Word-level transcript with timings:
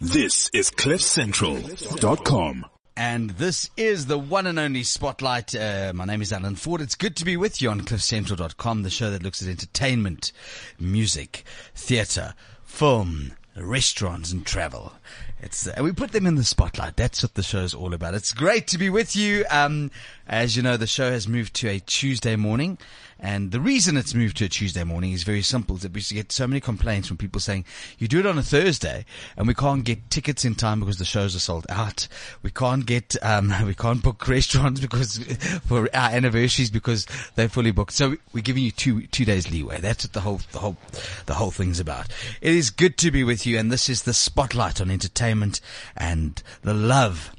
This 0.00 0.48
is 0.52 0.70
CliffCentral.com. 0.70 2.66
And 2.96 3.30
this 3.30 3.68
is 3.76 4.06
the 4.06 4.16
one 4.16 4.46
and 4.46 4.56
only 4.56 4.84
Spotlight. 4.84 5.56
Uh, 5.56 5.92
my 5.92 6.04
name 6.04 6.22
is 6.22 6.32
Alan 6.32 6.54
Ford. 6.54 6.80
It's 6.80 6.94
good 6.94 7.16
to 7.16 7.24
be 7.24 7.36
with 7.36 7.60
you 7.60 7.68
on 7.70 7.80
CliffCentral.com, 7.80 8.84
the 8.84 8.90
show 8.90 9.10
that 9.10 9.24
looks 9.24 9.42
at 9.42 9.48
entertainment, 9.48 10.30
music, 10.78 11.42
theatre, 11.74 12.34
film, 12.64 13.32
restaurants, 13.56 14.30
and 14.30 14.46
travel. 14.46 14.92
It's 15.40 15.66
uh, 15.66 15.74
we 15.82 15.90
put 15.92 16.12
them 16.12 16.26
in 16.26 16.36
the 16.36 16.44
spotlight. 16.44 16.96
That's 16.96 17.24
what 17.24 17.34
the 17.34 17.42
show 17.42 17.60
is 17.60 17.74
all 17.74 17.92
about. 17.92 18.14
It's 18.14 18.32
great 18.32 18.68
to 18.68 18.78
be 18.78 18.90
with 18.90 19.16
you. 19.16 19.44
Um, 19.50 19.90
as 20.28 20.56
you 20.56 20.62
know, 20.62 20.76
the 20.76 20.86
show 20.86 21.10
has 21.10 21.26
moved 21.26 21.54
to 21.54 21.68
a 21.68 21.78
Tuesday 21.80 22.36
morning, 22.36 22.76
and 23.18 23.50
the 23.50 23.60
reason 23.60 23.96
it's 23.96 24.14
moved 24.14 24.36
to 24.36 24.44
a 24.44 24.48
Tuesday 24.48 24.84
morning 24.84 25.12
is 25.12 25.22
very 25.22 25.40
simple. 25.42 25.76
That 25.76 25.92
we 25.92 26.02
get 26.02 26.30
so 26.30 26.46
many 26.46 26.60
complaints 26.60 27.08
from 27.08 27.16
people 27.16 27.40
saying 27.40 27.64
you 27.98 28.08
do 28.08 28.20
it 28.20 28.26
on 28.26 28.36
a 28.36 28.42
Thursday, 28.42 29.06
and 29.36 29.48
we 29.48 29.54
can't 29.54 29.84
get 29.84 30.10
tickets 30.10 30.44
in 30.44 30.54
time 30.54 30.80
because 30.80 30.98
the 30.98 31.06
shows 31.06 31.34
are 31.34 31.40
sold 31.40 31.66
out. 31.70 32.06
We 32.42 32.50
can't 32.50 32.84
get 32.84 33.16
um, 33.22 33.52
we 33.66 33.74
can't 33.74 34.02
book 34.02 34.28
restaurants 34.28 34.80
because 34.80 35.18
for 35.66 35.88
our 35.94 36.10
anniversaries 36.10 36.70
because 36.70 37.06
they're 37.34 37.48
fully 37.48 37.70
booked. 37.70 37.92
So 37.92 38.16
we're 38.32 38.42
giving 38.42 38.62
you 38.62 38.70
two 38.70 39.06
two 39.06 39.24
days 39.24 39.50
leeway. 39.50 39.80
That's 39.80 40.04
what 40.04 40.12
the 40.12 40.20
whole 40.20 40.40
the 40.52 40.58
whole 40.58 40.76
the 41.24 41.34
whole 41.34 41.50
thing's 41.50 41.80
about. 41.80 42.08
It 42.42 42.54
is 42.54 42.68
good 42.70 42.98
to 42.98 43.10
be 43.10 43.24
with 43.24 43.46
you, 43.46 43.58
and 43.58 43.72
this 43.72 43.88
is 43.88 44.02
the 44.02 44.14
spotlight 44.14 44.80
on 44.80 44.90
entertainment 44.90 45.60
and 45.96 46.42
the 46.62 46.74
love 46.74 47.32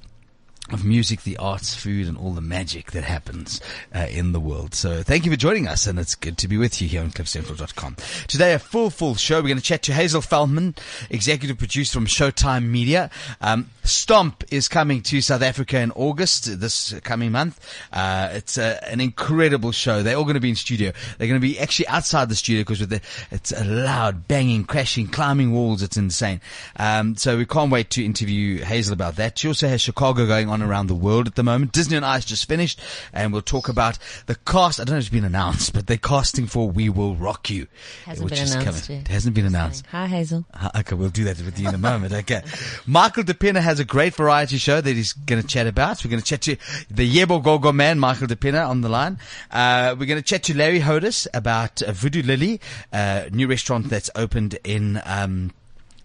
of 0.71 0.85
music, 0.85 1.23
the 1.23 1.37
arts, 1.37 1.75
food, 1.75 2.07
and 2.07 2.17
all 2.17 2.33
the 2.33 2.41
magic 2.41 2.91
that 2.91 3.03
happens 3.03 3.61
uh, 3.93 4.07
in 4.09 4.31
the 4.31 4.39
world. 4.39 4.73
So 4.73 5.03
thank 5.03 5.25
you 5.25 5.31
for 5.31 5.37
joining 5.37 5.67
us, 5.67 5.87
and 5.87 5.99
it's 5.99 6.15
good 6.15 6.37
to 6.39 6.47
be 6.47 6.57
with 6.57 6.81
you 6.81 6.87
here 6.87 7.01
on 7.01 7.11
CliffCentral.com. 7.11 7.97
Today, 8.27 8.53
a 8.53 8.59
full, 8.59 8.89
full 8.89 9.15
show. 9.15 9.37
We're 9.37 9.49
going 9.49 9.57
to 9.57 9.63
chat 9.63 9.83
to 9.83 9.93
Hazel 9.93 10.21
Feldman, 10.21 10.75
executive 11.09 11.57
producer 11.57 11.93
from 11.93 12.05
Showtime 12.05 12.65
Media. 12.65 13.09
Um, 13.41 13.69
Stomp 13.83 14.43
is 14.51 14.67
coming 14.67 15.01
to 15.03 15.19
South 15.21 15.41
Africa 15.41 15.79
in 15.79 15.91
August, 15.91 16.59
this 16.59 16.93
coming 17.01 17.31
month. 17.31 17.59
Uh, 17.91 18.29
it's 18.33 18.57
a, 18.57 18.87
an 18.87 19.01
incredible 19.01 19.71
show. 19.71 20.04
They're 20.04 20.15
all 20.15 20.23
going 20.23 20.35
to 20.35 20.39
be 20.39 20.49
in 20.49 20.55
studio. 20.55 20.91
They're 21.17 21.27
going 21.27 21.41
to 21.41 21.48
be 21.48 21.59
actually 21.59 21.87
outside 21.87 22.29
the 22.29 22.35
studio 22.35 22.61
because 22.61 22.81
with 22.81 22.89
the, 22.89 23.01
it's 23.31 23.51
a 23.51 23.63
loud 23.63 24.27
banging, 24.27 24.65
crashing, 24.65 25.07
climbing 25.07 25.51
walls. 25.51 25.81
It's 25.81 25.98
insane. 25.98 26.39
Um, 26.76 27.15
so 27.15 27.37
we 27.37 27.45
can't 27.45 27.71
wait 27.71 27.89
to 27.91 28.05
interview 28.05 28.63
Hazel 28.63 28.93
about 28.93 29.15
that. 29.15 29.39
She 29.39 29.48
also 29.48 29.67
has 29.67 29.81
Chicago 29.81 30.27
going 30.27 30.49
on 30.49 30.59
around 30.62 30.88
the 30.88 30.96
world 30.96 31.27
at 31.27 31.35
the 31.35 31.43
moment. 31.43 31.71
Disney 31.71 31.98
on 31.98 32.04
Ice 32.04 32.26
just 32.26 32.48
finished, 32.48 32.79
and 33.13 33.32
we'll 33.32 33.41
talk 33.41 33.70
about 33.70 33.98
the 34.26 34.35
cast. 34.35 34.79
I 34.79 34.84
don't 34.84 34.93
know 34.93 34.98
if 34.98 35.05
it's 35.05 35.10
been 35.10 35.26
announced, 35.26 35.74
but 35.74 35.88
they're 35.88 35.98
casting 35.98 36.48
for 36.48 36.70
We 36.70 36.90
Will 36.90 37.16
Rock 37.16 37.49
You, 37.49 37.68
Hasn't 38.05 38.26
which 38.26 38.35
been 38.35 38.43
is 38.43 38.54
announced 38.55 38.90
yet. 38.90 39.01
It 39.01 39.07
hasn't 39.07 39.35
been 39.35 39.46
announced. 39.46 39.85
Hi, 39.88 40.07
Hazel. 40.07 40.46
Okay, 40.76 40.96
we'll 40.96 41.10
do 41.10 41.24
that 41.26 41.38
with 41.41 41.60
you 41.60 41.70
in 41.70 41.76
a 41.76 41.79
moment. 41.79 42.13
Okay. 42.13 42.43
Michael 42.85 43.24
de 43.24 43.34
Pinna 43.34 43.62
has 43.62 43.79
a 43.79 43.85
great 43.85 44.16
variety 44.16 44.57
show 44.57 44.82
that 44.82 44.96
he's 44.96 45.13
going 45.13 45.41
to 45.41 45.48
chat 45.48 45.68
about. 45.68 46.04
We're 46.04 46.12
going 46.12 46.21
to 46.21 46.26
chat 46.27 46.41
to 46.41 46.55
the 46.90 47.10
Yebo 47.10 47.44
Gogo 47.44 47.71
man, 47.71 47.99
Michael 47.99 48.27
de 48.27 48.35
Pinna, 48.35 48.60
on 48.60 48.82
the 48.82 48.90
line. 48.90 49.20
Uh, 49.51 49.96
we're 49.98 50.05
going 50.05 50.21
to 50.21 50.27
chat 50.27 50.44
to 50.44 50.57
Larry 50.57 50.79
Hodes 50.79 51.27
about 51.34 51.82
uh, 51.82 51.91
Voodoo 51.91 52.21
Lilly, 52.21 52.60
uh, 52.94 53.26
new 53.32 53.48
restaurant 53.48 53.90
that's 53.90 54.10
opened 54.16 54.57
in, 54.63 55.01
um, 55.05 55.51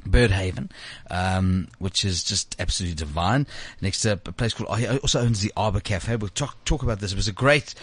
Birdhaven, 0.04 0.70
um, 1.10 1.68
which 1.78 2.04
is 2.04 2.22
just 2.22 2.56
absolutely 2.58 2.94
divine. 2.94 3.46
Next 3.80 4.02
to 4.02 4.12
a 4.12 4.16
place 4.16 4.54
called, 4.54 4.68
oh, 4.70 4.74
he 4.74 4.86
also 4.86 5.20
owns 5.20 5.40
the 5.40 5.52
Arbor 5.56 5.80
Cafe. 5.80 6.16
We'll 6.16 6.28
talk, 6.28 6.64
talk 6.64 6.82
about 6.82 7.00
this. 7.00 7.12
It 7.12 7.16
was 7.16 7.28
a 7.28 7.32
great, 7.32 7.74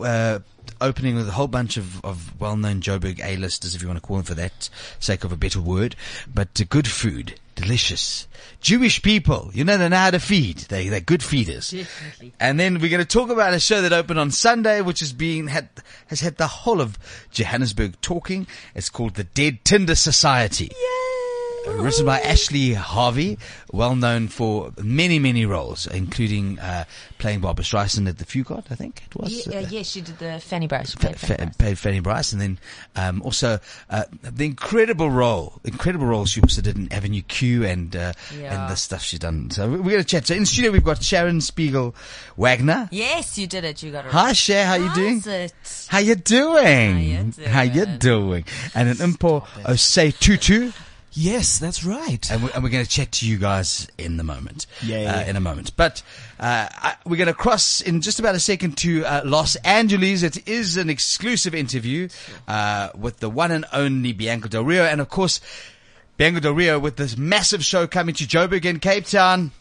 uh, 0.00 0.40
opening 0.80 1.16
with 1.16 1.28
a 1.28 1.32
whole 1.32 1.48
bunch 1.48 1.76
of, 1.76 2.04
of 2.04 2.40
well-known 2.40 2.80
Joburg 2.80 3.20
A-listers, 3.22 3.74
if 3.74 3.82
you 3.82 3.88
want 3.88 4.00
to 4.00 4.06
call 4.06 4.16
them 4.16 4.24
for 4.24 4.34
that 4.34 4.70
sake 5.00 5.24
of 5.24 5.32
a 5.32 5.36
better 5.36 5.60
word. 5.60 5.96
But 6.32 6.60
uh, 6.60 6.64
good 6.68 6.88
food, 6.88 7.38
delicious. 7.54 8.26
Jewish 8.60 9.02
people, 9.02 9.50
you 9.52 9.64
know, 9.64 9.76
they 9.76 9.88
know 9.88 9.96
how 9.96 10.10
to 10.10 10.18
feed. 10.18 10.58
They, 10.58 10.88
they're 10.88 11.00
good 11.00 11.22
feeders. 11.22 11.70
Definitely. 11.70 12.32
And 12.40 12.58
then 12.58 12.78
we're 12.80 12.90
going 12.90 13.04
to 13.04 13.04
talk 13.04 13.30
about 13.30 13.52
a 13.52 13.60
show 13.60 13.82
that 13.82 13.92
opened 13.92 14.18
on 14.18 14.30
Sunday, 14.30 14.80
which 14.80 15.00
has 15.00 15.12
been 15.12 15.48
had 15.48 15.68
has 16.06 16.20
had 16.20 16.36
the 16.36 16.46
whole 16.46 16.80
of 16.80 16.98
Johannesburg 17.30 18.00
talking. 18.00 18.46
It's 18.74 18.88
called 18.88 19.14
the 19.14 19.24
Dead 19.24 19.64
Tinder 19.64 19.94
Society. 19.94 20.70
Uh, 20.70 21.03
Written 21.66 22.04
by 22.06 22.20
Ashley 22.20 22.74
Harvey, 22.74 23.38
well 23.72 23.96
known 23.96 24.28
for 24.28 24.70
many, 24.82 25.18
many 25.18 25.46
roles, 25.46 25.86
including 25.86 26.58
uh, 26.58 26.84
playing 27.18 27.40
Barbra 27.40 27.64
Streisand 27.64 28.08
at 28.08 28.18
the 28.18 28.24
Fugard, 28.24 28.64
I 28.70 28.74
think 28.74 29.02
it 29.06 29.16
was. 29.16 29.46
Yeah, 29.46 29.58
Uh, 29.60 29.66
yes, 29.70 29.88
she 29.90 30.00
did 30.02 30.18
the 30.18 30.40
Fanny 30.40 30.66
Brice. 30.66 30.90
She 30.90 30.96
Fa- 30.96 31.06
played 31.08 31.18
Fanny 31.18 31.36
Brice. 31.46 31.56
played 31.56 31.78
Fanny 31.78 32.00
Brice, 32.00 32.32
and 32.32 32.40
then 32.40 32.58
um, 32.96 33.22
also 33.22 33.58
uh, 33.90 34.04
the 34.22 34.44
incredible 34.44 35.10
role, 35.10 35.60
incredible 35.64 36.06
role 36.06 36.26
she 36.26 36.40
also 36.42 36.60
did 36.60 36.76
in 36.76 36.92
Avenue 36.92 37.22
Q 37.22 37.64
and 37.64 37.94
uh, 37.96 38.12
Yeah. 38.38 38.62
and 38.64 38.70
the 38.72 38.76
stuff 38.76 39.02
she's 39.02 39.20
done. 39.20 39.50
So 39.50 39.68
we're 39.68 39.78
going 39.78 39.96
to 39.98 40.04
chat. 40.04 40.26
So 40.26 40.34
in 40.34 40.44
studio 40.46 40.70
we've 40.70 40.84
got 40.84 41.02
Sharon 41.02 41.40
Spiegel 41.40 41.94
Wagner. 42.36 42.88
Yes, 42.92 43.38
you 43.38 43.46
did 43.46 43.64
it. 43.64 43.82
You 43.82 43.90
got 43.90 44.04
it. 44.06 44.12
Hi, 44.12 44.32
Cher. 44.34 44.66
How 44.66 44.74
you 44.74 44.92
doing? 44.94 45.22
it? 45.26 45.52
How 45.88 45.98
you 45.98 46.14
doing? 46.14 47.32
you 47.38 47.46
How 47.46 47.62
you 47.62 47.84
doing? 47.86 47.98
doing? 47.98 48.44
And 48.74 48.88
an 48.90 48.96
Mpho 48.96 49.44
Osei 49.64 50.16
Tutu. 50.18 50.72
Yes, 51.16 51.60
that's 51.60 51.84
right. 51.84 52.28
And 52.30 52.42
we're, 52.42 52.50
and 52.50 52.64
we're 52.64 52.70
going 52.70 52.84
to 52.84 52.90
chat 52.90 53.12
to 53.12 53.28
you 53.28 53.38
guys 53.38 53.86
in 53.98 54.16
the 54.16 54.24
moment. 54.24 54.66
Yay. 54.82 55.06
Uh, 55.06 55.22
in 55.24 55.36
a 55.36 55.40
moment. 55.40 55.76
But 55.76 56.02
uh, 56.40 56.68
I, 56.70 56.96
we're 57.06 57.16
going 57.16 57.28
to 57.28 57.34
cross 57.34 57.80
in 57.80 58.00
just 58.00 58.18
about 58.18 58.34
a 58.34 58.40
second 58.40 58.76
to 58.78 59.04
uh, 59.04 59.22
Los 59.24 59.54
Angeles. 59.56 60.24
It 60.24 60.48
is 60.48 60.76
an 60.76 60.90
exclusive 60.90 61.54
interview 61.54 62.08
uh, 62.48 62.90
with 62.98 63.20
the 63.20 63.30
one 63.30 63.52
and 63.52 63.64
only 63.72 64.12
Bianca 64.12 64.48
Del 64.48 64.64
Rio. 64.64 64.84
And 64.84 65.00
of 65.00 65.08
course, 65.08 65.40
Bianca 66.16 66.40
Del 66.40 66.52
Rio 66.52 66.78
with 66.80 66.96
this 66.96 67.16
massive 67.16 67.64
show 67.64 67.86
coming 67.86 68.14
to 68.16 68.24
Joburg 68.24 68.64
in 68.64 68.80
Cape 68.80 69.04
Town. 69.04 69.52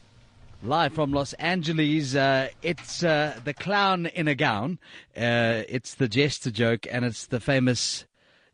Live 0.63 0.94
from 0.94 1.12
Los 1.12 1.34
Angeles, 1.34 2.16
uh, 2.16 2.47
it's 2.62 3.03
uh, 3.03 3.38
the 3.44 3.53
clown 3.53 4.06
in 4.06 4.30
a 4.30 4.36
gown. 4.36 4.80
Uh, 5.16 5.63
it's 5.68 5.96
the 5.96 6.08
jester 6.08 6.52
joke, 6.52 6.88
and 6.90 7.03
it's 7.03 7.25
the 7.25 7.42
famous 7.42 8.06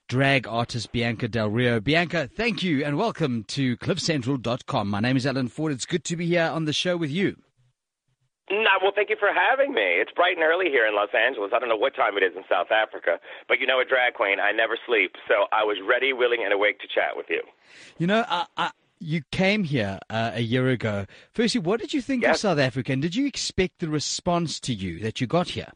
drag 0.09 0.47
artist 0.47 0.91
Bianca 0.91 1.27
Del 1.27 1.49
Rio. 1.49 1.79
Bianca, 1.79 2.27
thank 2.27 2.63
you 2.63 2.83
and 2.83 2.97
welcome 2.97 3.43
to 3.43 3.77
CliffCentral.com. 3.77 4.89
My 4.89 4.99
name 4.99 5.15
is 5.15 5.25
Alan 5.25 5.47
Ford. 5.47 5.71
It's 5.71 5.85
good 5.85 6.03
to 6.05 6.17
be 6.17 6.25
here 6.25 6.49
on 6.51 6.65
the 6.65 6.73
show 6.73 6.97
with 6.97 7.11
you. 7.11 7.37
No, 8.49 8.71
well, 8.81 8.91
thank 8.95 9.11
you 9.11 9.15
for 9.19 9.29
having 9.31 9.71
me. 9.75 9.83
It's 9.83 10.11
bright 10.11 10.35
and 10.35 10.43
early 10.43 10.65
here 10.65 10.87
in 10.87 10.95
Los 10.95 11.09
Angeles. 11.13 11.51
I 11.55 11.59
don't 11.59 11.69
know 11.69 11.77
what 11.77 11.95
time 11.95 12.17
it 12.17 12.23
is 12.23 12.35
in 12.35 12.41
South 12.49 12.71
Africa, 12.71 13.19
but 13.47 13.59
you 13.59 13.67
know, 13.67 13.79
a 13.79 13.85
drag 13.85 14.15
queen, 14.15 14.39
I 14.39 14.51
never 14.51 14.75
sleep. 14.87 15.11
So 15.27 15.45
I 15.51 15.63
was 15.63 15.77
ready, 15.87 16.11
willing, 16.11 16.39
and 16.43 16.51
awake 16.51 16.79
to 16.79 16.87
chat 16.87 17.15
with 17.15 17.27
you. 17.29 17.43
You 17.99 18.07
know, 18.07 18.25
I, 18.27 18.47
I, 18.57 18.71
you 18.99 19.21
came 19.31 19.63
here 19.63 19.99
uh, 20.09 20.31
a 20.33 20.41
year 20.41 20.69
ago. 20.69 21.05
Firstly, 21.31 21.61
what 21.61 21.79
did 21.79 21.93
you 21.93 22.01
think 22.01 22.25
of 22.25 22.35
South 22.37 22.57
Africa, 22.57 22.91
and 22.91 23.01
did 23.03 23.15
you 23.15 23.27
expect 23.27 23.77
the 23.77 23.89
response 23.89 24.59
to 24.61 24.73
you 24.73 24.97
that 25.01 25.21
you 25.21 25.27
got 25.27 25.49
here? 25.49 25.71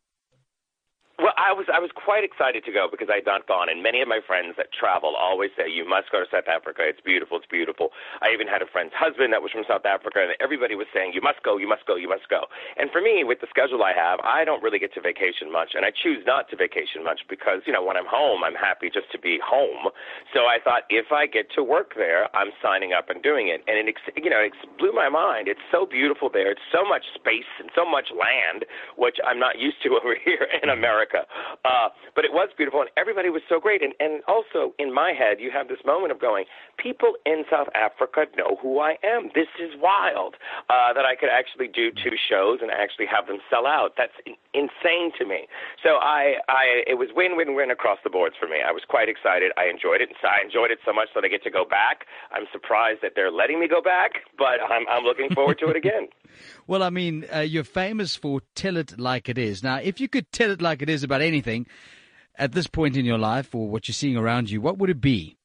I 1.44 1.52
was 1.52 1.68
I 1.68 1.84
was 1.84 1.92
quite 1.92 2.24
excited 2.24 2.64
to 2.64 2.72
go 2.72 2.88
because 2.88 3.12
I 3.12 3.20
had 3.20 3.28
not 3.28 3.52
gone, 3.52 3.68
and 3.68 3.84
many 3.84 4.00
of 4.00 4.08
my 4.08 4.24
friends 4.24 4.56
that 4.56 4.72
travel 4.72 5.12
always 5.12 5.52
say 5.60 5.68
you 5.68 5.84
must 5.84 6.08
go 6.08 6.24
to 6.24 6.30
South 6.32 6.48
Africa. 6.48 6.88
It's 6.88 7.04
beautiful. 7.04 7.36
It's 7.36 7.52
beautiful. 7.52 7.92
I 8.24 8.32
even 8.32 8.48
had 8.48 8.64
a 8.64 8.70
friend's 8.72 8.96
husband 8.96 9.36
that 9.36 9.44
was 9.44 9.52
from 9.52 9.68
South 9.68 9.84
Africa, 9.84 10.24
and 10.24 10.32
everybody 10.40 10.80
was 10.80 10.88
saying 10.96 11.12
you 11.12 11.20
must 11.20 11.44
go, 11.44 11.60
you 11.60 11.68
must 11.68 11.84
go, 11.84 12.00
you 12.00 12.08
must 12.08 12.32
go. 12.32 12.48
And 12.80 12.88
for 12.96 13.04
me, 13.04 13.28
with 13.28 13.44
the 13.44 13.52
schedule 13.52 13.84
I 13.84 13.92
have, 13.92 14.24
I 14.24 14.48
don't 14.48 14.64
really 14.64 14.80
get 14.80 14.96
to 14.96 15.04
vacation 15.04 15.52
much, 15.52 15.76
and 15.76 15.84
I 15.84 15.92
choose 15.92 16.24
not 16.24 16.48
to 16.52 16.56
vacation 16.56 17.04
much 17.04 17.28
because 17.28 17.60
you 17.68 17.76
know 17.76 17.84
when 17.84 18.00
I'm 18.00 18.08
home, 18.08 18.48
I'm 18.48 18.56
happy 18.56 18.88
just 18.88 19.12
to 19.12 19.20
be 19.20 19.36
home. 19.44 19.92
So 20.32 20.48
I 20.48 20.64
thought 20.64 20.88
if 20.88 21.12
I 21.12 21.28
get 21.28 21.52
to 21.60 21.62
work 21.64 22.00
there, 22.00 22.32
I'm 22.32 22.56
signing 22.64 22.96
up 22.96 23.12
and 23.12 23.20
doing 23.20 23.52
it, 23.52 23.68
and 23.68 23.76
it 23.76 24.00
you 24.16 24.32
know 24.32 24.40
it 24.40 24.56
blew 24.80 24.96
my 24.96 25.12
mind. 25.12 25.52
It's 25.52 25.68
so 25.76 25.84
beautiful 25.84 26.32
there. 26.32 26.56
It's 26.56 26.68
so 26.72 26.88
much 26.88 27.04
space 27.12 27.52
and 27.60 27.68
so 27.76 27.84
much 27.84 28.16
land, 28.16 28.64
which 28.96 29.20
I'm 29.28 29.44
not 29.44 29.60
used 29.60 29.84
to 29.84 29.92
over 30.00 30.16
here 30.16 30.48
in 30.64 30.72
America. 30.72 31.28
Uh, 31.66 31.90
but 32.16 32.26
it 32.26 32.34
was 32.34 32.50
beautiful, 32.56 32.82
and 32.82 32.90
everybody 32.98 33.30
was 33.30 33.42
so 33.48 33.60
great. 33.60 33.82
And, 33.82 33.94
and 34.00 34.24
also 34.28 34.74
in 34.78 34.94
my 34.94 35.14
head, 35.14 35.40
you 35.40 35.52
have 35.52 35.68
this 35.68 35.80
moment 35.86 36.12
of 36.12 36.20
going, 36.20 36.46
people 36.78 37.14
in 37.26 37.44
South 37.50 37.68
Africa 37.76 38.26
know 38.38 38.58
who 38.62 38.80
I 38.80 38.98
am. 39.04 39.30
This 39.34 39.50
is 39.60 39.72
wild 39.80 40.36
uh, 40.70 40.94
that 40.94 41.06
I 41.06 41.16
could 41.16 41.30
actually 41.30 41.68
do 41.68 41.92
two 41.92 42.16
shows 42.18 42.60
and 42.62 42.72
actually 42.72 43.06
have 43.08 43.28
them 43.28 43.40
sell 43.50 43.66
out. 43.66 43.94
That's 43.98 44.14
in- 44.26 44.40
insane 44.54 45.12
to 45.18 45.26
me. 45.26 45.48
So 45.82 45.98
I, 46.02 46.36
I, 46.48 46.84
it 46.88 46.98
was 46.98 47.10
win, 47.16 47.36
win, 47.36 47.56
win 47.56 47.72
across 47.72 48.00
the 48.04 48.10
boards 48.10 48.36
for 48.40 48.48
me. 48.48 48.58
I 48.66 48.72
was 48.72 48.84
quite 48.88 49.10
excited. 49.10 49.52
I 49.58 49.66
enjoyed 49.66 50.02
it. 50.02 50.10
So 50.22 50.28
I 50.28 50.44
enjoyed 50.44 50.72
it 50.72 50.80
so 50.86 50.94
much 50.94 51.10
that 51.16 51.24
I 51.24 51.28
get 51.28 51.44
to 51.44 51.52
go 51.52 51.66
back. 51.66 52.06
I'm 52.32 52.46
surprised 52.52 53.02
that 53.02 53.14
they're 53.16 53.32
letting 53.32 53.60
me 53.60 53.68
go 53.68 53.82
back, 53.82 54.24
but 54.38 54.62
I'm, 54.62 54.88
I'm 54.90 55.04
looking 55.04 55.30
forward 55.34 55.60
to 55.60 55.70
it 55.70 55.76
again. 55.76 56.08
Well, 56.66 56.82
I 56.82 56.90
mean, 56.90 57.26
uh, 57.34 57.40
you're 57.40 57.64
famous 57.64 58.16
for 58.16 58.42
tell 58.56 58.78
it 58.78 59.00
like 59.00 59.30
it 59.30 59.38
is. 59.38 59.62
Now, 59.62 59.78
if 59.78 60.00
you 60.00 60.08
could 60.08 60.32
tell 60.32 60.50
it 60.50 60.62
like 60.62 60.82
it 60.82 60.90
is 60.90 61.04
about 61.04 61.22
anything 61.24 61.66
at 62.36 62.52
this 62.52 62.68
point 62.68 62.98
in 62.98 63.06
your 63.06 63.18
life 63.18 63.54
or 63.54 63.70
what 63.70 63.88
you're 63.88 63.94
seeing 63.94 64.18
around 64.18 64.50
you, 64.50 64.62
what 64.62 64.78
would 64.78 64.90
it 64.90 65.02
be? 65.02 65.38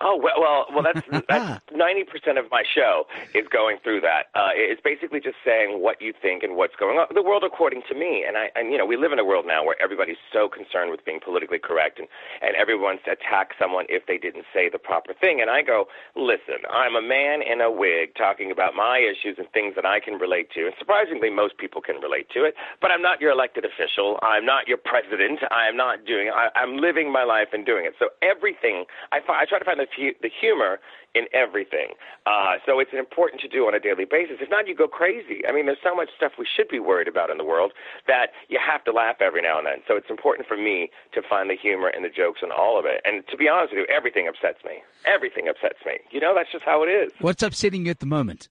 Oh 0.00 0.16
well, 0.16 0.40
well, 0.40 0.64
well. 0.72 0.84
That's 0.84 1.04
that's 1.28 1.64
ninety 1.72 2.04
percent 2.04 2.38
of 2.38 2.46
my 2.50 2.64
show 2.64 3.04
is 3.34 3.46
going 3.52 3.76
through 3.84 4.00
that. 4.00 4.32
Uh, 4.34 4.48
it's 4.56 4.80
basically 4.80 5.20
just 5.20 5.36
saying 5.44 5.82
what 5.82 6.00
you 6.00 6.14
think 6.16 6.42
and 6.42 6.56
what's 6.56 6.74
going 6.76 6.96
on. 6.96 7.06
The 7.12 7.22
world 7.22 7.44
according 7.44 7.82
to 7.88 7.94
me, 7.94 8.24
and 8.26 8.36
I, 8.36 8.48
and 8.56 8.72
you 8.72 8.78
know, 8.78 8.86
we 8.86 8.96
live 8.96 9.12
in 9.12 9.18
a 9.18 9.24
world 9.24 9.44
now 9.46 9.62
where 9.62 9.76
everybody's 9.82 10.20
so 10.32 10.48
concerned 10.48 10.90
with 10.90 11.04
being 11.04 11.20
politically 11.20 11.58
correct, 11.60 11.98
and 11.98 12.08
and 12.40 12.56
everyone 12.56 12.96
wants 12.96 13.04
attack 13.04 13.52
someone 13.60 13.84
if 13.92 14.06
they 14.06 14.16
didn't 14.16 14.48
say 14.54 14.72
the 14.72 14.80
proper 14.80 15.12
thing. 15.12 15.40
And 15.40 15.50
I 15.50 15.60
go, 15.60 15.84
listen, 16.16 16.64
I'm 16.72 16.96
a 16.96 17.04
man 17.04 17.44
in 17.44 17.60
a 17.60 17.70
wig 17.70 18.16
talking 18.16 18.50
about 18.50 18.72
my 18.74 19.04
issues 19.04 19.36
and 19.36 19.46
things 19.52 19.76
that 19.76 19.84
I 19.84 20.00
can 20.00 20.16
relate 20.16 20.48
to, 20.56 20.64
and 20.64 20.72
surprisingly, 20.78 21.28
most 21.28 21.58
people 21.58 21.84
can 21.84 22.00
relate 22.00 22.32
to 22.32 22.48
it. 22.48 22.54
But 22.80 22.90
I'm 22.90 23.02
not 23.02 23.20
your 23.20 23.30
elected 23.30 23.68
official. 23.68 24.18
I'm 24.24 24.46
not 24.48 24.64
your 24.64 24.80
president. 24.80 25.44
I 25.52 25.68
am 25.68 25.76
not 25.76 26.06
doing. 26.08 26.32
I, 26.32 26.48
I'm 26.56 26.80
living 26.80 27.12
my 27.12 27.24
life 27.24 27.52
and 27.52 27.66
doing 27.66 27.84
it. 27.84 27.92
So 28.00 28.08
everything 28.24 28.88
I, 29.12 29.20
I 29.28 29.44
try 29.44 29.60
to 29.60 29.64
find 29.64 29.76
the 29.76 29.89
the 29.96 30.30
humor 30.30 30.78
in 31.14 31.26
everything. 31.32 31.94
Uh, 32.26 32.54
so 32.64 32.78
it's 32.78 32.92
important 32.92 33.40
to 33.40 33.48
do 33.48 33.66
on 33.66 33.74
a 33.74 33.80
daily 33.80 34.04
basis. 34.04 34.36
If 34.40 34.50
not, 34.50 34.68
you 34.68 34.74
go 34.74 34.86
crazy. 34.86 35.42
I 35.46 35.52
mean, 35.52 35.66
there's 35.66 35.82
so 35.82 35.94
much 35.94 36.08
stuff 36.16 36.32
we 36.38 36.46
should 36.46 36.68
be 36.68 36.78
worried 36.78 37.08
about 37.08 37.30
in 37.30 37.38
the 37.38 37.44
world 37.44 37.72
that 38.06 38.30
you 38.48 38.58
have 38.64 38.84
to 38.84 38.92
laugh 38.92 39.16
every 39.20 39.42
now 39.42 39.58
and 39.58 39.66
then. 39.66 39.82
So 39.88 39.96
it's 39.96 40.10
important 40.10 40.46
for 40.46 40.56
me 40.56 40.90
to 41.12 41.22
find 41.22 41.50
the 41.50 41.56
humor 41.56 41.88
and 41.88 42.04
the 42.04 42.08
jokes 42.08 42.40
in 42.42 42.50
all 42.52 42.78
of 42.78 42.84
it. 42.86 43.00
And 43.04 43.26
to 43.28 43.36
be 43.36 43.48
honest 43.48 43.72
with 43.74 43.88
you, 43.88 43.94
everything 43.94 44.28
upsets 44.28 44.64
me. 44.64 44.82
Everything 45.04 45.48
upsets 45.48 45.78
me. 45.84 45.98
You 46.10 46.20
know, 46.20 46.34
that's 46.34 46.52
just 46.52 46.64
how 46.64 46.82
it 46.82 46.88
is. 46.88 47.12
What's 47.20 47.42
upsetting 47.42 47.86
you 47.86 47.90
at 47.90 48.00
the 48.00 48.06
moment? 48.06 48.48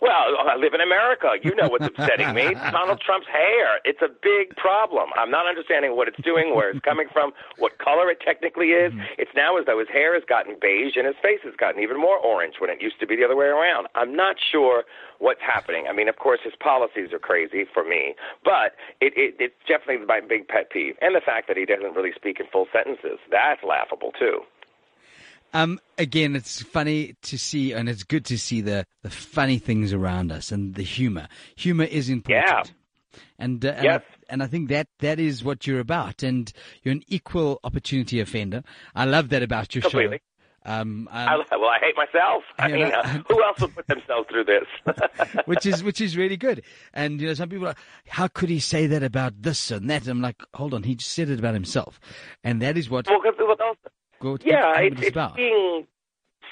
Well, 0.00 0.36
I 0.44 0.56
live 0.56 0.74
in 0.74 0.80
America. 0.80 1.36
You 1.42 1.54
know 1.54 1.68
what's 1.68 1.86
upsetting 1.86 2.34
me. 2.34 2.54
Donald 2.72 3.00
Trump's 3.00 3.26
hair. 3.26 3.80
It's 3.84 4.00
a 4.02 4.08
big 4.08 4.56
problem. 4.56 5.10
I'm 5.16 5.30
not 5.30 5.46
understanding 5.46 5.96
what 5.96 6.08
it's 6.08 6.20
doing, 6.22 6.54
where 6.54 6.70
it's 6.70 6.80
coming 6.80 7.08
from, 7.12 7.32
what 7.58 7.78
color 7.78 8.10
it 8.10 8.20
technically 8.20 8.76
is. 8.76 8.92
Mm-hmm. 8.92 9.18
It's 9.18 9.30
now 9.34 9.56
as 9.58 9.66
though 9.66 9.78
his 9.78 9.88
hair 9.88 10.14
has 10.14 10.24
gotten 10.28 10.56
beige 10.60 10.96
and 10.96 11.06
his 11.06 11.16
face 11.22 11.40
has 11.44 11.54
gotten 11.56 11.82
even 11.82 12.00
more 12.00 12.18
orange 12.18 12.56
when 12.58 12.70
it 12.70 12.80
used 12.80 13.00
to 13.00 13.06
be 13.06 13.16
the 13.16 13.24
other 13.24 13.36
way 13.36 13.46
around. 13.46 13.88
I'm 13.94 14.14
not 14.14 14.36
sure 14.40 14.84
what's 15.18 15.40
happening. 15.40 15.86
I 15.88 15.92
mean, 15.92 16.08
of 16.08 16.16
course, 16.16 16.40
his 16.44 16.54
policies 16.60 17.12
are 17.12 17.18
crazy 17.18 17.64
for 17.72 17.84
me, 17.84 18.14
but 18.44 18.76
it, 19.00 19.12
it, 19.16 19.36
it's 19.38 19.54
definitely 19.66 20.04
my 20.06 20.20
big 20.20 20.48
pet 20.48 20.70
peeve. 20.70 20.96
And 21.00 21.14
the 21.14 21.24
fact 21.24 21.48
that 21.48 21.56
he 21.56 21.64
doesn't 21.64 21.94
really 21.94 22.12
speak 22.14 22.40
in 22.40 22.46
full 22.52 22.66
sentences. 22.72 23.18
That's 23.30 23.62
laughable, 23.62 24.12
too. 24.18 24.40
Um, 25.56 25.80
again, 25.96 26.36
it's 26.36 26.60
funny 26.60 27.14
to 27.22 27.38
see, 27.38 27.72
and 27.72 27.88
it's 27.88 28.02
good 28.02 28.26
to 28.26 28.38
see 28.38 28.60
the, 28.60 28.84
the 29.02 29.08
funny 29.08 29.56
things 29.56 29.94
around 29.94 30.30
us 30.30 30.52
and 30.52 30.74
the 30.74 30.82
humor. 30.82 31.28
Humor 31.56 31.84
is 31.84 32.10
important. 32.10 32.46
Yeah. 32.46 33.20
And, 33.38 33.64
uh, 33.64 33.70
and, 33.70 33.84
yes. 33.84 34.02
I, 34.06 34.32
and 34.34 34.42
I 34.42 34.48
think 34.48 34.68
that 34.68 34.86
that 35.00 35.18
is 35.18 35.42
what 35.42 35.66
you're 35.66 35.80
about. 35.80 36.22
And 36.22 36.52
you're 36.82 36.92
an 36.92 37.04
equal 37.08 37.58
opportunity 37.64 38.20
offender. 38.20 38.64
I 38.94 39.06
love 39.06 39.30
that 39.30 39.42
about 39.42 39.74
your 39.74 39.80
Completely. 39.80 40.18
show. 40.18 40.70
Um, 40.70 41.08
um, 41.10 41.28
I, 41.28 41.36
well, 41.52 41.70
I 41.70 41.78
hate 41.80 41.96
myself. 41.96 42.42
I 42.58 42.68
mean, 42.68 42.92
uh, 42.92 43.22
who 43.26 43.42
else 43.42 43.60
would 43.60 43.74
put 43.74 43.86
themselves 43.86 44.28
through 44.28 44.44
this? 44.44 45.36
which 45.46 45.64
is 45.64 45.84
which 45.84 46.00
is 46.00 46.16
really 46.16 46.36
good. 46.36 46.64
And 46.92 47.20
you 47.20 47.28
know, 47.28 47.34
some 47.34 47.48
people 47.48 47.68
are, 47.68 47.76
how 48.08 48.26
could 48.26 48.48
he 48.48 48.58
say 48.58 48.88
that 48.88 49.04
about 49.04 49.40
this 49.40 49.70
and 49.70 49.88
that? 49.88 50.08
I'm 50.08 50.20
like, 50.20 50.42
hold 50.54 50.74
on, 50.74 50.82
he 50.82 50.96
just 50.96 51.12
said 51.12 51.30
it 51.30 51.38
about 51.38 51.54
himself, 51.54 52.00
and 52.42 52.60
that 52.62 52.76
is 52.76 52.90
what. 52.90 53.06
Well, 53.06 53.20
Go, 54.20 54.38
yeah, 54.44 54.78
it's, 54.80 55.00
it's, 55.00 55.16
it's 55.16 55.32
being 55.34 55.86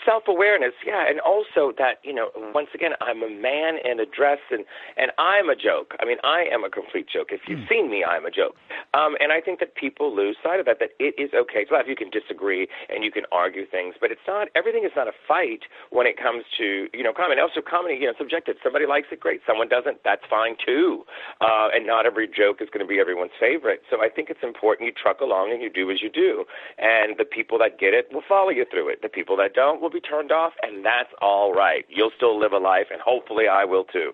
self 0.04 0.24
awareness, 0.28 0.74
yeah, 0.86 1.08
and 1.08 1.20
also 1.20 1.72
that 1.78 1.98
you 2.02 2.14
know, 2.14 2.30
once 2.54 2.68
again, 2.74 2.92
I'm 3.00 3.22
a 3.22 3.30
man 3.30 3.78
in 3.84 4.00
a 4.00 4.06
dress, 4.06 4.38
and 4.50 4.64
and 4.96 5.10
I'm 5.18 5.48
a 5.48 5.56
joke. 5.56 5.94
I 6.00 6.04
mean, 6.04 6.18
I 6.22 6.46
am 6.52 6.64
a 6.64 6.70
complete 6.70 7.06
joke. 7.08 7.28
If 7.30 7.42
you've 7.48 7.66
mm. 7.66 7.68
seen 7.68 7.90
me, 7.90 8.04
I'm 8.04 8.24
a 8.24 8.30
joke. 8.30 8.56
Um, 8.92 9.16
and 9.20 9.32
I 9.32 9.40
think 9.40 9.60
that 9.60 9.74
people 9.74 10.14
lose 10.14 10.36
sight 10.42 10.60
of 10.60 10.66
that. 10.66 10.78
That 10.78 10.90
it 10.98 11.14
is 11.18 11.30
okay 11.34 11.64
to 11.64 11.74
laugh. 11.74 11.86
You 11.88 11.96
can 11.96 12.10
disagree 12.10 12.68
and 12.88 13.04
you 13.04 13.10
can 13.10 13.24
argue 13.32 13.66
things, 13.66 13.94
but 14.00 14.10
it's 14.10 14.24
not. 14.26 14.48
Everything 14.54 14.84
is 14.84 14.92
not 14.96 15.08
a 15.08 15.16
fight 15.26 15.64
when 15.90 16.06
it 16.06 16.16
comes 16.16 16.44
to 16.58 16.88
you 16.92 17.02
know 17.02 17.12
comedy. 17.12 17.40
Also, 17.40 17.60
comedy, 17.60 17.96
you 18.00 18.06
know, 18.06 18.14
subjective. 18.18 18.56
Somebody 18.62 18.86
likes 18.86 19.08
it, 19.10 19.20
great. 19.20 19.40
Someone 19.46 19.68
doesn't, 19.68 19.98
that's 20.04 20.22
fine 20.28 20.56
too. 20.64 21.04
Uh, 21.40 21.68
and 21.72 21.86
not 21.86 22.06
every 22.06 22.28
joke 22.28 22.60
is 22.60 22.68
going 22.70 22.84
to 22.84 22.88
be 22.88 23.00
everyone's 23.00 23.36
favorite. 23.38 23.82
So 23.90 24.02
I 24.02 24.08
think 24.08 24.30
it's 24.30 24.42
important 24.42 24.86
you 24.86 24.92
truck 24.92 25.20
along 25.20 25.52
and 25.52 25.62
you 25.62 25.70
do 25.70 25.90
as 25.90 26.02
you 26.02 26.10
do, 26.10 26.44
and 26.78 27.16
the 27.18 27.24
people 27.24 27.58
that 27.58 27.78
get 27.78 27.94
it 27.94 28.08
will 28.12 28.24
follow 28.26 28.50
you 28.50 28.64
through 28.70 28.88
it. 28.88 29.02
The 29.02 29.08
people 29.08 29.36
that 29.38 29.54
don't 29.54 29.80
will 29.80 29.90
be 29.94 30.00
turned 30.00 30.32
off, 30.32 30.52
and 30.62 30.84
that's 30.84 31.08
all 31.22 31.54
right. 31.54 31.84
You'll 31.88 32.10
still 32.16 32.38
live 32.38 32.52
a 32.52 32.58
life, 32.58 32.86
and 32.92 33.00
hopefully 33.00 33.44
I 33.50 33.64
will 33.64 33.84
too. 33.84 34.12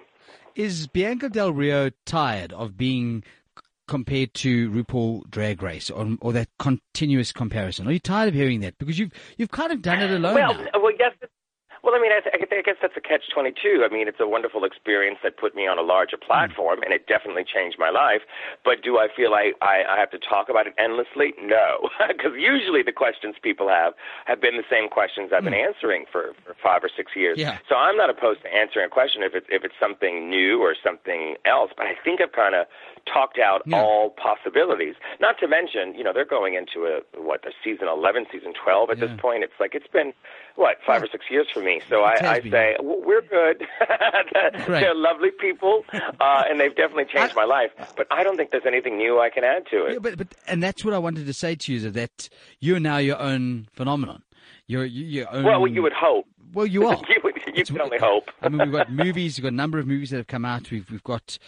Is 0.55 0.87
Bianca 0.87 1.29
Del 1.29 1.53
Rio 1.53 1.91
tired 2.05 2.53
of 2.53 2.77
being 2.77 3.25
compared 3.89 4.35
to 4.35 4.71
RuPaul 4.71 5.29
Drag 5.31 5.63
Race, 5.63 5.91
or, 5.91 6.17
or 6.21 6.33
that 6.33 6.49
continuous 6.59 7.33
comparison? 7.33 7.89
Are 7.89 7.93
you 7.93 7.99
tired 7.99 8.29
of 8.29 8.35
hearing 8.35 8.61
that? 8.61 8.79
Because 8.79 8.99
you've 8.99 9.13
you've 9.37 9.51
kind 9.51 9.73
of 9.73 9.83
done 9.83 10.01
it 10.01 10.11
alone. 10.11 10.35
Well, 10.35 10.55
now. 10.55 10.69
well, 10.75 10.93
yes, 10.99 11.13
well, 11.91 11.99
I 11.99 12.03
mean, 12.03 12.13
I, 12.15 12.21
th- 12.23 12.47
I 12.55 12.63
guess 12.63 12.77
that's 12.81 12.95
a 12.97 13.01
catch 13.01 13.27
22. 13.35 13.83
I 13.83 13.93
mean, 13.93 14.07
it's 14.07 14.21
a 14.21 14.29
wonderful 14.29 14.63
experience 14.63 15.19
that 15.25 15.37
put 15.37 15.57
me 15.57 15.67
on 15.67 15.77
a 15.77 15.83
larger 15.83 16.17
hmm. 16.17 16.27
platform, 16.27 16.83
and 16.85 16.95
it 16.95 17.09
definitely 17.09 17.43
changed 17.43 17.79
my 17.79 17.91
life. 17.91 18.23
But 18.65 18.83
do 18.83 18.99
I 18.99 19.09
feel 19.11 19.35
I, 19.35 19.51
I, 19.61 19.83
I 19.91 19.99
have 19.99 20.11
to 20.13 20.19
talk 20.19 20.49
about 20.49 20.69
it 20.69 20.75
endlessly? 20.79 21.35
No, 21.43 21.91
because 22.07 22.39
usually 22.39 22.83
the 22.87 22.95
questions 22.95 23.35
people 23.43 23.67
have 23.69 23.95
have 24.27 24.41
been 24.41 24.57
the 24.57 24.69
same 24.71 24.89
questions 24.89 25.33
I've 25.35 25.43
been 25.43 25.59
mm. 25.59 25.67
answering 25.67 26.07
for, 26.07 26.31
for 26.47 26.55
five 26.63 26.85
or 26.85 26.91
six 26.95 27.13
years. 27.17 27.39
Yeah. 27.39 27.59
So 27.69 27.75
I'm 27.75 27.97
not 27.97 28.09
opposed 28.09 28.43
to 28.43 28.55
answering 28.55 28.87
a 28.87 28.93
question 28.93 29.23
if 29.23 29.35
it's 29.35 29.47
if 29.51 29.65
it's 29.65 29.75
something 29.81 30.31
new 30.31 30.63
or 30.63 30.77
something 30.79 31.35
else. 31.45 31.73
But 31.77 31.87
I 31.87 31.99
think 32.05 32.21
I've 32.21 32.33
kind 32.33 32.55
of 32.55 32.71
talked 33.07 33.39
out 33.39 33.63
yeah. 33.67 33.81
all 33.81 34.11
possibilities. 34.11 34.95
Not 35.21 35.39
to 35.39 35.49
mention, 35.49 35.95
you 35.95 36.05
know, 36.05 36.13
they're 36.13 36.25
going 36.25 36.55
into 36.55 36.87
a 36.87 37.01
what 37.21 37.45
a 37.47 37.51
season 37.63 37.89
11, 37.89 38.27
season 38.33 38.53
12 38.63 38.91
at 38.91 38.99
yeah. 38.99 39.07
this 39.07 39.21
point. 39.21 39.45
It's 39.45 39.53
like 39.59 39.75
it's 39.75 39.87
been 39.87 40.13
what 40.57 40.79
five 40.87 41.03
or 41.03 41.09
six 41.11 41.27
years 41.31 41.47
for 41.53 41.61
me. 41.61 41.81
So 41.89 42.03
I, 42.03 42.15
I 42.23 42.41
say 42.41 42.77
well, 42.81 43.01
we're 43.05 43.23
good. 43.23 43.67
they're 44.69 44.95
lovely 44.95 45.31
people, 45.31 45.85
uh, 45.93 46.45
and 46.49 46.61
they've 46.61 46.75
definitely 46.75 47.07
changed 47.07 47.33
I, 47.37 47.43
my 47.43 47.45
life. 47.45 47.71
But 47.97 48.07
I 48.11 48.23
don't 48.23 48.37
think 48.37 48.51
there's 48.51 48.67
anything 48.67 48.97
new 48.97 49.21
I 49.21 49.31
can 49.31 49.45
add 49.45 49.67
to 49.71 49.87
it. 49.87 49.93
Yeah, 49.95 49.99
but 50.01 50.19
but 50.19 50.29
and 50.47 50.63
that's 50.63 50.85
what 50.85 50.95
I 50.95 50.99
wanted 50.99 51.27
to 51.27 51.33
say 51.33 51.55
to 51.55 51.73
you 51.73 51.87
is 51.87 51.93
that 51.93 52.29
you're 52.61 52.81
now 52.81 52.99
your 52.99 53.19
own 53.19 53.69
phenomenon. 53.73 54.23
You're 54.67 54.85
your 54.85 55.33
own. 55.33 55.45
Well, 55.45 55.67
you 55.67 55.83
would 55.83 55.93
hope. 55.93 56.27
Well, 56.53 56.67
you 56.67 56.87
are. 56.89 57.01
you, 57.09 57.33
you 57.55 57.65
can 57.65 57.81
only 57.81 57.99
hope. 57.99 58.31
I 58.43 58.49
mean, 58.49 58.61
we've 58.61 58.73
got 58.73 58.93
movies. 58.93 59.39
We've 59.39 59.45
got 59.45 59.53
a 59.53 59.57
number 59.57 59.79
of 59.79 59.87
movies 59.87 60.11
that 60.11 60.19
have 60.19 60.27
come 60.27 60.45
out. 60.45 60.71
We've 60.71 60.89
we've 60.91 61.03
got 61.03 61.39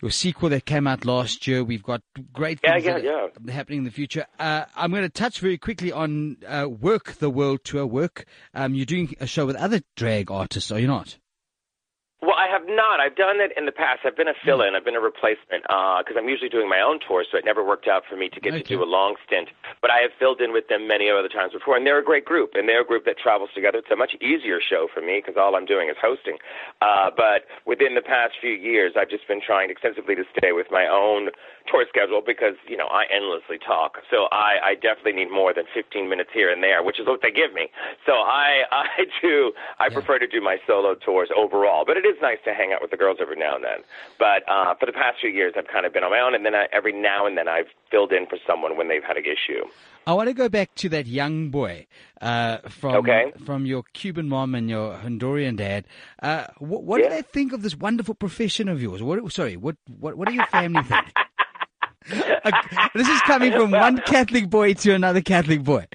your 0.00 0.10
sequel 0.10 0.48
that 0.50 0.64
came 0.64 0.86
out 0.86 1.04
last 1.04 1.46
year. 1.46 1.64
We've 1.64 1.82
got 1.82 2.02
great 2.32 2.60
things 2.60 2.84
yeah, 2.84 2.98
yeah, 2.98 3.26
yeah. 3.44 3.52
happening 3.52 3.80
in 3.80 3.84
the 3.84 3.90
future. 3.90 4.26
Uh, 4.38 4.64
I'm 4.76 4.90
going 4.90 5.02
to 5.02 5.08
touch 5.08 5.40
very 5.40 5.58
quickly 5.58 5.92
on 5.92 6.36
uh, 6.46 6.68
Work 6.68 7.14
the 7.14 7.30
World 7.30 7.64
Tour. 7.64 7.86
Work. 7.86 8.26
Um, 8.54 8.74
you're 8.74 8.86
doing 8.86 9.14
a 9.20 9.26
show 9.26 9.46
with 9.46 9.56
other 9.56 9.80
drag 9.96 10.30
artists, 10.30 10.70
are 10.70 10.78
you 10.78 10.86
not? 10.86 11.18
I 12.48 12.50
have 12.50 12.66
not. 12.66 13.00
I've 13.00 13.16
done 13.16 13.40
it 13.40 13.52
in 13.56 13.66
the 13.66 13.72
past. 13.72 14.00
I've 14.04 14.16
been 14.16 14.28
a 14.28 14.38
fill-in. 14.44 14.74
I've 14.74 14.84
been 14.84 14.96
a 14.96 15.04
replacement 15.04 15.62
because 15.68 16.16
uh, 16.16 16.18
I'm 16.18 16.28
usually 16.28 16.48
doing 16.48 16.68
my 16.68 16.80
own 16.80 16.98
tour, 17.06 17.24
so 17.30 17.36
it 17.36 17.44
never 17.44 17.64
worked 17.64 17.88
out 17.88 18.04
for 18.08 18.16
me 18.16 18.28
to 18.30 18.40
get 18.40 18.54
okay. 18.54 18.62
to 18.62 18.68
do 18.68 18.82
a 18.82 18.88
long 18.88 19.16
stint. 19.26 19.48
But 19.82 19.90
I 19.90 19.98
have 20.00 20.12
filled 20.18 20.40
in 20.40 20.52
with 20.52 20.68
them 20.68 20.88
many 20.88 21.10
other 21.10 21.28
times 21.28 21.52
before, 21.52 21.76
and 21.76 21.84
they're 21.86 21.98
a 21.98 22.04
great 22.04 22.24
group, 22.24 22.52
and 22.54 22.68
they're 22.68 22.80
a 22.80 22.86
group 22.86 23.04
that 23.04 23.18
travels 23.18 23.50
together. 23.54 23.78
It's 23.78 23.90
a 23.92 23.96
much 23.96 24.16
easier 24.22 24.60
show 24.64 24.88
for 24.92 25.02
me 25.02 25.20
because 25.20 25.36
all 25.36 25.56
I'm 25.56 25.66
doing 25.66 25.90
is 25.90 25.96
hosting. 26.00 26.38
Uh, 26.80 27.10
but 27.14 27.44
within 27.66 27.94
the 27.94 28.00
past 28.00 28.34
few 28.40 28.52
years, 28.52 28.92
I've 28.96 29.10
just 29.10 29.28
been 29.28 29.42
trying 29.44 29.70
extensively 29.70 30.14
to 30.14 30.24
stay 30.36 30.52
with 30.52 30.68
my 30.70 30.88
own 30.88 31.28
tour 31.70 31.84
schedule 31.88 32.22
because 32.24 32.56
you 32.66 32.76
know 32.76 32.88
I 32.88 33.04
endlessly 33.12 33.58
talk, 33.60 34.00
so 34.10 34.28
I, 34.32 34.72
I 34.72 34.74
definitely 34.74 35.12
need 35.12 35.30
more 35.30 35.52
than 35.52 35.64
15 35.74 36.08
minutes 36.08 36.30
here 36.32 36.50
and 36.50 36.62
there, 36.62 36.82
which 36.82 36.98
is 36.98 37.06
what 37.06 37.20
they 37.20 37.30
give 37.30 37.52
me. 37.52 37.68
So 38.06 38.24
I 38.24 38.64
I 38.72 39.04
do 39.20 39.52
I 39.78 39.86
yeah. 39.86 39.94
prefer 39.94 40.18
to 40.18 40.26
do 40.26 40.40
my 40.40 40.56
solo 40.66 40.94
tours 40.94 41.28
overall, 41.36 41.84
but 41.84 41.96
it 41.96 42.06
is 42.06 42.16
nice 42.22 42.37
to 42.44 42.54
hang 42.54 42.72
out 42.72 42.82
with 42.82 42.90
the 42.90 42.96
girls 42.96 43.18
every 43.20 43.36
now 43.36 43.54
and 43.54 43.64
then. 43.64 43.84
But 44.18 44.48
uh, 44.48 44.74
for 44.78 44.86
the 44.86 44.92
past 44.92 45.18
few 45.20 45.30
years, 45.30 45.54
I've 45.56 45.68
kind 45.68 45.86
of 45.86 45.92
been 45.92 46.04
on 46.04 46.10
my 46.10 46.20
own, 46.20 46.34
and 46.34 46.44
then 46.44 46.54
I, 46.54 46.66
every 46.72 46.92
now 46.92 47.26
and 47.26 47.36
then 47.36 47.48
I've 47.48 47.68
filled 47.90 48.12
in 48.12 48.26
for 48.26 48.38
someone 48.46 48.76
when 48.76 48.88
they've 48.88 49.02
had 49.02 49.16
an 49.16 49.24
issue. 49.24 49.64
I 50.06 50.14
want 50.14 50.28
to 50.28 50.34
go 50.34 50.48
back 50.48 50.74
to 50.76 50.88
that 50.88 51.06
young 51.06 51.50
boy 51.50 51.86
uh, 52.22 52.58
from 52.68 52.96
okay. 52.96 53.32
from 53.44 53.66
your 53.66 53.82
Cuban 53.92 54.28
mom 54.28 54.54
and 54.54 54.70
your 54.70 54.94
Honduran 54.94 55.56
dad. 55.56 55.86
Uh, 56.22 56.46
what, 56.58 56.82
what 56.84 57.00
yeah. 57.02 57.10
do 57.10 57.16
they 57.16 57.22
think 57.22 57.52
of 57.52 57.62
this 57.62 57.76
wonderful 57.76 58.14
profession 58.14 58.68
of 58.68 58.82
yours? 58.82 59.02
What, 59.02 59.30
sorry, 59.32 59.56
what 59.56 59.76
what 59.98 60.16
what 60.16 60.28
do 60.28 60.34
your 60.34 60.46
family 60.46 60.82
think? 60.82 61.04
this 62.94 63.08
is 63.08 63.20
coming 63.22 63.52
from 63.52 63.70
one 63.70 63.98
Catholic 63.98 64.48
boy 64.48 64.72
to 64.72 64.94
another 64.94 65.20
Catholic 65.20 65.62
boy. 65.62 65.86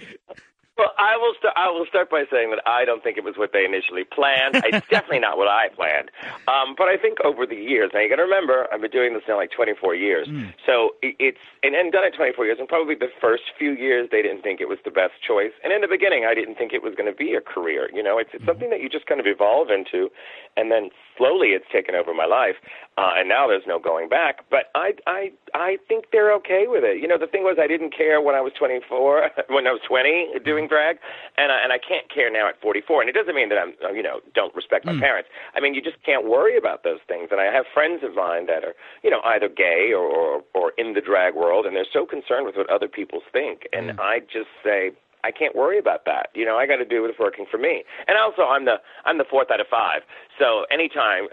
Well, 0.78 0.90
I 0.98 1.18
will 1.18 1.34
start. 1.38 1.54
I 1.56 1.70
will 1.70 1.86
start 1.86 2.10
by 2.10 2.26
saying 2.32 2.50
that 2.50 2.66
I 2.66 2.84
don't 2.84 3.04
think 3.04 3.18
it 3.18 3.24
was 3.24 3.38
what 3.38 3.54
they 3.54 3.64
initially 3.64 4.04
planned. 4.04 4.58
It's 4.66 4.82
definitely 4.90 5.20
not 5.20 5.38
what 5.38 5.48
I 5.48 5.70
planned. 5.70 6.10
Um, 6.50 6.74
but 6.76 6.90
I 6.90 6.98
think 6.98 7.22
over 7.22 7.46
the 7.46 7.56
years, 7.56 7.92
now 7.94 8.02
you 8.02 8.10
got 8.10 8.18
to 8.18 8.26
remember, 8.26 8.66
I've 8.74 8.82
been 8.82 8.90
doing 8.90 9.14
this 9.14 9.22
now 9.28 9.38
like 9.38 9.52
24 9.52 9.94
years. 9.94 10.28
Mm. 10.28 10.54
So 10.66 10.98
it's 11.04 11.38
and, 11.62 11.76
and 11.76 11.92
done 11.92 12.06
it 12.06 12.18
24 12.18 12.46
years. 12.46 12.58
And 12.58 12.68
probably 12.68 12.96
the 12.96 13.14
first 13.22 13.54
few 13.58 13.74
years, 13.74 14.10
they 14.12 14.24
didn't 14.24 14.42
think 14.42 14.62
it 14.62 14.68
was 14.68 14.80
the 14.84 14.90
best 14.90 15.14
choice. 15.22 15.54
And 15.64 15.72
in 15.72 15.82
the 15.82 15.88
beginning, 15.88 16.26
I 16.26 16.34
didn't 16.34 16.56
think 16.56 16.74
it 16.74 16.82
was 16.82 16.96
going 16.98 17.10
to 17.10 17.16
be 17.16 17.36
a 17.38 17.42
career. 17.42 17.88
You 17.94 18.02
know, 18.02 18.18
it's, 18.18 18.32
it's 18.34 18.44
mm. 18.44 18.48
something 18.50 18.72
that 18.72 18.82
you 18.82 18.90
just 18.90 19.06
kind 19.06 19.22
of 19.22 19.28
evolve 19.30 19.70
into, 19.70 20.10
and 20.58 20.72
then 20.72 20.90
slowly 21.18 21.54
it's 21.54 21.70
taken 21.72 21.94
over 21.94 22.14
my 22.18 22.26
life. 22.26 22.58
Uh, 22.96 23.18
and 23.18 23.28
now 23.28 23.48
there's 23.48 23.66
no 23.66 23.80
going 23.80 24.08
back. 24.08 24.46
But 24.50 24.70
I, 24.76 24.94
I, 25.08 25.32
I 25.56 25.78
think 25.88 26.06
they're 26.12 26.32
okay 26.36 26.66
with 26.68 26.84
it. 26.84 27.02
You 27.02 27.08
know, 27.08 27.18
the 27.18 27.28
thing 27.28 27.44
was 27.44 27.58
I 27.60 27.68
didn't 27.68 27.96
care 27.96 28.22
when 28.22 28.36
I 28.36 28.42
was 28.42 28.54
24, 28.58 29.32
when 29.50 29.66
I 29.66 29.72
was 29.72 29.82
20 29.88 30.40
doing 30.46 30.68
drag, 30.68 30.98
and 31.38 31.52
I, 31.52 31.58
and 31.64 31.74
I 31.74 31.80
can't 31.80 32.06
care 32.14 32.32
now 32.32 32.48
at 32.48 32.62
44. 32.62 33.02
And 33.02 33.10
it 33.10 33.14
doesn't 33.14 33.34
mean 33.34 33.50
that 33.50 33.58
I'm, 33.58 33.74
uh, 33.84 33.92
you 33.92 34.04
know, 34.04 34.22
don't 34.36 34.54
respect 34.56 34.86
my 34.86 34.94
parents. 35.00 35.30
I 35.56 35.60
mean, 35.60 35.74
you 35.74 35.82
just 35.82 35.98
can't 36.06 36.30
worry 36.30 36.58
about 36.58 36.84
those 36.84 37.00
things. 37.08 37.30
And 37.32 37.42
I 37.42 37.46
have 37.46 37.66
friends 37.74 38.04
of 38.04 38.14
mine 38.14 38.46
that 38.48 38.64
are, 38.64 38.76
you 39.04 39.10
know, 39.10 39.22
either 39.26 39.50
gay 39.50 39.92
or 39.94 40.04
or, 40.04 40.44
or 40.54 40.74
in 40.78 40.94
the 40.94 41.02
drag 41.02 41.36
world, 41.36 41.66
and 41.66 41.76
they're 41.76 41.90
so 41.92 42.06
concerned 42.06 42.46
with 42.46 42.56
what 42.56 42.70
other 42.70 42.88
people 42.88 43.22
think. 43.32 43.68
And 43.74 44.00
I 44.00 44.20
just 44.20 44.50
say, 44.64 44.92
I 45.24 45.32
can't 45.32 45.56
worry 45.56 45.80
about 45.80 46.06
that. 46.06 46.30
You 46.34 46.46
know, 46.46 46.58
I 46.58 46.68
got 46.68 46.78
to 46.78 46.86
do 46.86 47.02
what's 47.02 47.18
working 47.18 47.46
for 47.50 47.58
me. 47.58 47.84
And 48.08 48.18
also, 48.18 48.44
I'm 48.44 48.66
the 48.66 48.82
I'm 49.06 49.18
the 49.18 49.26
fourth 49.30 49.50
out 49.52 49.62
of 49.62 49.68
five. 49.68 50.02
So 50.40 50.66
anytime 50.72 51.28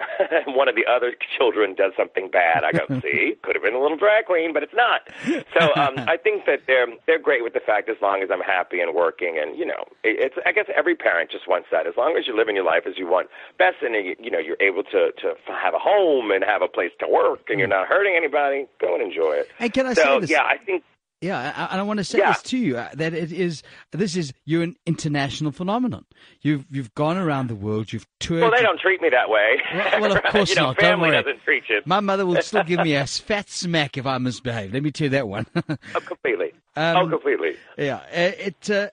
one 0.46 0.68
of 0.68 0.74
the 0.74 0.86
other 0.86 1.14
children 1.36 1.74
does 1.74 1.92
something 1.96 2.30
bad, 2.30 2.64
I 2.64 2.72
go, 2.72 2.86
see, 3.02 3.36
could 3.42 3.56
have 3.56 3.64
been 3.64 3.74
a 3.74 3.80
little 3.80 3.96
drag 3.96 4.26
queen, 4.26 4.52
but 4.52 4.62
it's 4.62 4.74
not. 4.74 5.08
So 5.26 5.74
um, 5.74 5.94
I 6.08 6.16
think 6.16 6.46
that 6.46 6.62
they're 6.66 6.86
they're 7.06 7.18
great 7.18 7.42
with 7.42 7.54
the 7.54 7.60
fact 7.60 7.88
as 7.88 7.96
long 8.00 8.22
as 8.22 8.30
I'm 8.30 8.40
happy 8.40 8.80
and 8.80 8.94
working, 8.94 9.38
and 9.40 9.58
you 9.58 9.66
know, 9.66 9.84
it, 10.04 10.18
it's 10.20 10.36
I 10.46 10.52
guess 10.52 10.66
every 10.76 10.94
parent 10.94 11.30
just 11.30 11.48
wants 11.48 11.68
that. 11.72 11.86
As 11.86 11.94
long 11.96 12.16
as 12.16 12.26
you're 12.26 12.36
living 12.36 12.54
your 12.54 12.64
life 12.64 12.84
as 12.86 12.96
you 12.96 13.08
want 13.08 13.28
best, 13.58 13.76
and 13.82 13.94
you, 13.94 14.14
you 14.20 14.30
know, 14.30 14.38
you're 14.38 14.60
able 14.60 14.84
to 14.84 15.12
to 15.12 15.34
have 15.46 15.74
a 15.74 15.78
home 15.78 16.30
and 16.30 16.44
have 16.44 16.62
a 16.62 16.68
place 16.68 16.92
to 17.00 17.08
work, 17.08 17.48
and 17.48 17.58
you're 17.58 17.68
not 17.68 17.88
hurting 17.88 18.14
anybody, 18.16 18.66
go 18.80 18.94
and 18.94 19.02
enjoy 19.02 19.32
it. 19.32 19.48
And 19.58 19.72
can 19.72 19.86
I 19.86 19.94
so 19.94 20.02
say 20.02 20.20
this? 20.20 20.30
yeah, 20.30 20.44
I 20.44 20.58
think 20.58 20.84
Yeah, 21.20 21.38
I- 21.54 21.72
and 21.72 21.80
I 21.80 21.82
want 21.82 21.98
to 21.98 22.04
say 22.04 22.18
Yeah. 22.18 22.32
this 22.32 22.42
to 22.44 22.56
you 22.58 22.78
uh, 22.78 22.88
that 22.94 23.12
it 23.12 23.30
is 23.30 23.62
this 23.92 24.16
is 24.16 24.32
you're 24.46 24.62
an 24.62 24.76
international 24.86 25.52
phenomenon. 25.52 26.06
You've 26.40 26.64
you've 26.70 26.94
gone 26.94 27.18
around 27.18 27.48
the 27.48 27.54
world. 27.54 27.92
You've 27.92 28.06
toured. 28.20 28.40
well 28.42 28.50
they 28.50 28.62
don't 28.62 28.80
treat 28.80 29.02
me 29.02 29.10
that 29.10 29.28
way. 29.28 29.60
Well, 29.74 30.00
well, 30.00 30.16
of 30.16 30.22
course 30.32 30.48
you 30.50 30.54
know, 30.56 30.62
not. 30.68 30.76
Don't 30.78 30.98
family 31.00 31.10
doesn't 31.10 31.42
treat 31.42 31.64
you. 31.68 31.82
My 31.84 32.00
mother 32.00 32.24
will 32.24 32.40
still 32.40 32.64
give 32.64 32.80
me 32.80 32.94
a 32.94 33.06
fat 33.06 33.50
smack 33.50 33.98
if 33.98 34.06
I 34.06 34.16
misbehave. 34.18 34.72
Let 34.72 34.82
me 34.82 34.90
tell 34.90 35.06
you 35.06 35.10
that 35.10 35.28
one. 35.28 35.46
Oh, 35.94 36.00
completely. 36.00 36.52
Um, 36.76 36.96
oh, 36.96 37.08
completely. 37.08 37.56
yeah. 37.76 37.96
Uh, 37.96 38.32
it. 38.38 38.70
Uh, 38.70 38.88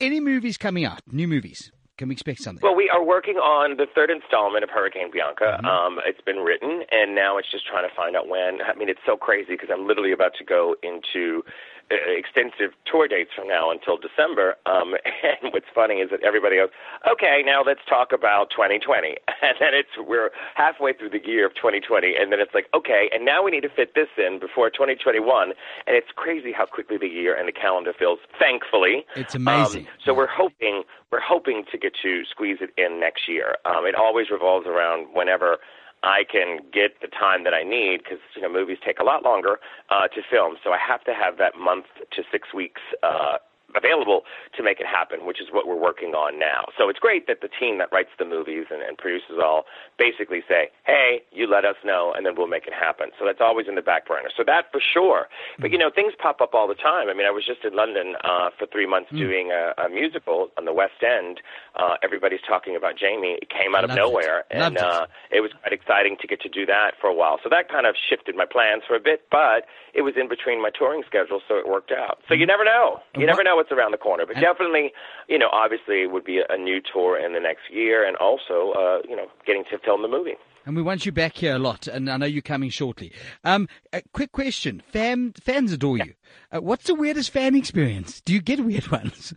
any 0.00 0.20
movies 0.20 0.56
coming 0.58 0.84
out? 0.84 1.00
New 1.10 1.28
movies? 1.28 1.70
Can 2.00 2.08
we 2.08 2.14
expect 2.14 2.40
something? 2.40 2.62
Well, 2.62 2.74
we 2.74 2.88
are 2.88 3.04
working 3.04 3.36
on 3.36 3.76
the 3.76 3.84
third 3.84 4.08
installment 4.08 4.64
of 4.64 4.70
Hurricane 4.70 5.10
Bianca. 5.12 5.60
Mm-hmm. 5.60 5.66
Um, 5.66 6.00
it's 6.06 6.22
been 6.22 6.38
written, 6.38 6.80
and 6.90 7.14
now 7.14 7.36
it's 7.36 7.50
just 7.52 7.66
trying 7.66 7.86
to 7.86 7.94
find 7.94 8.16
out 8.16 8.26
when. 8.26 8.62
I 8.62 8.72
mean, 8.74 8.88
it's 8.88 9.04
so 9.04 9.18
crazy 9.18 9.52
because 9.52 9.68
I'm 9.70 9.86
literally 9.86 10.10
about 10.10 10.32
to 10.38 10.44
go 10.44 10.76
into 10.82 11.44
extensive 11.90 12.72
tour 12.86 13.08
dates 13.08 13.30
from 13.34 13.48
now 13.48 13.70
until 13.70 13.96
December. 13.96 14.56
Um, 14.66 14.94
and 15.42 15.52
what's 15.52 15.70
funny 15.74 15.96
is 15.96 16.10
that 16.10 16.22
everybody 16.22 16.56
goes, 16.56 16.70
"Okay, 17.10 17.42
now 17.44 17.62
let's 17.64 17.80
talk 17.88 18.12
about 18.12 18.50
2020," 18.50 19.16
and 19.42 19.56
then 19.58 19.74
it's 19.74 19.90
we're 19.98 20.30
halfway 20.54 20.92
through 20.92 21.10
the 21.10 21.24
year 21.24 21.46
of 21.46 21.54
2020, 21.54 22.14
and 22.18 22.32
then 22.32 22.40
it's 22.40 22.54
like, 22.54 22.66
"Okay, 22.74 23.10
and 23.12 23.24
now 23.24 23.42
we 23.42 23.50
need 23.50 23.62
to 23.62 23.68
fit 23.68 23.94
this 23.94 24.08
in 24.16 24.38
before 24.38 24.70
2021," 24.70 25.52
and 25.86 25.96
it's 25.96 26.10
crazy 26.14 26.52
how 26.52 26.66
quickly 26.66 26.96
the 26.96 27.08
year 27.08 27.34
and 27.34 27.48
the 27.48 27.52
calendar 27.52 27.92
fills. 27.96 28.18
Thankfully, 28.38 29.04
It's 29.16 29.34
amazing. 29.34 29.86
Um, 29.86 29.92
so 30.04 30.14
we're 30.14 30.30
hoping 30.30 30.82
we're 31.10 31.20
hoping 31.20 31.64
to 31.72 31.78
get 31.78 31.92
to 32.02 32.22
squeeze 32.30 32.58
it 32.60 32.70
in 32.78 33.00
next 33.00 33.28
year. 33.28 33.56
Um, 33.64 33.84
it 33.84 33.94
always 33.94 34.30
revolves 34.30 34.66
around 34.66 35.08
whenever 35.12 35.58
I 36.02 36.24
can 36.24 36.60
get 36.72 37.00
the 37.02 37.08
time 37.08 37.44
that 37.44 37.52
I 37.52 37.62
need 37.62 38.02
because 38.02 38.20
you 38.34 38.42
know 38.42 38.48
movies 38.50 38.78
take 38.84 38.98
a 38.98 39.04
lot 39.04 39.22
longer 39.22 39.60
uh, 39.90 40.08
to 40.08 40.22
film, 40.28 40.56
so 40.62 40.72
I 40.72 40.78
have 40.78 41.04
to 41.04 41.14
have 41.14 41.36
that 41.38 41.58
month 41.58 41.86
to 42.12 42.22
six 42.32 42.54
weeks. 42.54 42.80
Uh, 43.02 43.36
available 43.76 44.22
to 44.56 44.62
make 44.62 44.80
it 44.80 44.86
happen, 44.86 45.26
which 45.26 45.40
is 45.40 45.48
what 45.52 45.66
we're 45.66 45.74
working 45.80 46.14
on 46.14 46.38
now. 46.38 46.66
So 46.76 46.88
it's 46.88 46.98
great 46.98 47.26
that 47.26 47.40
the 47.40 47.48
team 47.48 47.78
that 47.78 47.88
writes 47.92 48.10
the 48.18 48.24
movies 48.24 48.66
and, 48.70 48.82
and 48.82 48.96
produces 48.98 49.38
all 49.42 49.64
basically 49.98 50.42
say, 50.48 50.70
"Hey, 50.84 51.22
you 51.32 51.46
let 51.46 51.64
us 51.64 51.76
know, 51.84 52.12
and 52.16 52.24
then 52.26 52.34
we'll 52.36 52.46
make 52.48 52.66
it 52.66 52.72
happen." 52.74 53.10
So 53.18 53.24
that's 53.24 53.40
always 53.40 53.68
in 53.68 53.74
the 53.74 53.82
back 53.82 54.06
burner. 54.06 54.30
So 54.36 54.42
that 54.46 54.70
for 54.72 54.80
sure. 54.80 55.28
But 55.58 55.70
you 55.70 55.78
know, 55.78 55.90
things 55.94 56.12
pop 56.18 56.40
up 56.40 56.54
all 56.54 56.68
the 56.68 56.74
time. 56.74 57.08
I 57.08 57.14
mean, 57.14 57.26
I 57.26 57.30
was 57.30 57.44
just 57.46 57.64
in 57.64 57.74
London 57.74 58.14
uh, 58.24 58.50
for 58.58 58.66
three 58.66 58.86
months 58.86 59.10
doing 59.10 59.50
a, 59.52 59.74
a 59.80 59.88
musical 59.88 60.48
on 60.56 60.64
the 60.64 60.72
West 60.72 61.02
End. 61.02 61.40
Uh, 61.76 61.96
everybody's 62.02 62.40
talking 62.46 62.76
about 62.76 62.96
Jamie. 62.96 63.38
It 63.40 63.50
came 63.50 63.74
out 63.74 63.84
of 63.84 63.90
Loved 63.90 63.98
it. 63.98 64.02
nowhere, 64.02 64.44
and 64.50 64.78
uh, 64.78 65.06
it 65.30 65.40
was 65.40 65.52
quite 65.60 65.72
exciting 65.72 66.16
to 66.20 66.26
get 66.26 66.40
to 66.42 66.48
do 66.48 66.66
that 66.66 66.92
for 67.00 67.06
a 67.08 67.14
while. 67.14 67.38
So 67.42 67.48
that 67.50 67.68
kind 67.68 67.86
of 67.86 67.94
shifted 67.96 68.36
my 68.36 68.46
plans 68.46 68.82
for 68.86 68.94
a 68.96 69.00
bit, 69.00 69.22
but 69.30 69.66
it 69.94 70.02
was 70.02 70.14
in 70.16 70.28
between 70.28 70.62
my 70.62 70.70
touring 70.70 71.02
schedule, 71.06 71.40
so 71.46 71.56
it 71.56 71.68
worked 71.68 71.92
out. 71.92 72.18
So 72.28 72.34
you 72.34 72.46
never 72.46 72.64
know. 72.64 73.00
You 73.14 73.22
And 73.22 73.26
never 73.26 73.38
what- 73.38 73.46
what's 73.60 73.70
around 73.70 73.92
the 73.92 73.98
corner. 73.98 74.24
But 74.26 74.36
And- 74.36 74.44
definitely, 74.44 74.92
you 75.28 75.38
know, 75.38 75.50
obviously 75.52 76.02
it 76.02 76.10
would 76.10 76.24
be 76.24 76.38
a, 76.38 76.46
a 76.48 76.56
new 76.56 76.80
tour 76.80 77.18
in 77.18 77.34
the 77.34 77.40
next 77.40 77.64
year, 77.70 78.06
and 78.06 78.16
also, 78.16 78.72
uh, 78.72 78.98
you 79.08 79.14
know, 79.14 79.26
getting 79.46 79.64
to 79.70 79.78
film 79.78 80.00
the 80.02 80.08
movie. 80.08 80.36
And 80.66 80.76
we 80.76 80.82
want 80.82 81.06
you 81.06 81.12
back 81.12 81.36
here 81.36 81.54
a 81.54 81.58
lot, 81.58 81.86
and 81.86 82.10
I 82.10 82.16
know 82.16 82.26
you're 82.26 82.42
coming 82.42 82.70
shortly. 82.70 83.12
Um, 83.44 83.66
a 83.92 84.02
quick 84.12 84.30
question: 84.32 84.82
Fan, 84.92 85.32
fans 85.42 85.72
adore 85.72 85.98
you. 85.98 86.12
Uh, 86.52 86.60
what's 86.60 86.86
the 86.86 86.94
weirdest 86.94 87.30
fan 87.30 87.54
experience? 87.54 88.20
Do 88.22 88.32
you 88.32 88.40
get 88.40 88.60
weird 88.60 88.88
ones? 88.90 89.32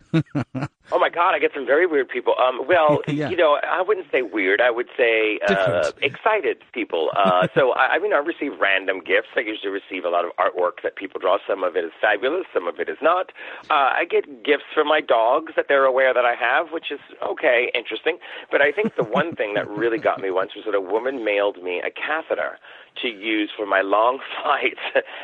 Oh 0.92 0.98
my 0.98 1.08
God, 1.08 1.34
I 1.34 1.38
get 1.38 1.52
some 1.54 1.64
very 1.66 1.86
weird 1.86 2.08
people. 2.08 2.34
Um, 2.38 2.66
well, 2.66 3.00
Yeah. 3.08 3.30
you 3.30 3.36
know, 3.36 3.58
I 3.62 3.80
wouldn't 3.82 4.06
say 4.10 4.22
weird. 4.22 4.60
I 4.60 4.70
would 4.70 4.88
say 4.96 5.38
uh, 5.48 5.90
excited 6.02 6.58
people. 6.72 7.10
Uh, 7.16 7.46
so 7.54 7.72
I, 7.72 7.94
I 7.94 7.98
mean, 7.98 8.12
I 8.12 8.18
receive 8.18 8.58
random 8.60 8.98
gifts. 9.00 9.28
I 9.36 9.40
usually 9.40 9.70
receive 9.70 10.04
a 10.04 10.08
lot 10.10 10.24
of 10.24 10.32
artwork 10.36 10.82
that 10.82 10.96
people 10.96 11.20
draw. 11.20 11.38
Some 11.46 11.62
of 11.64 11.76
it 11.76 11.84
is 11.84 11.92
fabulous, 12.00 12.46
some 12.52 12.66
of 12.68 12.78
it 12.80 12.88
is 12.88 12.98
not. 13.00 13.30
Uh, 13.70 13.90
I 13.94 14.04
get 14.10 14.44
gifts 14.44 14.64
from 14.74 14.88
my 14.88 15.00
dogs 15.00 15.52
that 15.56 15.66
they're 15.68 15.84
aware 15.84 16.12
that 16.12 16.24
I 16.24 16.34
have, 16.34 16.72
which 16.72 16.90
is 16.90 17.00
okay, 17.22 17.70
interesting. 17.74 18.18
But 18.50 18.60
I 18.60 18.72
think 18.72 18.96
the 18.96 19.04
one 19.04 19.34
thing 19.36 19.54
that 19.54 19.68
really 19.68 19.98
got 19.98 20.20
me 20.20 20.30
once 20.30 20.54
was 20.56 20.64
that 20.66 20.74
a 20.74 20.80
woman 20.80 21.24
mailed 21.24 21.62
me 21.62 21.80
a 21.84 21.90
catheter 21.90 22.58
to 23.02 23.08
use 23.08 23.50
for 23.56 23.66
my 23.66 23.80
long 23.80 24.18
flights 24.42 24.80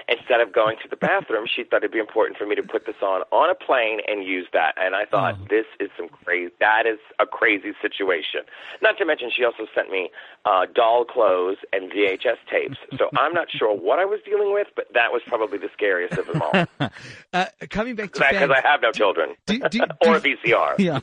instead 0.09 0.41
of 0.41 0.53
going 0.53 0.77
to 0.83 0.89
the 0.89 0.97
bathroom. 0.97 1.47
She 1.47 1.60
thought 1.65 1.79
it'd 1.79 1.93
be 1.93 1.99
important 1.99 2.39
for 2.39 2.47
me 2.47 2.55
to 2.55 2.63
put 2.63 2.87
this 2.87 2.97
on 3.03 3.23
on 3.33 3.51
a 3.51 3.55
plane 3.55 3.99
and 4.09 4.25
use 4.25 4.47
that. 4.53 4.75
And 4.81 4.95
I 4.95 5.05
thought 5.05 5.37
Oh. 5.41 5.47
this 5.49 5.67
is 5.79 5.91
some 5.97 6.09
crazy. 6.09 6.53
That 6.61 6.87
is 6.87 6.99
a 7.19 7.27
crazy 7.27 7.73
situation. 7.83 8.41
Not 8.83 8.97
to 8.99 9.05
mention, 9.05 9.31
she 9.37 9.45
also 9.45 9.67
sent 9.75 9.91
me 9.91 10.11
uh, 10.45 10.67
doll 10.75 11.05
clothes 11.05 11.59
and 11.73 11.91
VHS 11.93 12.37
tapes. 12.51 12.77
So 12.99 13.09
I'm 13.19 13.33
not 13.35 13.49
sure 13.51 13.75
what 13.75 13.99
I 13.99 14.05
was 14.05 14.21
dealing 14.25 14.53
with, 14.53 14.69
but 14.77 14.87
that 14.95 15.13
was 15.13 15.23
probably 15.27 15.59
the 15.59 15.69
scariest 15.73 16.17
of 16.19 16.27
them 16.27 16.43
all. 16.43 16.89
uh, 17.33 17.47
coming 17.71 17.95
back 17.95 18.13
to 18.13 18.21
Because 18.31 18.51
I 18.51 18.61
have 18.67 18.81
no 18.83 18.93
children 18.93 19.35
do- 19.47 19.59
do- 19.69 19.81
or 20.07 20.17
a 20.17 20.21
do- 20.21 20.37
VCR. 20.37 20.79
yeah. 20.79 21.01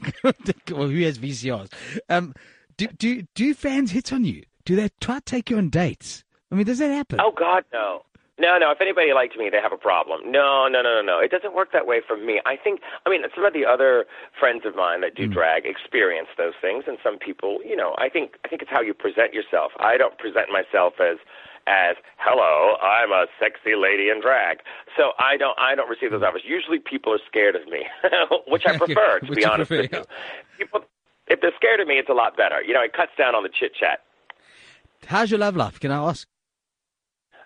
well, 0.71 0.87
who 0.89 1.03
has 1.03 1.17
VCRs? 1.19 1.71
Um, 2.09 2.33
do 2.77 2.87
do 2.87 3.23
do 3.33 3.53
fans 3.53 3.91
hit 3.91 4.11
on 4.13 4.23
you? 4.25 4.43
Do 4.65 4.75
they 4.75 4.89
try 5.01 5.15
to 5.15 5.21
take 5.21 5.49
you 5.49 5.57
on 5.57 5.69
dates? 5.69 6.23
I 6.51 6.55
mean, 6.55 6.65
does 6.65 6.79
that 6.79 6.89
happen? 6.91 7.19
Oh 7.21 7.31
God, 7.37 7.63
no. 7.73 8.03
No, 8.39 8.58
no. 8.58 8.72
If 8.72 8.82
anybody 8.82 9.13
liked 9.13 9.38
me, 9.38 9.50
they 9.50 9.62
have 9.62 9.74
a 9.74 9.77
problem. 9.77 10.32
No, 10.32 10.67
no, 10.67 10.82
no, 10.82 10.94
no, 10.94 11.01
no. 11.01 11.20
It 11.20 11.32
doesn't 11.32 11.56
work 11.56 11.72
that 11.74 11.88
way 11.88 12.01
for 12.06 12.17
me. 12.17 12.41
I 12.46 12.56
think. 12.56 12.82
I 13.06 13.10
mean, 13.10 13.22
some 13.34 13.46
of 13.46 13.53
the 13.53 13.65
other 13.65 14.06
friends 14.39 14.63
of 14.65 14.75
mine 14.75 15.01
that 15.01 15.15
do 15.15 15.25
hmm. 15.25 15.34
drag 15.34 15.65
experience 15.65 16.29
those 16.38 16.53
things, 16.62 16.86
and 16.88 16.98
some 17.01 17.17
people, 17.17 17.60
you 17.65 17.75
know, 17.75 17.96
I 17.98 18.10
think. 18.10 18.38
I 18.46 18.48
think 18.48 18.62
it's 18.62 18.72
how 18.72 18.82
you 18.82 18.94
present 18.94 19.34
yourself. 19.34 19.72
I 19.79 19.98
don't 19.98 20.17
present 20.17 20.50
myself 20.51 20.94
as 21.00 21.17
as 21.67 21.98
hello, 22.17 22.77
I'm 22.82 23.12
a 23.12 23.27
sexy 23.39 23.75
lady 23.75 24.08
in 24.10 24.22
drag. 24.22 24.60
So 24.96 25.12
I 25.20 25.36
don't 25.36 25.58
I 25.60 25.75
don't 25.75 25.89
receive 25.89 26.12
those 26.12 26.24
offers. 26.24 26.44
Usually 26.46 26.79
people 26.79 27.13
are 27.13 27.20
scared 27.27 27.56
of 27.56 27.67
me, 27.67 27.86
which 28.48 28.63
I 28.65 28.77
prefer 28.84 29.20
to 29.20 29.32
be 29.34 29.44
honest 29.44 29.67
prefer, 29.67 29.82
with 29.84 29.91
you. 29.91 30.03
People 30.58 30.86
if 31.27 31.41
they're 31.41 31.51
scared 31.58 31.82
of 31.82 31.88
me, 31.88 31.96
it's 31.96 32.10
a 32.10 32.13
lot 32.13 32.38
better. 32.38 32.62
You 32.63 32.74
know, 32.74 32.82
it 32.82 32.94
cuts 32.94 33.12
down 33.17 33.36
on 33.36 33.44
the 33.44 33.50
chit 33.50 33.75
chat. 33.75 34.00
How's 35.06 35.29
your 35.29 35.39
love 35.39 35.58
life? 35.58 35.79
Can 35.79 35.91
I 35.91 35.98
ask? 35.98 36.27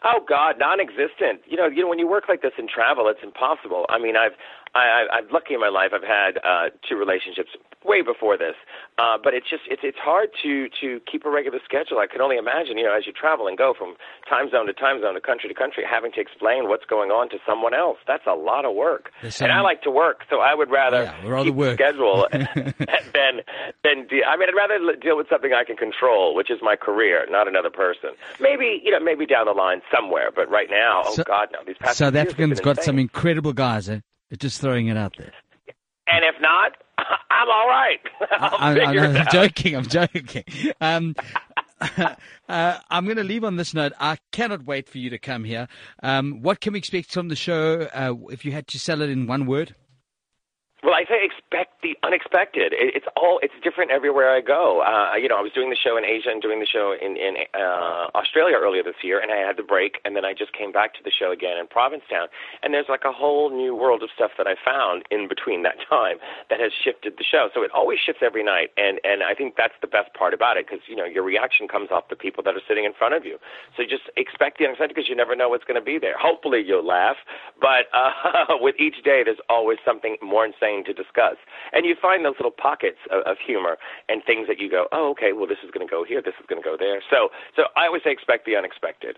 Oh 0.04 0.20
God, 0.28 0.56
non-existent. 0.58 1.42
You 1.46 1.58
know, 1.58 1.68
you 1.68 1.84
know, 1.84 1.90
when 1.90 2.00
you 2.00 2.08
work 2.08 2.26
like 2.28 2.42
this 2.42 2.54
in 2.58 2.68
travel, 2.68 3.08
it's 3.08 3.20
impossible. 3.22 3.86
I 3.90 4.00
mean, 4.00 4.16
I've, 4.18 4.34
I, 4.74 4.80
I- 5.10 5.18
I'm 5.18 5.28
lucky 5.32 5.54
in 5.54 5.60
my 5.60 5.70
life. 5.70 5.92
I've 5.94 6.04
had 6.04 6.38
uh, 6.44 6.70
two 6.88 6.96
relationships 6.96 7.50
way 7.84 8.02
before 8.04 8.38
this, 8.38 8.54
uh, 9.00 9.18
but 9.24 9.34
it's 9.34 9.50
just 9.50 9.64
it's 9.68 9.82
it's 9.84 9.98
hard 9.98 10.30
to 10.44 10.70
to 10.82 11.02
keep 11.12 11.26
a 11.26 11.30
regular 11.32 11.58
schedule. 11.66 11.98
I 11.98 12.06
can 12.08 12.22
only 12.22 12.38
imagine, 12.38 12.78
you 12.78 12.86
know, 12.86 12.96
as 12.96 13.08
you 13.08 13.12
travel 13.12 13.48
and 13.48 13.58
go 13.58 13.74
from 13.78 13.96
time 14.30 14.50
zone 14.52 14.68
to 14.68 14.74
time 14.74 15.02
zone 15.02 15.16
to 15.16 15.22
country 15.22 15.50
to 15.50 15.56
country, 15.56 15.84
having 15.90 16.12
to 16.14 16.22
explain 16.22 16.70
what's 16.70 16.86
going 16.86 17.10
on 17.10 17.28
to 17.32 17.38
someone 17.46 17.74
else. 17.74 17.98
That's 18.08 18.26
a 18.28 18.36
lot 18.36 18.66
of 18.66 18.76
work. 18.76 19.12
And 19.42 19.52
I 19.52 19.62
like 19.62 19.82
to 19.82 19.92
work, 19.92 20.22
so 20.30 20.40
I 20.40 20.54
would 20.54 20.70
rather 20.70 21.04
Yeah, 21.04 21.28
rather 21.28 21.46
keep 21.50 21.56
work. 21.56 21.74
schedule 21.76 22.28
than 22.32 23.42
than 23.84 24.08
de- 24.08 24.24
I 24.24 24.38
mean, 24.38 24.48
I'd 24.50 24.56
rather 24.56 24.96
deal 24.96 25.18
with 25.18 25.28
something 25.30 25.52
I 25.54 25.64
can 25.64 25.76
control, 25.76 26.36
which 26.36 26.52
is 26.52 26.60
my 26.62 26.76
career, 26.76 27.26
not 27.30 27.48
another 27.48 27.70
person. 27.72 28.12
Maybe 28.40 28.80
you 28.84 28.92
know, 28.92 29.00
maybe 29.00 29.26
down 29.26 29.46
the 29.48 29.54
line 29.54 29.82
somewhere, 29.94 30.30
but 30.36 30.50
right 30.50 30.70
now, 30.70 31.04
oh 31.06 31.14
So- 31.16 31.24
God, 31.24 31.50
no. 31.52 31.60
These 31.66 31.78
past 31.80 31.98
South 31.98 32.16
Africans 32.16 32.60
got 32.60 32.72
insane. 32.78 32.84
some 32.86 33.00
incredible 33.00 33.54
guys. 33.54 33.90
Eh? 33.90 34.00
Just 34.40 34.62
throwing 34.62 34.88
it 34.88 34.98
out 34.98 35.16
there. 35.18 35.34
And 36.08 36.24
if 36.26 36.36
not, 36.42 36.74
I'm 36.98 37.50
all 37.50 37.68
right. 37.68 38.00
I'll 38.40 38.58
I, 38.60 38.80
I, 38.80 38.86
I'm 38.86 39.16
it 39.16 39.18
out. 39.28 39.32
joking. 39.32 39.76
I'm 39.76 39.86
joking. 39.88 40.44
Um, 40.82 41.16
uh, 42.48 42.80
I'm 42.90 43.06
going 43.06 43.18
to 43.18 43.24
leave 43.24 43.44
on 43.44 43.56
this 43.58 43.74
note. 43.74 43.94
I 44.00 44.18
cannot 44.32 44.66
wait 44.66 44.88
for 44.88 44.98
you 45.00 45.10
to 45.10 45.18
come 45.18 45.44
here. 45.44 45.68
Um, 46.04 46.42
what 46.42 46.60
can 46.62 46.74
we 46.74 46.80
expect 46.80 47.12
from 47.12 47.28
the 47.30 47.36
show? 47.36 47.88
Uh, 47.94 48.14
if 48.30 48.46
you 48.46 48.52
had 48.52 48.68
to 48.68 48.80
sell 48.80 49.02
it 49.02 49.10
in 49.10 49.28
one 49.28 49.46
word, 49.46 49.76
Well, 50.84 50.94
I 50.94 51.04
say 51.06 51.24
expect 51.52 51.82
the 51.84 51.98
unexpected. 52.04 52.72
It, 52.72 52.96
it's 52.96 53.06
all 53.18 53.40
it's 53.44 53.54
different 53.64 53.92
everywhere 53.92 54.32
I 54.32 54.40
go. 54.42 54.82
Uh, 54.82 55.16
you 55.18 55.28
know, 55.28 55.36
I 55.36 55.42
was 55.42 55.52
doing 55.52 55.70
the 55.70 55.76
show 55.76 55.98
in 55.98 56.06
Asia 56.06 56.30
and 56.32 56.42
doing 56.42 56.60
the 56.60 56.66
show 56.66 56.96
in 56.96 57.18
in 57.18 57.36
uh, 57.54 58.08
Australia 58.16 58.56
earlier 58.56 58.84
this 58.84 59.04
year, 59.04 59.20
and 59.20 59.32
I 59.32 59.38
had 59.38 59.58
the 59.58 59.64
break, 59.64 60.00
and 60.06 60.16
then 60.16 60.24
I 60.24 60.34
just 60.34 60.54
came 60.54 60.72
back 60.72 60.94
to 60.96 61.04
the 61.04 61.12
show 61.12 61.32
again 61.32 61.58
in 61.60 61.68
Provincetown, 61.68 62.28
and 62.64 62.74
there's 62.74 62.88
like 62.88 63.04
a 63.04 63.12
whole 63.12 63.50
new 63.50 63.76
world 63.76 64.04
of 64.04 64.10
stuff 64.16 64.32
that 64.38 64.48
I 64.48 64.56
found 64.56 65.04
in 65.12 65.28
between 65.28 65.64
that 65.64 65.76
time 65.90 66.18
that 66.50 66.60
has 66.60 66.72
shifted 66.72 67.16
the 67.18 67.28
show. 67.28 67.50
So 67.54 67.64
it 67.64 67.72
always 67.76 68.00
shifts 68.00 68.24
every 68.24 68.44
night, 68.44 68.72
and 68.78 69.04
and 69.04 69.24
I 69.24 69.36
think 69.36 69.56
that's 69.60 69.76
the 69.82 69.92
best 69.92 70.14
part 70.14 70.34
about 70.34 70.56
it 70.56 70.68
because 70.68 70.88
you 70.88 70.96
know 70.96 71.06
your 71.06 71.24
reaction 71.24 71.68
comes 71.68 71.92
off 71.92 72.08
the 72.10 72.16
people 72.16 72.44
that 72.48 72.56
are 72.56 72.64
sitting 72.68 72.86
in 72.86 72.94
front 72.96 73.14
of 73.14 73.26
you. 73.26 73.36
So 73.76 73.84
just 73.84 74.08
expect 74.16 74.60
the 74.60 74.66
unexpected 74.66 74.96
because 74.96 75.10
you 75.10 75.16
never 75.20 75.36
know 75.36 75.50
what's 75.50 75.68
going 75.68 75.80
to 75.80 75.84
be 75.84 76.00
there. 76.00 76.16
Hopefully 76.16 76.64
you'll 76.64 76.86
laugh, 76.86 77.20
but 77.60 77.92
uh, 77.92 78.56
with 78.64 78.80
each 78.80 79.04
day 79.04 79.22
there's 79.26 79.44
always 79.50 79.80
something 79.84 80.16
more 80.22 80.46
insane 80.46 80.86
to 80.86 80.94
discuss, 80.94 81.41
and 81.74 81.86
you 81.86 81.96
find 82.00 82.26
those 82.26 82.36
little 82.40 82.52
pockets 82.52 82.98
of, 83.10 83.24
of 83.24 83.38
humor 83.46 83.78
and 84.10 84.24
things 84.24 84.48
that 84.48 84.60
you 84.60 84.70
go, 84.70 84.88
oh 84.92 85.12
okay, 85.12 85.34
well 85.34 85.48
this 85.48 85.60
is 85.64 85.72
going 85.72 85.86
to 85.86 85.92
go 85.92 86.04
here, 86.04 86.22
this 86.22 86.36
is 86.40 86.46
going 86.48 86.62
to 86.62 86.68
go 86.68 86.76
there. 86.78 87.02
So 87.10 87.30
so 87.56 87.64
I 87.76 87.88
always 87.88 88.04
say 88.04 88.12
expect 88.12 88.46
the 88.46 88.56
unexpected. 88.56 89.18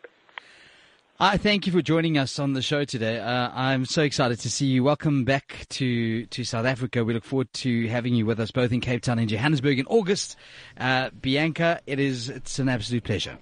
I 1.19 1.37
thank 1.37 1.67
you 1.67 1.71
for 1.71 1.81
joining 1.81 2.17
us 2.17 2.39
on 2.39 2.53
the 2.53 2.61
show 2.61 2.85
today. 2.85 3.19
Uh, 3.19 3.49
I'm 3.53 3.85
so 3.85 4.01
excited 4.01 4.39
to 4.39 4.49
see 4.49 4.65
you. 4.65 4.83
Welcome 4.83 5.25
back 5.25 5.67
to, 5.69 6.25
to 6.25 6.43
South 6.43 6.65
Africa. 6.65 7.05
We 7.05 7.13
look 7.13 7.23
forward 7.23 7.53
to 7.53 7.87
having 7.87 8.15
you 8.15 8.25
with 8.25 8.39
us 8.39 8.49
both 8.49 8.71
in 8.71 8.81
Cape 8.81 9.03
Town 9.03 9.19
and 9.19 9.29
Johannesburg 9.29 9.77
in 9.77 9.85
August. 9.85 10.35
Uh, 10.75 11.11
Bianca, 11.11 11.79
it 11.85 11.99
is 11.99 12.29
it's 12.29 12.57
an 12.57 12.67
absolute 12.67 13.03
pleasure. 13.03 13.37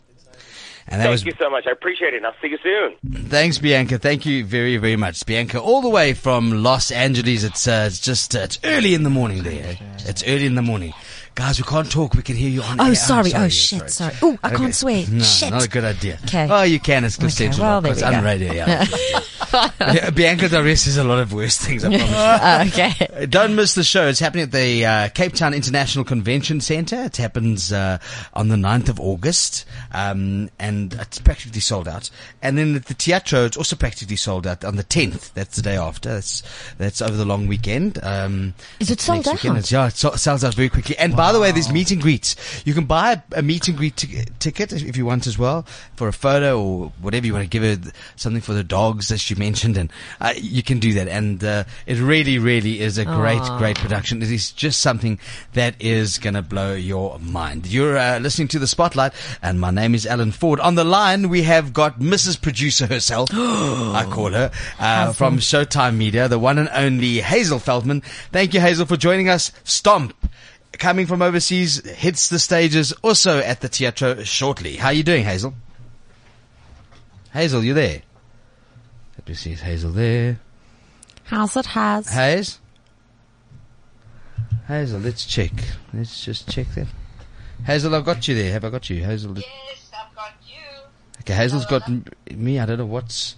And 0.87 0.99
that 0.99 1.05
Thank 1.05 1.11
was, 1.11 1.25
you 1.25 1.33
so 1.39 1.49
much. 1.49 1.65
I 1.67 1.71
appreciate 1.71 2.13
it. 2.13 2.17
And 2.17 2.25
I'll 2.25 2.35
see 2.41 2.49
you 2.49 2.57
soon. 2.61 2.95
Thanks, 3.29 3.57
Bianca. 3.57 3.97
Thank 3.97 4.25
you 4.25 4.43
very, 4.45 4.77
very 4.77 4.95
much, 4.95 5.25
Bianca. 5.25 5.59
All 5.59 5.81
the 5.81 5.89
way 5.89 6.13
from 6.13 6.63
Los 6.63 6.91
Angeles. 6.91 7.43
It's 7.43 7.67
uh, 7.67 7.85
it's 7.87 7.99
just 7.99 8.35
uh, 8.35 8.39
it's 8.39 8.59
early 8.63 8.93
in 8.93 9.03
the 9.03 9.09
morning 9.09 9.43
there. 9.43 9.77
It's 9.99 10.23
early 10.23 10.45
in 10.45 10.55
the 10.55 10.61
morning. 10.61 10.93
Guys, 11.33 11.57
we 11.57 11.63
can't 11.63 11.89
talk. 11.89 12.13
We 12.13 12.23
can 12.23 12.35
hear 12.35 12.49
you 12.49 12.61
on 12.61 12.81
oh, 12.81 12.87
air. 12.87 12.95
Sorry. 12.95 13.29
Oh, 13.29 13.31
sorry. 13.31 13.45
Oh, 13.45 13.49
shit. 13.49 13.89
Sorry. 13.89 14.13
Oh, 14.21 14.37
I 14.43 14.47
okay. 14.47 14.57
can't 14.57 14.75
swear. 14.75 15.05
No, 15.09 15.23
shit. 15.23 15.51
not 15.51 15.65
a 15.65 15.69
good 15.69 15.85
idea. 15.85 16.19
Okay. 16.25 16.47
Oh, 16.49 16.63
you 16.63 16.79
can. 16.79 17.05
It's 17.05 17.15
Cliff 17.15 17.33
okay, 17.33 17.51
Central. 17.51 17.67
Well, 17.67 17.85
it's 17.85 18.03
on 18.03 18.23
radio. 18.23 18.53
Yeah. 18.53 18.85
Bianca 20.13 20.49
Del 20.49 20.63
Rio 20.63 20.75
says 20.75 20.97
a 20.97 21.03
lot 21.03 21.19
of 21.19 21.33
worse 21.33 21.57
things. 21.57 21.83
I 21.83 21.89
promise. 21.97 22.13
uh, 22.13 22.65
okay. 22.67 23.25
Don't 23.27 23.55
miss 23.55 23.75
the 23.75 23.83
show. 23.83 24.07
It's 24.07 24.19
happening 24.19 24.43
at 24.43 24.51
the 24.51 24.85
uh, 24.85 25.09
Cape 25.09 25.33
Town 25.33 25.53
International 25.53 26.05
Convention 26.05 26.61
Centre. 26.61 27.03
It 27.03 27.17
happens 27.17 27.71
uh, 27.71 27.99
on 28.33 28.47
the 28.47 28.55
9th 28.55 28.89
of 28.89 28.99
August, 28.99 29.65
um, 29.93 30.49
and 30.59 30.93
it's 30.93 31.19
practically 31.19 31.61
sold 31.61 31.87
out. 31.87 32.09
And 32.41 32.57
then 32.57 32.75
at 32.75 32.85
the 32.85 32.93
Teatro, 32.93 33.45
it's 33.45 33.57
also 33.57 33.75
practically 33.75 34.15
sold 34.15 34.47
out 34.47 34.63
on 34.63 34.75
the 34.75 34.83
10th. 34.83 35.33
That's 35.33 35.55
the 35.55 35.61
day 35.61 35.75
after. 35.77 36.09
That's 36.09 36.43
that's 36.77 37.01
over 37.01 37.15
the 37.15 37.25
long 37.25 37.47
weekend. 37.47 37.99
Um, 38.03 38.53
Is 38.79 38.91
it 38.91 38.99
sold 39.01 39.27
out? 39.27 39.35
Weekend. 39.43 39.71
yeah, 39.71 39.87
it 39.87 39.95
sells 39.95 40.43
out 40.43 40.53
very 40.55 40.69
quickly. 40.69 40.97
And 40.97 41.13
wow. 41.13 41.17
by 41.17 41.31
the 41.33 41.39
way, 41.39 41.51
there's 41.51 41.71
meet 41.71 41.91
and 41.91 42.01
greets. 42.01 42.35
You 42.65 42.73
can 42.73 42.85
buy 42.85 43.13
a, 43.13 43.39
a 43.39 43.41
meet 43.41 43.67
and 43.67 43.77
greet 43.77 43.97
t- 43.97 44.25
ticket 44.39 44.71
if 44.73 44.97
you 44.97 45.05
want 45.05 45.27
as 45.27 45.37
well 45.37 45.65
for 45.95 46.07
a 46.07 46.13
photo 46.13 46.61
or 46.61 46.91
whatever 47.01 47.25
you 47.25 47.33
want 47.33 47.43
to 47.43 47.49
give 47.49 47.63
it, 47.63 47.79
something 48.15 48.41
for 48.41 48.53
the 48.53 48.63
dogs 48.63 49.11
as 49.11 49.29
you 49.29 49.35
mentioned, 49.41 49.75
and 49.75 49.91
uh, 50.21 50.33
you 50.37 50.61
can 50.61 50.79
do 50.79 50.93
that. 50.93 51.07
And 51.07 51.43
uh, 51.43 51.63
it 51.85 51.97
really, 51.97 52.37
really 52.37 52.79
is 52.79 52.97
a 52.97 53.05
great, 53.05 53.41
Aww. 53.41 53.57
great 53.57 53.77
production. 53.77 54.21
It 54.21 54.31
is 54.31 54.51
just 54.51 54.79
something 54.79 55.19
that 55.53 55.75
is 55.79 56.19
going 56.19 56.35
to 56.35 56.41
blow 56.43 56.73
your 56.73 57.17
mind. 57.19 57.67
You're 57.67 57.97
uh, 57.97 58.19
listening 58.19 58.47
to 58.49 58.59
the 58.59 58.67
Spotlight, 58.67 59.13
and 59.41 59.59
my 59.59 59.71
name 59.71 59.95
is 59.95 60.05
Alan 60.05 60.31
Ford. 60.31 60.59
On 60.59 60.75
the 60.75 60.83
line, 60.83 61.29
we 61.29 61.43
have 61.43 61.73
got 61.73 61.99
Mrs. 61.99 62.39
Producer 62.39 62.85
herself, 62.85 63.29
I 63.33 64.05
call 64.09 64.31
her, 64.31 64.51
uh, 64.79 65.13
from 65.13 65.39
Showtime 65.39 65.97
Media, 65.97 66.27
the 66.27 66.39
one 66.39 66.57
and 66.59 66.69
only 66.73 67.19
Hazel 67.19 67.59
Feldman. 67.59 68.01
Thank 68.31 68.53
you, 68.53 68.59
Hazel, 68.59 68.85
for 68.85 68.97
joining 68.97 69.27
us. 69.27 69.51
Stomp 69.63 70.13
coming 70.73 71.05
from 71.05 71.21
overseas, 71.21 71.85
hits 71.89 72.29
the 72.29 72.39
stages 72.39 72.91
also 73.03 73.39
at 73.39 73.61
the 73.61 73.69
Teatro 73.69 74.23
shortly. 74.23 74.77
How 74.77 74.87
are 74.87 74.93
you 74.93 75.03
doing, 75.03 75.23
Hazel? 75.23 75.53
Hazel, 77.33 77.63
you 77.63 77.73
there? 77.73 78.01
Let 79.17 79.27
me 79.27 79.33
see, 79.33 79.51
is 79.51 79.61
Hazel 79.61 79.91
there? 79.91 80.39
How's 81.25 81.55
it, 81.55 81.67
has? 81.67 82.11
Haze? 82.11 82.59
Hazel, 84.67 84.99
let's 84.99 85.25
check. 85.25 85.51
Let's 85.93 86.23
just 86.23 86.49
check 86.49 86.67
that. 86.75 86.87
Hazel, 87.65 87.93
I've 87.95 88.05
got 88.05 88.27
you 88.27 88.35
there. 88.35 88.51
Have 88.53 88.65
I 88.65 88.69
got 88.69 88.89
you? 88.89 89.03
Hazel? 89.03 89.37
Yes, 89.37 89.91
I've 89.93 90.15
got 90.15 90.33
you. 90.47 90.81
Okay, 91.21 91.33
Hazel's 91.33 91.65
got 91.65 91.87
m- 91.87 92.05
me. 92.33 92.59
I 92.59 92.65
don't 92.65 92.77
know 92.77 92.85
what's... 92.85 93.35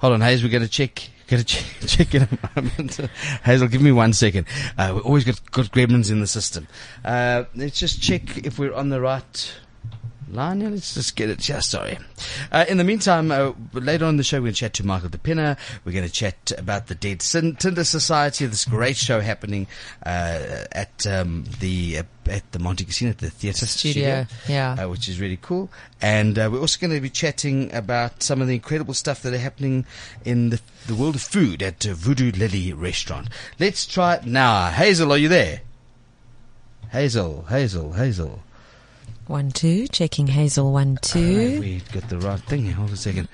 Hold 0.00 0.14
on, 0.14 0.20
Hazel, 0.20 0.48
we're 0.48 0.52
going 0.52 0.62
to 0.62 0.68
check 0.68 1.10
Get 1.32 1.46
check, 1.46 1.64
check 1.86 2.14
in 2.14 2.22
a 2.24 2.60
moment. 2.60 2.96
Hazel, 3.44 3.66
give 3.68 3.80
me 3.80 3.90
one 3.90 4.12
second. 4.12 4.46
Uh, 4.76 4.92
we 4.96 5.00
always 5.00 5.24
got, 5.24 5.40
got 5.50 5.66
gremlins 5.66 6.10
in 6.10 6.20
the 6.20 6.26
system. 6.26 6.68
Uh, 7.02 7.44
let's 7.54 7.78
just 7.78 8.02
check 8.02 8.44
if 8.44 8.58
we're 8.58 8.74
on 8.74 8.90
the 8.90 9.00
right 9.00 9.54
Yeah, 10.32 10.68
let's 10.68 10.94
just 10.94 11.14
get 11.14 11.28
it. 11.28 11.46
Yeah, 11.46 11.60
sorry. 11.60 11.98
Uh, 12.50 12.64
in 12.68 12.78
the 12.78 12.84
meantime, 12.84 13.30
uh, 13.30 13.52
later 13.74 14.06
on 14.06 14.10
in 14.10 14.16
the 14.16 14.24
show, 14.24 14.38
we're 14.38 14.44
going 14.44 14.54
to 14.54 14.60
chat 14.60 14.72
to 14.74 14.86
Michael 14.86 15.10
de 15.10 15.18
Pinna. 15.18 15.58
We're 15.84 15.92
going 15.92 16.06
to 16.06 16.12
chat 16.12 16.52
about 16.56 16.86
the 16.86 16.94
Dead 16.94 17.20
Tinder 17.20 17.84
Society, 17.84 18.46
this 18.46 18.64
great 18.64 18.96
show 18.96 19.20
happening 19.20 19.66
uh, 20.06 20.64
at 20.72 21.06
um, 21.06 21.44
the 21.60 21.98
uh, 21.98 22.02
at 22.30 22.50
the 22.52 22.58
Montecasino 22.58 23.10
at 23.10 23.18
the 23.18 23.30
theatre 23.30 23.66
studio, 23.66 24.24
studio, 24.24 24.54
yeah, 24.54 24.84
uh, 24.84 24.88
which 24.88 25.08
is 25.08 25.20
really 25.20 25.38
cool. 25.40 25.70
And 26.00 26.38
uh, 26.38 26.48
we're 26.50 26.60
also 26.60 26.80
going 26.80 26.94
to 26.94 27.00
be 27.00 27.10
chatting 27.10 27.72
about 27.74 28.22
some 28.22 28.40
of 28.40 28.48
the 28.48 28.54
incredible 28.54 28.94
stuff 28.94 29.22
that 29.22 29.34
are 29.34 29.38
happening 29.38 29.84
in 30.24 30.50
the, 30.50 30.60
the 30.86 30.94
world 30.94 31.16
of 31.16 31.22
food 31.22 31.62
at 31.62 31.82
Voodoo 31.82 32.32
Lilly 32.32 32.72
Restaurant. 32.72 33.28
Let's 33.58 33.86
try 33.86 34.14
it 34.14 34.24
now. 34.24 34.70
Hazel, 34.70 35.12
are 35.12 35.18
you 35.18 35.28
there? 35.28 35.60
Hazel, 36.90 37.46
Hazel, 37.48 37.94
Hazel. 37.94 38.42
One 39.32 39.50
two, 39.50 39.88
checking 39.88 40.26
Hazel. 40.26 40.74
One 40.74 40.98
two. 41.00 41.56
Uh, 41.56 41.60
we 41.60 41.80
got 41.90 42.06
the 42.10 42.18
right 42.18 42.38
thing. 42.38 42.70
Hold 42.70 42.90
a 42.90 42.98
second. 42.98 43.28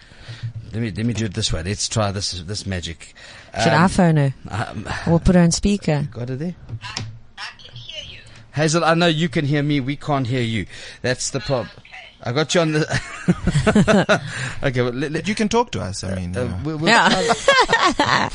Let 0.72 0.80
me 0.80 0.92
let 0.92 1.04
me 1.04 1.12
do 1.12 1.24
it 1.24 1.34
this 1.34 1.52
way. 1.52 1.64
Let's 1.64 1.88
try 1.88 2.12
this 2.12 2.40
this 2.42 2.66
magic. 2.66 3.14
Should 3.60 3.72
um, 3.72 3.82
I 3.82 3.88
phone 3.88 4.16
her? 4.16 4.34
Um, 4.48 4.88
we'll 5.08 5.18
put 5.18 5.34
her 5.34 5.40
on 5.40 5.50
speaker. 5.50 6.06
Got 6.12 6.30
it 6.30 6.38
there. 6.38 6.54
I, 6.84 7.02
I 7.36 7.50
can 7.60 7.74
hear 7.74 8.04
you. 8.12 8.20
Hazel, 8.54 8.84
I 8.84 8.94
know 8.94 9.08
you 9.08 9.28
can 9.28 9.44
hear 9.44 9.64
me. 9.64 9.80
We 9.80 9.96
can't 9.96 10.24
hear 10.24 10.40
you. 10.40 10.66
That's 11.02 11.30
the 11.30 11.40
problem. 11.40 11.70
Okay. 11.78 11.88
I 12.22 12.30
got 12.30 12.54
you 12.54 12.60
on 12.60 12.72
the. 12.72 14.22
okay, 14.62 14.82
well, 14.82 14.92
let, 14.92 15.10
let, 15.10 15.26
you 15.26 15.34
can 15.34 15.48
talk 15.48 15.72
to 15.72 15.80
us. 15.80 16.04
I 16.04 16.14
mean, 16.14 16.36
uh, 16.36 16.60
we'll, 16.64 16.76
we'll 16.76 16.90
yeah. 16.90 18.30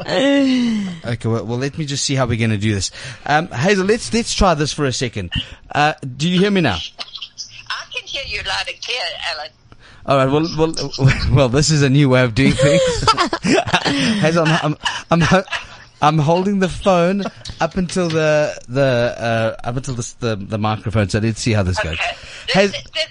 okay, 1.04 1.28
well, 1.28 1.44
well, 1.44 1.58
let 1.58 1.76
me 1.76 1.84
just 1.84 2.04
see 2.04 2.14
how 2.14 2.26
we're 2.26 2.38
going 2.38 2.50
to 2.50 2.58
do 2.58 2.74
this. 2.74 2.90
Um, 3.26 3.48
Hazel, 3.48 3.84
let's 3.86 4.12
let's 4.12 4.34
try 4.34 4.54
this 4.54 4.72
for 4.72 4.86
a 4.86 4.92
second. 4.92 5.32
Uh, 5.74 5.94
do 6.16 6.28
you 6.28 6.38
hear 6.38 6.50
me 6.50 6.60
now? 6.60 6.76
I 6.76 7.84
can 7.92 8.06
hear 8.06 8.22
you 8.26 8.42
loud 8.42 8.68
and 8.68 8.80
clear, 8.80 9.00
Alan. 9.32 9.50
All 10.06 10.16
right. 10.16 10.30
Well, 10.30 10.48
well, 10.56 10.74
well. 11.32 11.48
This 11.48 11.70
is 11.70 11.82
a 11.82 11.90
new 11.90 12.08
way 12.08 12.24
of 12.24 12.34
doing 12.34 12.52
things. 12.52 12.82
Hazel, 14.20 14.46
I'm, 14.46 14.76
I'm, 15.10 15.22
I'm, 15.22 15.44
I'm, 16.00 16.18
holding 16.18 16.60
the 16.60 16.68
phone 16.68 17.22
up 17.60 17.76
until 17.76 18.08
the 18.08 18.58
the 18.68 19.56
uh, 19.62 19.68
up 19.68 19.76
until 19.76 19.94
the, 19.94 20.14
the, 20.20 20.36
the 20.36 20.58
microphone, 20.58 21.08
so 21.10 21.18
let's 21.18 21.40
see 21.40 21.52
how 21.52 21.62
this 21.62 21.78
okay. 21.78 21.90
goes. 21.90 21.98
This, 21.98 22.54
Has, 22.54 22.72
this, 22.72 23.08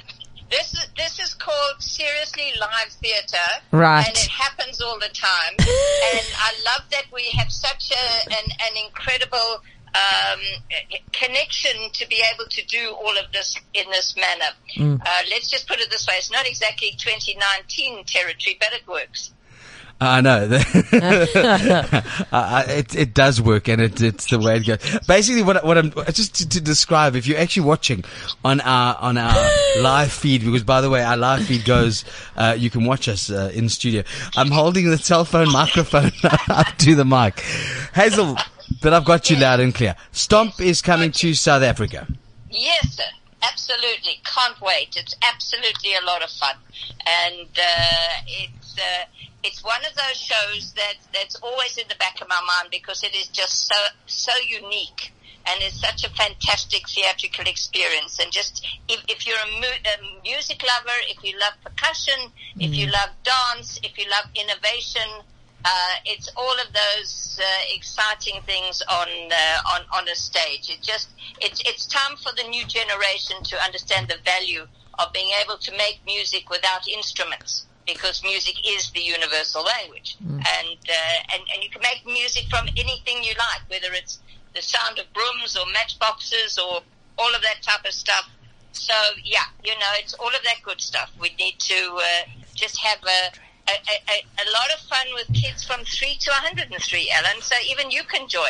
this 0.49 0.87
this 0.97 1.19
is 1.19 1.28
called 1.39 1.81
seriously 1.81 2.51
live 2.59 2.91
theatre, 3.01 3.37
right? 3.71 4.05
And 4.07 4.15
it 4.15 4.27
happens 4.27 4.81
all 4.81 4.99
the 4.99 5.09
time. 5.13 5.53
and 5.59 6.25
I 6.37 6.53
love 6.65 6.83
that 6.91 7.05
we 7.13 7.23
have 7.37 7.51
such 7.51 7.91
a, 7.91 8.29
an, 8.29 8.45
an 8.45 8.83
incredible 8.85 9.61
um, 9.95 10.39
connection 11.11 11.89
to 11.93 12.07
be 12.07 12.21
able 12.33 12.47
to 12.49 12.65
do 12.65 12.91
all 12.91 13.17
of 13.17 13.31
this 13.31 13.57
in 13.73 13.89
this 13.89 14.15
manner. 14.15 14.51
Mm. 14.77 15.01
Uh, 15.01 15.21
let's 15.29 15.49
just 15.49 15.67
put 15.67 15.79
it 15.79 15.89
this 15.89 16.07
way: 16.07 16.15
it's 16.17 16.31
not 16.31 16.47
exactly 16.47 16.91
2019 16.97 18.03
territory, 18.05 18.57
but 18.59 18.73
it 18.73 18.87
works. 18.87 19.31
I 20.01 20.21
know. 20.21 20.47
uh, 22.31 22.63
it 22.67 22.95
it 22.95 23.13
does 23.13 23.41
work, 23.41 23.67
and 23.67 23.81
it, 23.81 24.01
it's 24.01 24.27
the 24.27 24.39
way 24.39 24.57
it 24.57 24.65
goes. 24.65 24.99
Basically, 25.07 25.41
what 25.41 25.65
what 25.65 25.77
I'm 25.77 25.91
just 26.13 26.35
to, 26.35 26.47
to, 26.47 26.61
describe, 26.61 27.17
if 27.17 27.27
you're 27.27 27.37
actually 27.37 27.65
watching 27.65 28.05
on 28.45 28.61
our 28.61 28.95
on 29.01 29.17
our 29.17 29.35
live 29.81 30.11
feed, 30.11 30.45
because 30.45 30.63
by 30.63 30.79
the 30.79 30.89
way, 30.89 31.03
our 31.03 31.17
live 31.17 31.45
feed 31.45 31.65
goes, 31.65 32.05
uh, 32.37 32.55
you 32.57 32.69
can 32.69 32.85
watch 32.85 33.09
us 33.09 33.29
uh, 33.29 33.51
in 33.53 33.67
studio. 33.67 34.03
I'm 34.37 34.51
holding 34.51 34.89
the 34.89 34.97
cell 34.97 35.25
phone 35.25 35.51
microphone 35.51 36.11
up 36.49 36.67
to 36.77 36.95
the 36.95 37.05
mic, 37.05 37.41
Hazel. 37.93 38.37
But 38.81 38.93
I've 38.93 39.03
got 39.03 39.29
you 39.29 39.35
loud 39.35 39.59
and 39.59 39.73
clear. 39.73 39.95
Stomp 40.11 40.61
is 40.61 40.81
coming 40.81 41.11
to 41.13 41.33
South 41.33 41.63
Africa. 41.63 42.07
Yes, 42.51 42.95
sir. 42.95 43.03
Absolutely. 43.41 44.21
Can't 44.23 44.61
wait. 44.61 44.95
It's 44.95 45.15
absolutely 45.21 45.95
a 45.95 46.05
lot 46.05 46.23
of 46.23 46.29
fun, 46.29 46.55
and 47.05 47.47
uh, 47.57 48.21
it's 48.27 48.77
uh, 48.77 49.05
it's 49.43 49.63
one 49.63 49.81
of 49.85 49.95
those 49.95 50.17
shows 50.17 50.73
that 50.73 50.95
that's 51.13 51.35
always 51.37 51.77
in 51.77 51.87
the 51.87 51.95
back 51.95 52.21
of 52.21 52.27
my 52.27 52.41
mind 52.45 52.69
because 52.71 53.03
it 53.03 53.15
is 53.15 53.27
just 53.27 53.67
so 53.67 53.75
so 54.05 54.31
unique 54.47 55.13
and 55.47 55.63
it's 55.63 55.79
such 55.79 56.03
a 56.03 56.09
fantastic 56.09 56.87
theatrical 56.89 57.45
experience. 57.47 58.19
And 58.19 58.31
just 58.31 58.65
if, 58.87 59.03
if 59.07 59.25
you're 59.25 59.37
a, 59.37 59.59
mu- 59.59 59.81
a, 59.85 60.21
music 60.23 60.61
lover, 60.63 60.97
if 61.07 61.23
you 61.23 61.39
love 61.39 61.53
percussion, 61.63 62.19
mm. 62.19 62.65
if 62.65 62.75
you 62.75 62.87
mm. 62.87 62.93
love 62.93 63.09
dance, 63.23 63.79
if 63.83 63.97
you 63.97 64.05
love 64.09 64.25
innovation, 64.35 65.09
Uh, 65.59 65.95
it's 66.05 66.29
all 66.37 66.57
of 66.65 66.69
those 66.71 67.37
uh, 67.43 67.75
exciting 67.75 68.39
things 68.47 68.81
on 68.87 69.09
uh, 69.27 69.73
on 69.75 69.81
on 69.91 70.07
a 70.07 70.15
stage. 70.15 70.71
It 70.71 70.81
just 70.91 71.07
it's 71.45 71.59
it's 71.69 71.83
time 71.85 72.15
for 72.23 72.31
the 72.39 72.47
new 72.47 72.63
generation 72.63 73.43
to 73.51 73.55
understand 73.67 74.07
the 74.07 74.19
value 74.23 74.63
of 74.99 75.11
being 75.11 75.31
able 75.43 75.57
to 75.67 75.71
make 75.75 75.99
music 76.05 76.43
without 76.49 76.87
instruments 76.87 77.67
because 77.93 78.23
music 78.23 78.55
is 78.67 78.89
the 78.91 79.01
universal 79.01 79.63
language, 79.63 80.17
and, 80.21 80.77
uh, 80.89 81.33
and 81.33 81.41
and 81.53 81.63
you 81.63 81.69
can 81.69 81.81
make 81.81 82.05
music 82.05 82.45
from 82.49 82.67
anything 82.77 83.23
you 83.23 83.33
like, 83.37 83.61
whether 83.69 83.93
it's 83.93 84.19
the 84.55 84.61
sound 84.61 84.99
of 84.99 85.05
brooms 85.13 85.55
or 85.57 85.65
matchboxes 85.73 86.57
or 86.57 86.81
all 87.17 87.35
of 87.35 87.41
that 87.41 87.61
type 87.61 87.85
of 87.85 87.93
stuff. 87.93 88.29
So 88.71 88.93
yeah, 89.23 89.45
you 89.63 89.73
know, 89.73 89.91
it's 89.95 90.13
all 90.13 90.27
of 90.29 90.43
that 90.43 90.57
good 90.63 90.81
stuff. 90.81 91.11
We 91.19 91.29
need 91.39 91.59
to 91.59 91.97
uh, 91.97 92.29
just 92.55 92.77
have 92.79 92.99
a 93.03 93.19
a, 93.69 93.71
a, 93.71 94.17
a 94.43 94.45
lot 94.51 94.69
of 94.73 94.79
fun 94.87 95.07
with 95.13 95.27
kids 95.33 95.63
from 95.63 95.83
3 95.85 96.17
to 96.19 96.31
103, 96.31 97.11
Alan, 97.15 97.41
so 97.41 97.55
even 97.69 97.91
you 97.91 98.03
can 98.03 98.27
join. 98.27 98.43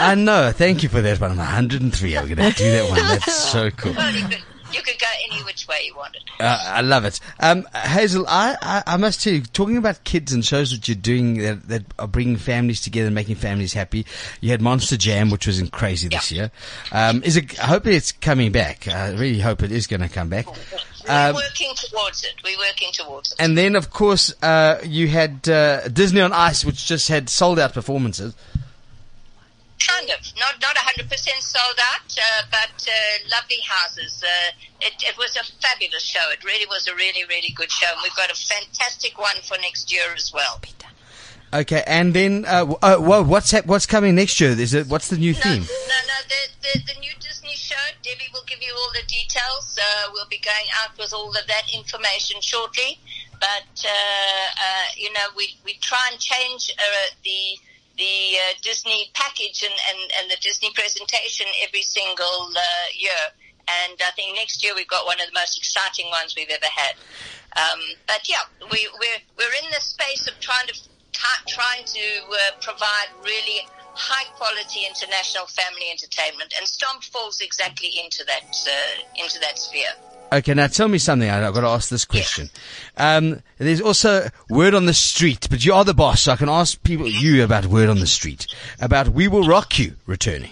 I 0.00 0.14
know. 0.14 0.52
Thank 0.52 0.82
you 0.82 0.88
for 0.88 1.02
that 1.02 1.20
one. 1.20 1.32
I'm 1.32 1.36
103. 1.36 2.16
I'm 2.16 2.24
going 2.28 2.50
to 2.52 2.56
do 2.56 2.70
that 2.70 2.88
one. 2.88 2.98
That's 2.98 3.34
so 3.34 3.70
cool. 3.70 3.92
Well, 3.92 4.30
you 4.74 4.82
could, 4.82 4.98
go 4.98 5.06
any 5.30 5.42
which 5.44 5.66
way 5.68 5.82
you 5.84 5.94
wanted. 5.96 6.22
Uh, 6.40 6.58
I 6.62 6.80
love 6.80 7.04
it. 7.04 7.20
Um, 7.40 7.66
Hazel, 7.74 8.26
I, 8.28 8.56
I, 8.60 8.82
I 8.86 8.96
must 8.96 9.22
tell 9.22 9.32
you, 9.32 9.42
talking 9.42 9.76
about 9.76 10.04
kids 10.04 10.32
and 10.32 10.44
shows 10.44 10.70
that 10.70 10.88
you're 10.88 10.94
doing 10.96 11.38
that, 11.38 11.68
that 11.68 11.82
are 11.98 12.08
bringing 12.08 12.36
families 12.36 12.80
together 12.80 13.06
and 13.06 13.14
making 13.14 13.36
families 13.36 13.72
happy. 13.72 14.06
You 14.40 14.50
had 14.50 14.60
Monster 14.60 14.96
Jam, 14.96 15.30
which 15.30 15.46
was 15.46 15.58
in 15.58 15.68
crazy 15.68 16.08
this 16.08 16.30
year. 16.32 16.50
Um, 16.92 17.22
is 17.22 17.36
it, 17.36 17.56
hopefully 17.56 17.96
it's 17.96 18.12
coming 18.12 18.52
back. 18.52 18.88
I 18.88 19.10
really 19.12 19.40
hope 19.40 19.62
it 19.62 19.72
is 19.72 19.86
going 19.86 20.02
to 20.02 20.08
come 20.08 20.28
back. 20.28 20.46
We're 20.46 21.28
Um, 21.28 21.34
working 21.34 21.72
towards 21.76 22.24
it. 22.24 22.34
We're 22.42 22.58
working 22.58 22.90
towards 22.92 23.32
it. 23.32 23.36
And 23.38 23.58
then, 23.58 23.76
of 23.76 23.90
course, 23.90 24.34
uh, 24.42 24.78
you 24.84 25.08
had 25.08 25.46
uh, 25.48 25.86
Disney 25.88 26.22
on 26.22 26.32
Ice, 26.32 26.64
which 26.64 26.86
just 26.86 27.08
had 27.08 27.28
sold 27.28 27.58
out 27.58 27.74
performances. 27.74 28.34
Kind 29.86 30.08
of, 30.10 30.20
not 30.38 30.54
not 30.62 30.76
100% 30.76 31.08
sold 31.40 31.78
out, 31.92 32.16
uh, 32.16 32.42
but 32.50 32.88
uh, 32.88 33.28
lovely 33.30 33.60
houses. 33.68 34.22
Uh, 34.24 34.52
it, 34.80 34.94
it 35.02 35.18
was 35.18 35.36
a 35.36 35.44
fabulous 35.60 36.02
show. 36.02 36.30
It 36.32 36.42
really 36.44 36.66
was 36.66 36.86
a 36.88 36.94
really, 36.94 37.24
really 37.28 37.52
good 37.54 37.70
show. 37.70 37.86
And 37.92 37.98
we've 38.02 38.14
got 38.16 38.30
a 38.30 38.34
fantastic 38.34 39.18
one 39.18 39.36
for 39.42 39.58
next 39.58 39.92
year 39.92 40.06
as 40.14 40.32
well. 40.32 40.60
Okay, 41.52 41.84
and 41.86 42.14
then 42.14 42.44
uh, 42.46 42.60
w- 42.66 42.78
uh, 42.82 42.96
whoa, 42.96 43.22
what's 43.22 43.50
hap- 43.50 43.66
what's 43.66 43.86
coming 43.86 44.14
next 44.14 44.40
year? 44.40 44.50
Is 44.50 44.74
it 44.74 44.88
what's 44.88 45.08
the 45.08 45.16
new 45.18 45.34
No, 45.34 45.40
theme? 45.40 45.62
no, 45.62 45.98
no. 46.08 46.18
The, 46.28 46.42
the, 46.62 46.94
the 46.94 47.00
new 47.00 47.12
Disney 47.20 47.54
show, 47.54 47.76
Debbie 48.02 48.30
will 48.32 48.42
give 48.46 48.62
you 48.62 48.74
all 48.74 48.90
the 48.94 49.06
details. 49.06 49.78
Uh, 49.80 50.10
we'll 50.12 50.26
be 50.28 50.38
going 50.38 50.66
out 50.82 50.96
with 50.98 51.12
all 51.12 51.28
of 51.30 51.46
that 51.46 51.64
information 51.74 52.40
shortly. 52.40 52.98
But, 53.38 53.84
uh, 53.84 53.88
uh, 53.88 54.84
you 54.96 55.12
know, 55.12 55.26
we, 55.36 55.56
we 55.64 55.74
try 55.74 56.08
and 56.10 56.18
change 56.18 56.72
uh, 56.78 56.82
the 57.22 57.58
the 57.96 58.36
uh, 58.36 58.54
Disney 58.62 59.10
package 59.14 59.62
and, 59.62 59.74
and, 59.90 60.10
and 60.20 60.30
the 60.30 60.36
Disney 60.40 60.70
presentation 60.74 61.46
every 61.62 61.82
single 61.82 62.50
uh, 62.54 62.86
year. 62.96 63.24
And 63.66 63.96
I 64.04 64.10
think 64.12 64.36
next 64.36 64.62
year 64.62 64.74
we've 64.74 64.88
got 64.88 65.06
one 65.06 65.20
of 65.20 65.26
the 65.26 65.32
most 65.32 65.56
exciting 65.56 66.10
ones 66.10 66.34
we've 66.36 66.50
ever 66.50 66.66
had. 66.66 66.94
Um, 67.56 67.80
but 68.06 68.28
yeah, 68.28 68.44
we, 68.70 68.88
we're, 69.00 69.22
we're 69.38 69.54
in 69.64 69.70
the 69.70 69.80
space 69.80 70.26
of 70.26 70.38
trying 70.40 70.66
to 70.66 70.74
ta- 71.12 71.42
trying 71.46 71.84
to 71.84 72.06
uh, 72.30 72.36
provide 72.60 73.08
really 73.24 73.66
high 73.94 74.26
quality 74.34 74.86
international 74.86 75.46
family 75.46 75.88
entertainment, 75.90 76.52
and 76.58 76.66
Stomp 76.66 77.04
falls 77.04 77.40
exactly 77.40 77.92
into 78.02 78.24
that 78.26 78.50
uh, 78.66 79.22
into 79.22 79.38
that 79.38 79.58
sphere. 79.58 79.94
Okay, 80.38 80.52
now 80.54 80.66
tell 80.66 80.88
me 80.88 80.98
something. 80.98 81.30
I- 81.30 81.46
I've 81.46 81.54
got 81.54 81.60
to 81.60 81.68
ask 81.68 81.88
this 81.90 82.04
question. 82.04 82.50
Um, 82.96 83.40
there's 83.58 83.80
also 83.80 84.28
word 84.50 84.74
on 84.74 84.86
the 84.86 84.94
street, 84.94 85.46
but 85.48 85.64
you 85.64 85.72
are 85.74 85.84
the 85.84 85.94
boss, 85.94 86.22
so 86.22 86.32
I 86.32 86.36
can 86.36 86.48
ask 86.48 86.82
people 86.82 87.06
you 87.06 87.44
about 87.44 87.66
word 87.66 87.88
on 87.88 88.00
the 88.00 88.06
street 88.06 88.46
about 88.80 89.08
"We 89.10 89.28
Will 89.28 89.46
Rock 89.46 89.78
You" 89.78 89.94
returning. 90.06 90.50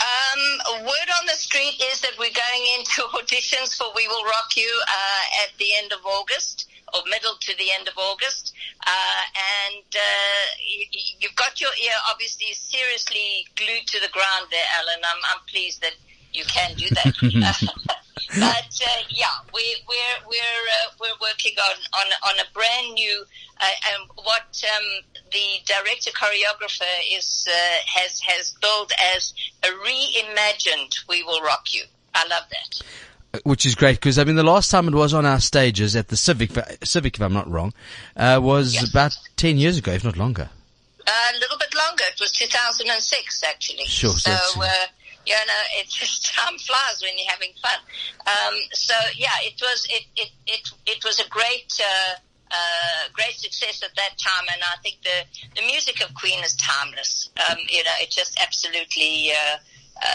Um, 0.00 0.40
word 0.82 1.10
on 1.20 1.26
the 1.26 1.36
street 1.36 1.80
is 1.92 2.00
that 2.00 2.12
we're 2.18 2.34
going 2.34 2.64
into 2.78 3.02
auditions 3.14 3.76
for 3.76 3.86
We 3.94 4.08
Will 4.08 4.24
Rock 4.24 4.56
You 4.56 4.82
uh, 4.88 5.42
at 5.44 5.56
the 5.58 5.68
end 5.82 5.92
of 5.92 6.04
August. 6.04 6.68
Or 6.92 7.02
middle 7.10 7.34
to 7.40 7.56
the 7.56 7.72
end 7.76 7.88
of 7.88 7.94
August, 7.98 8.52
uh, 8.86 9.22
and 9.66 9.84
uh, 9.96 10.44
you, 10.64 10.84
you've 11.18 11.34
got 11.34 11.60
your 11.60 11.70
ear 11.82 11.92
obviously 12.08 12.52
seriously 12.52 13.48
glued 13.56 13.84
to 13.88 13.98
the 14.00 14.06
ground 14.12 14.46
there, 14.52 14.62
Alan. 14.78 15.02
I'm, 15.02 15.18
I'm 15.34 15.42
pleased 15.48 15.80
that 15.82 15.94
you 16.32 16.44
can 16.44 16.76
do 16.76 16.86
that. 16.90 17.14
but 18.40 18.80
uh, 18.86 19.02
yeah, 19.10 19.26
we, 19.52 19.62
we're 19.88 20.28
we're 20.28 20.36
uh, 20.36 20.90
we're 21.00 21.18
working 21.20 21.52
on 21.58 21.76
on 22.00 22.06
on 22.30 22.38
a 22.40 22.52
brand 22.52 22.94
new 22.94 23.24
uh, 23.60 23.66
and 23.92 24.08
what 24.16 24.64
um, 24.76 25.20
the 25.32 25.46
director 25.66 26.10
choreographer 26.10 26.84
is 27.12 27.48
uh, 27.50 27.54
has 27.86 28.20
has 28.20 28.54
built 28.60 28.92
as 29.16 29.32
a 29.62 29.68
reimagined 29.68 30.94
"We 31.08 31.22
Will 31.22 31.40
Rock 31.42 31.72
You." 31.72 31.84
I 32.14 32.26
love 32.28 32.44
that. 32.50 33.40
Which 33.44 33.66
is 33.66 33.74
great 33.74 33.96
because 33.96 34.18
I 34.18 34.24
mean 34.24 34.36
the 34.36 34.44
last 34.44 34.70
time 34.70 34.86
it 34.88 34.94
was 34.94 35.12
on 35.12 35.26
our 35.26 35.40
stages 35.40 35.96
at 35.96 36.08
the 36.08 36.16
Civic, 36.16 36.50
Civic 36.84 37.16
if 37.16 37.20
I'm 37.20 37.32
not 37.32 37.50
wrong, 37.50 37.72
uh, 38.16 38.38
was 38.42 38.74
Yes. 38.74 38.90
about 38.90 39.16
ten 39.36 39.58
years 39.58 39.78
ago, 39.78 39.92
if 39.92 40.04
not 40.04 40.16
longer. 40.16 40.48
A 41.06 41.38
little 41.38 41.58
bit 41.58 41.74
longer. 41.74 42.04
It 42.14 42.18
was 42.18 42.32
2006, 42.32 43.42
actually. 43.42 43.84
Sure, 43.84 44.12
So, 44.12 44.30
that's- 44.30 44.56
uh, 44.56 44.86
you 45.26 45.34
know, 45.34 45.62
it 45.78 45.88
just 45.88 46.26
time 46.34 46.58
flies 46.66 47.02
when 47.02 47.16
you're 47.16 47.30
having 47.30 47.52
fun. 47.62 47.78
Um, 48.26 48.54
so 48.72 48.94
yeah, 49.16 49.36
it 49.42 49.60
was 49.60 49.86
it 49.90 50.04
it 50.16 50.30
it, 50.46 50.70
it 50.86 51.04
was 51.04 51.20
a 51.20 51.28
great. 51.28 51.72
Uh, 51.80 52.16
uh, 52.50 53.08
great 53.12 53.34
success 53.34 53.82
at 53.82 53.96
that 53.96 54.16
time, 54.16 54.46
and 54.52 54.62
I 54.62 54.76
think 54.80 55.02
the 55.02 55.24
the 55.60 55.66
music 55.66 56.00
of 56.04 56.14
Queen 56.14 56.38
is 56.44 56.54
timeless. 56.54 57.30
Um, 57.50 57.56
you 57.68 57.82
know, 57.82 57.90
it 58.00 58.10
just 58.10 58.38
absolutely 58.40 59.32
uh, 59.32 59.56
uh, 60.00 60.06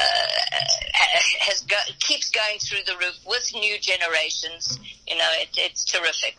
has 1.40 1.62
go, 1.64 1.76
keeps 2.00 2.30
going 2.30 2.60
through 2.60 2.84
the 2.86 2.96
roof 2.98 3.18
with 3.26 3.52
new 3.54 3.78
generations. 3.80 4.80
You 5.08 5.18
know, 5.18 5.30
it, 5.34 5.50
it's 5.58 5.84
terrific. 5.84 6.38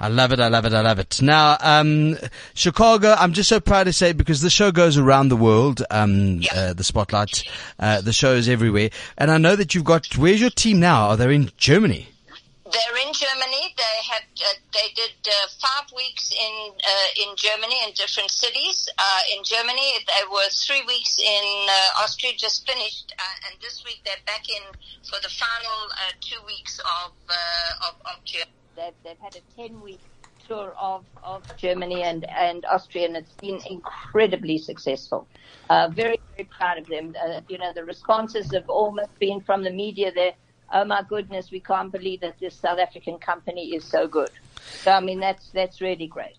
I 0.00 0.08
love 0.08 0.32
it. 0.32 0.40
I 0.40 0.48
love 0.48 0.64
it. 0.64 0.72
I 0.72 0.80
love 0.80 0.98
it. 0.98 1.22
Now, 1.22 1.56
um, 1.60 2.16
Chicago, 2.54 3.14
I'm 3.18 3.32
just 3.32 3.48
so 3.48 3.60
proud 3.60 3.84
to 3.84 3.92
say 3.92 4.12
because 4.12 4.40
the 4.40 4.50
show 4.50 4.72
goes 4.72 4.96
around 4.98 5.28
the 5.28 5.36
world, 5.36 5.82
um, 5.90 6.40
Yeah. 6.40 6.54
uh, 6.54 6.72
the 6.72 6.84
spotlight, 6.84 7.44
uh, 7.78 8.00
the 8.00 8.12
show 8.12 8.32
is 8.34 8.48
everywhere. 8.48 8.90
And 9.16 9.30
I 9.30 9.38
know 9.38 9.54
that 9.56 9.74
you've 9.74 9.84
got, 9.84 10.16
where's 10.16 10.40
your 10.40 10.50
team 10.50 10.80
now? 10.80 11.08
Are 11.08 11.16
they 11.16 11.34
in 11.34 11.50
Germany? 11.56 12.08
They're 12.72 13.06
in 13.06 13.12
Germany. 13.12 13.74
They 13.76 13.96
had 14.08 14.24
uh, 14.40 14.56
they 14.72 14.88
did 14.94 15.12
uh, 15.28 15.48
five 15.60 15.92
weeks 15.94 16.32
in 16.32 16.72
uh, 16.72 17.22
in 17.22 17.36
Germany 17.36 17.76
in 17.86 17.92
different 17.92 18.30
cities. 18.30 18.88
Uh, 18.96 19.20
in 19.36 19.44
Germany, 19.44 19.92
they 20.06 20.24
were 20.30 20.48
three 20.48 20.82
weeks 20.86 21.18
in 21.18 21.44
uh, 21.68 22.02
Austria, 22.02 22.32
just 22.36 22.66
finished, 22.66 23.14
uh, 23.18 23.46
and 23.46 23.60
this 23.60 23.84
week 23.84 24.00
they're 24.04 24.24
back 24.26 24.48
in 24.48 24.62
for 25.04 25.20
the 25.20 25.28
final 25.28 25.78
two 26.20 26.40
weeks 26.46 26.78
of 26.80 27.12
of, 27.88 27.94
of 28.06 28.24
Germany. 28.24 28.52
They've, 28.74 28.94
they've 29.04 29.18
had 29.18 29.36
a 29.36 29.42
ten 29.54 29.80
week 29.82 30.00
tour 30.48 30.74
of, 30.80 31.04
of 31.22 31.44
Germany 31.56 32.02
and, 32.02 32.28
and 32.30 32.64
Austria, 32.64 33.06
and 33.06 33.16
it's 33.16 33.32
been 33.34 33.60
incredibly 33.68 34.56
successful. 34.58 35.28
Very, 35.68 36.20
very 36.36 36.48
proud 36.50 36.78
of 36.78 36.86
them. 36.86 37.14
You 37.48 37.58
know, 37.58 37.72
the 37.74 37.84
responses 37.84 38.50
have 38.52 38.68
almost 38.68 39.16
been 39.18 39.40
from 39.40 39.62
the 39.62 39.70
media 39.70 40.10
there. 40.12 40.32
Oh 40.74 40.86
my 40.86 41.02
goodness, 41.06 41.50
we 41.50 41.60
can't 41.60 41.92
believe 41.92 42.22
that 42.22 42.38
this 42.40 42.54
South 42.56 42.78
African 42.78 43.18
company 43.18 43.74
is 43.74 43.84
so 43.84 44.08
good. 44.08 44.30
So, 44.82 44.92
I 44.92 45.00
mean, 45.00 45.20
that's, 45.20 45.50
that's 45.50 45.82
really 45.82 46.06
great. 46.06 46.38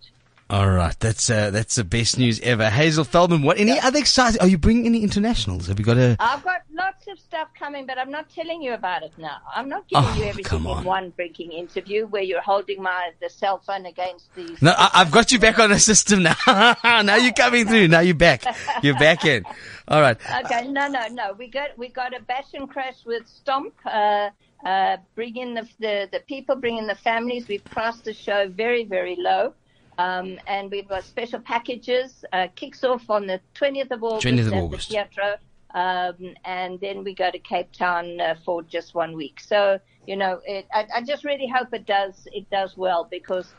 All 0.53 0.69
right. 0.69 0.95
That's, 0.99 1.31
uh, 1.31 1.49
that's 1.49 1.73
the 1.75 1.83
best 1.83 2.19
news 2.19 2.39
ever. 2.41 2.69
Hazel 2.69 3.03
Feldman, 3.03 3.41
what, 3.41 3.57
any 3.57 3.79
other 3.79 3.97
exciting, 3.97 4.39
are 4.39 4.47
you 4.47 4.59
bringing 4.59 4.85
any 4.85 5.01
internationals? 5.01 5.65
Have 5.65 5.79
you 5.79 5.85
got 5.85 5.97
a, 5.97 6.15
I've 6.19 6.43
got 6.43 6.61
lots 6.71 7.07
of 7.07 7.17
stuff 7.17 7.47
coming, 7.57 7.87
but 7.87 7.97
I'm 7.97 8.11
not 8.11 8.29
telling 8.29 8.61
you 8.61 8.73
about 8.75 9.01
it 9.01 9.13
now. 9.17 9.37
I'm 9.55 9.67
not 9.67 9.87
giving 9.87 10.05
Oh, 10.05 10.15
you 10.15 10.25
everything 10.25 10.49
come 10.49 10.67
on. 10.67 10.79
in 10.79 10.83
one 10.83 11.09
breaking 11.09 11.51
interview 11.53 12.05
where 12.05 12.21
you're 12.21 12.41
holding 12.41 12.83
my 12.83 13.09
the 13.19 13.31
cell 13.31 13.63
phone 13.65 13.87
against 13.87 14.31
the. 14.35 14.55
no, 14.61 14.75
I, 14.77 14.91
I've 14.93 15.09
got 15.09 15.31
you 15.31 15.39
back 15.39 15.57
on 15.57 15.71
the 15.71 15.79
system 15.79 16.21
now. 16.21 16.35
now 16.83 17.15
you're 17.15 17.33
coming 17.33 17.65
through. 17.67 17.87
Now 17.87 18.01
you're 18.01 18.13
back. 18.13 18.43
You're 18.83 18.99
back 18.99 19.25
in. 19.25 19.45
All 19.87 20.01
right. 20.01 20.17
Okay, 20.45 20.67
no, 20.67 20.87
no, 20.87 21.07
no. 21.07 21.33
We 21.33 21.47
got 21.47 21.75
we 21.79 21.87
got 21.89 22.15
a 22.15 22.21
bash 22.21 22.53
and 22.53 22.69
crash 22.69 22.97
with 23.07 23.27
Stomp. 23.27 23.73
Uh, 23.85 24.29
uh, 24.63 24.97
bring 25.15 25.35
in 25.35 25.55
the, 25.55 25.67
the 25.79 26.09
the 26.11 26.19
people, 26.27 26.55
bring 26.57 26.77
in 26.77 26.85
the 26.85 26.95
families. 26.95 27.47
We've 27.47 27.65
priced 27.65 28.05
the 28.05 28.13
show 28.13 28.47
very 28.47 28.85
very 28.85 29.15
low, 29.19 29.55
um, 29.97 30.39
and 30.47 30.71
we've 30.71 30.87
got 30.87 31.03
special 31.03 31.39
packages. 31.39 32.25
Uh, 32.33 32.47
kicks 32.55 32.83
off 32.83 33.09
on 33.09 33.27
the 33.27 33.39
20th 33.55 33.91
of 33.91 34.03
August 34.03 34.27
20th 34.27 34.47
of 34.47 34.53
at 34.53 34.63
August. 34.63 34.89
the 34.89 34.95
Teatro, 34.95 35.35
um, 35.73 36.35
and 36.45 36.79
then 36.79 37.03
we 37.03 37.13
go 37.13 37.31
to 37.31 37.39
Cape 37.39 37.71
Town 37.71 38.19
uh, 38.19 38.35
for 38.45 38.63
just 38.63 38.95
one 38.95 39.15
week. 39.15 39.39
So 39.39 39.79
you 40.07 40.15
know, 40.15 40.41
it, 40.45 40.65
I, 40.73 40.87
I 40.95 41.01
just 41.01 41.23
really 41.23 41.47
hope 41.47 41.73
it 41.73 41.85
does 41.85 42.27
it 42.31 42.49
does 42.49 42.75
well 42.77 43.07
because 43.09 43.53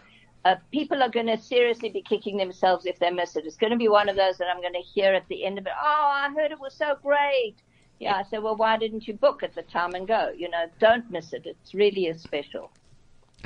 uh, 0.45 0.57
people 0.71 1.03
are 1.03 1.09
going 1.09 1.27
to 1.27 1.39
seriously 1.39 1.89
be 1.89 2.03
kicking 2.03 2.37
themselves 2.37 2.87
if 2.87 2.99
they 2.99 3.11
miss 3.11 3.37
it. 3.37 3.47
It's 3.47 3.57
going 3.57 3.73
to 3.73 3.79
be 3.79 3.89
one 3.89 4.09
of 4.09 4.17
those 4.17 4.37
that 4.39 4.49
I'm 4.49 4.61
going 4.61 4.75
to 4.75 4.81
hear 4.81 5.15
at 5.15 5.27
the 5.29 5.45
end 5.45 5.59
of 5.59 5.67
it. 5.67 5.73
Oh, 5.81 6.11
I 6.13 6.31
heard 6.35 6.53
it 6.53 6.61
was 6.61 6.75
so 6.75 6.99
great. 7.03 7.57
Yeah, 7.99 8.17
I 8.17 8.25
said, 8.25 8.43
well, 8.43 8.57
why 8.57 8.77
didn't 8.77 9.09
you 9.09 9.15
book 9.15 9.43
at 9.43 9.55
the 9.55 9.63
time 9.63 9.95
and 9.95 10.07
go? 10.07 10.33
You 10.37 10.51
know, 10.51 10.67
don't 10.81 11.11
miss 11.11 11.33
it. 11.33 11.47
It 11.47 11.57
really 11.73 12.07
is 12.07 12.21
special. 12.21 12.71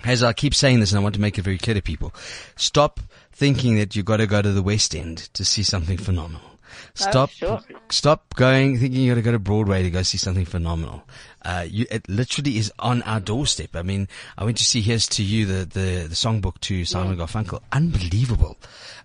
Hazel, 0.04 0.28
I 0.28 0.32
keep 0.32 0.54
saying 0.54 0.80
this 0.80 0.92
and 0.92 0.98
I 0.98 1.02
want 1.02 1.14
to 1.14 1.20
make 1.20 1.38
it 1.38 1.42
very 1.42 1.58
clear 1.58 1.74
to 1.74 1.82
people. 1.82 2.14
Stop 2.56 3.00
thinking 3.32 3.76
that 3.76 3.94
you've 3.94 4.06
got 4.06 4.18
to 4.18 4.26
go 4.26 4.42
to 4.42 4.52
the 4.52 4.62
West 4.62 4.94
End 4.94 5.18
to 5.34 5.44
see 5.44 5.62
something 5.62 5.98
phenomenal. 5.98 6.42
Oh, 6.44 6.90
stop, 6.94 7.30
sure. 7.30 7.60
stop 7.90 8.34
going 8.34 8.78
thinking 8.78 9.00
you've 9.02 9.14
got 9.14 9.20
to 9.20 9.22
go 9.22 9.32
to 9.32 9.38
Broadway 9.38 9.82
to 9.82 9.90
go 9.90 10.02
see 10.02 10.18
something 10.18 10.44
phenomenal. 10.44 11.04
Uh, 11.48 11.62
you, 11.62 11.86
it 11.90 12.06
literally 12.10 12.58
is 12.58 12.70
on 12.78 13.00
our 13.04 13.20
doorstep. 13.20 13.74
I 13.74 13.80
mean, 13.80 14.06
I 14.36 14.44
went 14.44 14.58
to 14.58 14.64
see 14.64 14.82
Here's 14.82 15.06
to 15.08 15.22
You, 15.22 15.46
the, 15.46 15.64
the, 15.64 16.06
the 16.08 16.14
songbook 16.14 16.60
to 16.60 16.84
Simon 16.84 17.16
Garfunkel. 17.16 17.62
Unbelievable. 17.72 18.58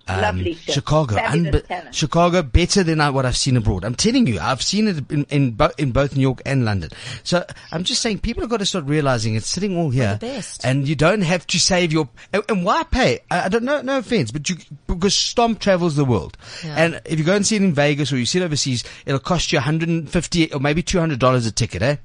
Um, 0.09 0.19
Lovely 0.21 0.53
show. 0.55 0.73
Chicago, 0.73 1.15
unbe- 1.15 1.93
Chicago, 1.93 2.41
better 2.41 2.83
than 2.83 2.99
I, 2.99 3.09
what 3.11 3.25
I've 3.25 3.37
seen 3.37 3.55
abroad. 3.55 3.85
I'm 3.85 3.95
telling 3.95 4.27
you, 4.27 4.41
I've 4.41 4.61
seen 4.61 4.89
it 4.89 5.09
in, 5.09 5.23
in, 5.29 5.51
bo- 5.51 5.71
in 5.77 5.93
both 5.93 6.17
New 6.17 6.21
York 6.21 6.41
and 6.45 6.65
London. 6.65 6.89
So 7.23 7.45
I'm 7.71 7.85
just 7.85 8.01
saying 8.01 8.19
people 8.19 8.43
have 8.43 8.49
got 8.49 8.57
to 8.57 8.65
start 8.65 8.83
realizing 8.83 9.35
it's 9.35 9.47
sitting 9.47 9.77
all 9.77 9.89
here. 9.91 10.17
the 10.19 10.27
best. 10.27 10.65
And 10.65 10.85
you 10.85 10.95
don't 10.95 11.21
have 11.21 11.47
to 11.47 11.59
save 11.61 11.93
your, 11.93 12.09
and, 12.33 12.43
and 12.49 12.65
why 12.65 12.83
pay? 12.83 13.21
I, 13.31 13.45
I 13.45 13.47
don't 13.47 13.63
know, 13.63 13.81
no 13.81 13.99
offense, 13.99 14.31
but 14.31 14.49
you, 14.49 14.57
because 14.87 15.15
Stomp 15.15 15.59
travels 15.59 15.95
the 15.95 16.03
world. 16.03 16.37
Yeah. 16.65 16.75
And 16.75 17.01
if 17.05 17.17
you 17.17 17.23
go 17.23 17.37
and 17.37 17.47
see 17.47 17.55
it 17.55 17.61
in 17.61 17.73
Vegas 17.73 18.11
or 18.11 18.17
you 18.17 18.25
see 18.25 18.39
it 18.39 18.43
overseas, 18.43 18.83
it'll 19.05 19.21
cost 19.21 19.53
you 19.53 19.59
150 19.59 20.51
or 20.51 20.59
maybe 20.59 20.83
$200 20.83 21.47
a 21.47 21.51
ticket, 21.51 21.81
eh? 21.81 21.95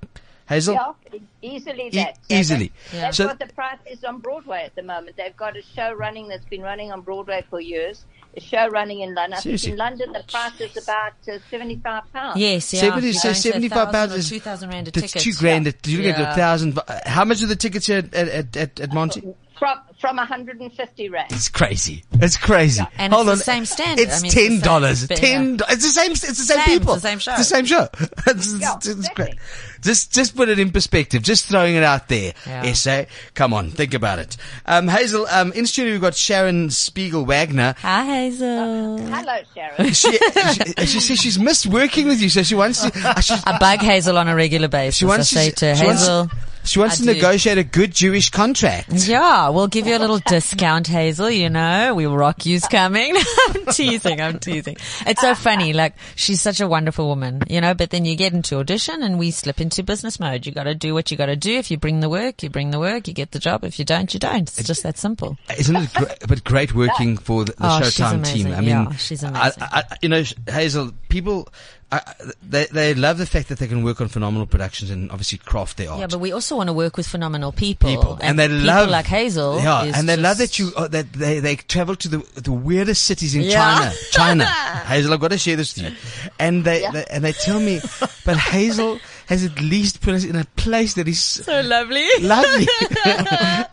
Hazel? 0.48 0.74
Yeah, 0.74 1.18
easily 1.42 1.86
E- 1.88 1.90
that. 1.90 2.16
So 2.28 2.34
easily. 2.36 2.72
That, 2.92 3.00
that's 3.00 3.16
So- 3.16 3.26
what 3.26 3.38
the 3.38 3.46
price 3.48 3.78
is 3.90 4.02
on 4.04 4.18
Broadway 4.20 4.62
at 4.64 4.74
the 4.74 4.82
moment. 4.82 5.16
They've 5.16 5.36
got 5.36 5.56
a 5.56 5.62
show 5.62 5.92
running 5.92 6.28
that's 6.28 6.44
been 6.46 6.62
running 6.62 6.90
on 6.92 7.02
Broadway 7.02 7.44
for 7.50 7.60
years. 7.60 8.04
A 8.36 8.40
show 8.40 8.68
running 8.68 9.00
in 9.00 9.14
London. 9.14 9.40
Seriously? 9.40 9.72
in 9.72 9.78
London 9.78 10.12
the 10.12 10.22
price 10.30 10.60
is 10.60 10.76
about 10.76 11.12
uh, 11.32 11.38
seventy-five 11.50 12.12
pounds. 12.12 12.38
Yes, 12.38 12.72
yeah. 12.74 12.80
70, 12.80 13.06
You're 13.06 13.12
so 13.14 13.28
going 13.28 13.34
75 13.34 13.90
pounds 13.92 14.12
is 14.12 14.28
2,000 14.28 14.68
rand 14.68 14.88
a 14.88 14.90
that's 14.90 15.12
ticket. 15.12 15.22
two 15.22 15.32
grand. 15.32 15.66
Yeah. 15.66 15.72
You 15.84 16.02
look 16.02 16.18
at 16.18 16.32
a 16.32 16.34
thousand. 16.34 16.78
How 17.06 17.24
much 17.24 17.42
are 17.42 17.46
the 17.46 17.56
tickets 17.56 17.86
here 17.86 17.98
at, 17.98 18.14
at, 18.14 18.56
at, 18.56 18.80
at 18.80 18.92
Monty? 18.92 19.22
From 19.58 19.78
from 20.00 20.16
150 20.16 21.08
rand. 21.08 21.32
It's 21.32 21.48
crazy. 21.48 22.04
It's 22.12 22.36
crazy. 22.36 22.82
And 22.98 23.12
Hold 23.12 23.26
it's 23.28 23.32
on. 23.32 23.38
the 23.38 23.44
same 23.44 23.64
standard. 23.64 24.02
It's 24.06 24.20
I 24.20 24.22
mean, 24.22 24.30
ten 24.32 24.60
dollars. 24.60 25.08
Ten. 25.08 25.50
yeah. 25.50 25.56
do- 25.56 25.64
It's 25.70 25.82
the 25.82 25.88
same. 25.90 26.12
It's 26.12 26.20
the 26.20 26.34
same, 26.34 26.58
Same, 26.60 26.78
people. 26.78 26.94
it's 26.94 27.02
the 27.02 27.08
same 27.08 27.18
show. 27.18 27.30
It's 27.32 27.38
the 27.40 27.44
same 27.56 27.64
show. 27.64 27.88
It's, 28.28 28.54
Yeah, 28.60 28.76
it's, 28.76 28.86
it's 28.86 28.96
exactly. 28.98 29.24
great. 29.24 29.34
Just, 29.80 30.12
just 30.12 30.36
put 30.36 30.48
it 30.48 30.58
in 30.58 30.70
perspective. 30.70 31.22
Just 31.22 31.46
throwing 31.46 31.74
it 31.76 31.82
out 31.84 32.08
there. 32.08 32.34
Yeah. 32.46 32.72
SA. 32.72 33.04
Come 33.34 33.52
on, 33.54 33.70
think 33.70 33.94
about 33.94 34.18
it. 34.20 34.36
Um, 34.66 34.86
Hazel. 34.88 35.26
Um, 35.28 35.52
in 35.52 35.66
studio 35.66 35.92
we've 35.92 36.00
got 36.00 36.14
Sharon 36.14 36.70
Spiegel 36.70 37.24
Wagner. 37.24 37.74
Hi, 37.78 38.04
Hazel. 38.04 38.98
Hello, 38.98 39.38
Sharon. 39.54 39.92
She, 39.92 40.12
she, 40.12 40.72
she 40.86 41.00
says 41.00 41.18
she's 41.20 41.38
missed 41.38 41.66
working 41.66 42.06
with 42.08 42.20
you, 42.20 42.28
so 42.28 42.42
she 42.44 42.54
wants 42.54 42.82
to. 42.82 42.92
uh, 42.94 43.20
she, 43.20 43.34
I 43.44 43.58
bug 43.58 43.80
Hazel 43.80 44.18
on 44.18 44.28
a 44.28 44.34
regular 44.36 44.68
basis. 44.68 44.96
she 44.98 45.04
wants 45.04 45.32
I 45.36 45.40
say 45.44 45.50
to. 45.50 45.56
to 45.56 45.76
she 45.76 45.84
wants- 45.86 46.00
Hazel, 46.02 46.30
she 46.68 46.78
wants 46.78 46.96
I 46.96 46.98
to 46.98 47.02
do. 47.04 47.14
negotiate 47.14 47.58
a 47.58 47.64
good 47.64 47.92
Jewish 47.94 48.30
contract. 48.30 48.90
yeah, 49.08 49.48
we'll 49.48 49.68
give 49.68 49.86
you 49.86 49.96
a 49.96 49.98
little 49.98 50.18
discount, 50.18 50.86
Hazel. 50.86 51.30
You 51.30 51.50
know, 51.50 51.94
we 51.94 52.06
will 52.06 52.16
rock 52.16 52.46
you's 52.46 52.66
coming. 52.66 53.14
I'm 53.48 53.66
teasing. 53.66 54.20
I'm 54.20 54.38
teasing. 54.38 54.76
It's 55.06 55.20
so 55.20 55.34
funny. 55.34 55.72
Like 55.72 55.94
she's 56.14 56.40
such 56.40 56.60
a 56.60 56.68
wonderful 56.68 57.06
woman, 57.08 57.42
you 57.48 57.60
know. 57.60 57.74
But 57.74 57.90
then 57.90 58.04
you 58.04 58.16
get 58.16 58.32
into 58.32 58.58
audition 58.58 59.02
and 59.02 59.18
we 59.18 59.30
slip 59.30 59.60
into 59.60 59.82
business 59.82 60.20
mode. 60.20 60.46
You 60.46 60.52
got 60.52 60.64
to 60.64 60.74
do 60.74 60.94
what 60.94 61.10
you 61.10 61.16
got 61.16 61.26
to 61.26 61.36
do. 61.36 61.56
If 61.58 61.70
you 61.70 61.76
bring 61.78 62.00
the 62.00 62.08
work, 62.08 62.42
you 62.42 62.50
bring 62.50 62.70
the 62.70 62.78
work. 62.78 63.08
You 63.08 63.14
get 63.14 63.30
the 63.32 63.38
job. 63.38 63.64
If 63.64 63.78
you 63.78 63.84
don't, 63.84 64.12
you 64.12 64.20
don't. 64.20 64.42
It's 64.42 64.62
just 64.66 64.82
that 64.82 64.98
simple. 64.98 65.36
Isn't 65.58 65.76
it 65.76 65.92
great, 65.94 66.18
but 66.28 66.44
great 66.44 66.74
working 66.74 67.16
for 67.16 67.44
the, 67.44 67.52
the 67.52 67.58
Oh, 67.60 67.80
Showtime 67.82 68.24
team? 68.24 68.48
I 68.52 68.60
mean, 68.60 68.68
Yeah, 68.68 68.92
she's 68.96 69.22
amazing. 69.22 69.62
I, 69.62 69.82
I, 69.90 69.96
you 70.02 70.08
know, 70.08 70.22
Hazel, 70.48 70.92
people, 71.08 71.48
I, 71.90 72.02
they, 72.42 72.66
they 72.66 72.94
love 72.94 73.16
the 73.16 73.24
fact 73.24 73.48
that 73.48 73.58
they 73.58 73.66
can 73.66 73.82
work 73.82 74.02
on 74.02 74.08
phenomenal 74.08 74.46
productions 74.46 74.90
and 74.90 75.10
obviously 75.10 75.38
craft 75.38 75.78
their 75.78 75.90
art. 75.90 76.00
Yeah, 76.00 76.06
but 76.06 76.20
we 76.20 76.32
also 76.32 76.54
want 76.54 76.68
to 76.68 76.74
work 76.74 76.98
with 76.98 77.06
phenomenal 77.06 77.50
people. 77.50 77.88
people 77.88 78.18
and, 78.20 78.38
they 78.38 78.46
people 78.46 78.66
love 78.66 78.90
like 78.90 79.06
Hazel. 79.06 79.58
Yeah, 79.62 79.90
and 79.94 80.06
they 80.06 80.16
love 80.18 80.36
that 80.36 80.58
you 80.58 80.70
uh, 80.76 80.88
that 80.88 81.14
they 81.14 81.40
they 81.40 81.56
travel 81.56 81.96
to 81.96 82.08
the 82.08 82.18
the 82.40 82.52
weirdest 82.52 83.04
cities 83.04 83.34
in 83.34 83.42
Yeah. 83.42 83.90
China. 83.90 83.94
China, 84.10 84.44
Hazel, 84.86 85.14
I've 85.14 85.20
got 85.20 85.30
to 85.30 85.38
share 85.38 85.56
this 85.56 85.76
with 85.76 85.86
you. 85.90 85.96
And 86.38 86.62
they, 86.64 86.86
they 86.92 87.04
and 87.10 87.24
they 87.24 87.32
tell 87.32 87.58
me, 87.58 87.80
but 88.24 88.36
Hazel 88.36 89.00
has 89.28 89.44
at 89.44 89.60
least 89.60 90.00
put 90.00 90.14
us 90.14 90.24
in 90.24 90.34
a 90.36 90.44
place 90.56 90.94
that 90.94 91.06
is 91.06 91.22
so 91.22 91.60
lovely. 91.60 92.06
lovely. 92.20 92.66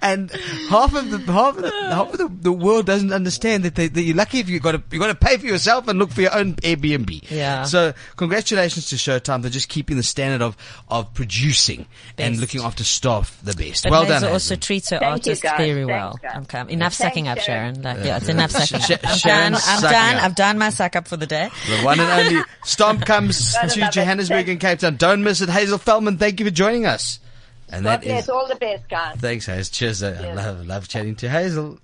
and 0.02 0.30
half 0.70 0.94
of 0.94 1.10
the 1.10 1.18
half 1.32 1.56
of 1.56 1.64
the 1.64 1.72
half 1.72 2.12
of 2.12 2.18
the, 2.18 2.28
the 2.42 2.52
world 2.52 2.86
doesn't 2.86 3.14
understand 3.14 3.64
that, 3.64 3.76
they, 3.76 3.88
that 3.88 4.02
you're 4.02 4.16
lucky 4.16 4.40
if 4.40 4.50
you 4.50 4.60
got 4.60 4.74
to 4.74 4.84
you 4.92 5.00
got 5.00 5.08
to 5.08 5.16
pay 5.16 5.38
for 5.38 5.46
yourself 5.46 5.88
and 5.88 5.98
look 5.98 6.12
for 6.12 6.22
your 6.22 6.36
own 6.36 6.56
Airbnb. 6.56 7.30
Yeah. 7.32 7.64
So 7.64 7.94
congratulations 8.18 8.90
to 8.90 8.96
Showtime 8.98 9.44
for 9.44 9.50
just 9.50 9.70
keeping 9.70 9.98
the 9.98 10.04
standard 10.04 10.42
of 10.44 10.58
of 10.90 11.14
producing 11.14 11.86
and 12.18 12.38
looking 12.40 12.62
after 12.62 12.84
staff 12.84 13.40
the 13.44 13.54
best. 13.54 13.84
But 13.84 13.92
well 13.92 14.04
Hazel 14.04 14.22
done. 14.22 14.32
also 14.34 14.56
Hazel. 14.56 14.62
treats 14.62 14.90
her 14.90 15.00
Thank 15.00 15.26
you, 15.26 15.32
artists 15.32 15.44
very 15.58 15.74
Thanks, 15.74 15.88
well. 15.88 16.20
guys. 16.22 16.32
I'm 16.36 16.46
com- 16.46 16.70
enough 16.70 16.94
Thanks, 16.94 17.14
sucking 17.14 17.28
up, 17.28 17.40
Sharon. 17.40 17.76
Sharon. 17.76 17.82
Like, 17.98 18.06
yeah, 18.06 18.18
it's 18.18 18.28
enough 18.30 18.52
sucking 18.52 18.82
Sh- 18.82 18.92
up. 18.92 19.00
I'm 19.08 19.18
Sharon 19.18 19.54
done. 19.54 19.62
I'm 19.66 19.82
done. 19.82 20.16
Up. 20.18 20.24
I've 20.24 20.36
done 20.36 20.58
my 20.58 20.70
suck 20.70 20.96
up 20.96 21.08
for 21.08 21.18
the 21.18 21.26
day. 21.28 21.50
the 21.70 21.78
one 21.84 22.00
and 22.00 22.28
only 22.34 22.44
Stomp 22.64 23.06
comes 23.06 23.54
Gotta 23.54 23.70
to 23.70 23.80
love 23.80 23.90
it. 23.90 23.94
Johannesburg 23.94 24.50
and 24.50 24.60
Cape 24.60 24.80
Town. 24.80 24.98
Don't 24.98 25.24
miss 25.24 25.42
it. 25.42 25.45
Hazel 25.50 25.78
Feldman, 25.78 26.18
thank 26.18 26.40
you 26.40 26.46
for 26.46 26.52
joining 26.52 26.86
us. 26.86 27.20
And 27.68 27.84
God 27.84 28.02
that 28.02 28.04
bless 28.04 28.24
is 28.26 28.30
all 28.30 28.48
the 28.48 28.56
best, 28.56 28.88
guys. 28.88 29.16
Thanks, 29.18 29.48
Hazel. 29.48 29.72
Cheers. 29.74 30.04
I 30.04 30.12
I 30.12 30.34
love, 30.34 30.68
love 30.68 30.88
chatting 30.88 31.16
to 31.16 31.28
Hazel. 31.30 31.80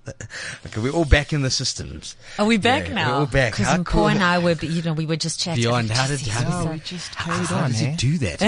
Okay, 0.66 0.80
we're 0.80 0.92
all 0.92 1.04
back 1.04 1.32
in 1.32 1.42
the 1.42 1.50
systems. 1.50 2.14
Are 2.38 2.46
we 2.46 2.56
back 2.56 2.86
Yeah, 2.86 2.94
now? 2.94 3.08
we're 3.10 3.18
all 3.18 3.26
back. 3.26 3.52
Because 3.52 3.66
How 3.66 3.82
cool 3.82 4.06
and 4.06 4.22
I 4.22 4.38
were, 4.38 4.52
you 4.52 4.82
know, 4.82 4.92
we 4.92 5.06
were 5.06 5.16
just 5.16 5.40
chatting. 5.40 5.60
Beyond, 5.64 5.90
how 5.90 6.06
did, 6.06 6.20
how 6.20 6.40
Just- 6.42 6.62
did, 6.62 6.72
we 6.72 6.78
just 6.78 7.14
how, 7.16 7.34
carried 7.34 7.46
how 7.48 7.66
does 7.66 7.78
he 7.80 7.86
eh? 7.88 7.96
do 7.96 8.18
that? 8.18 8.40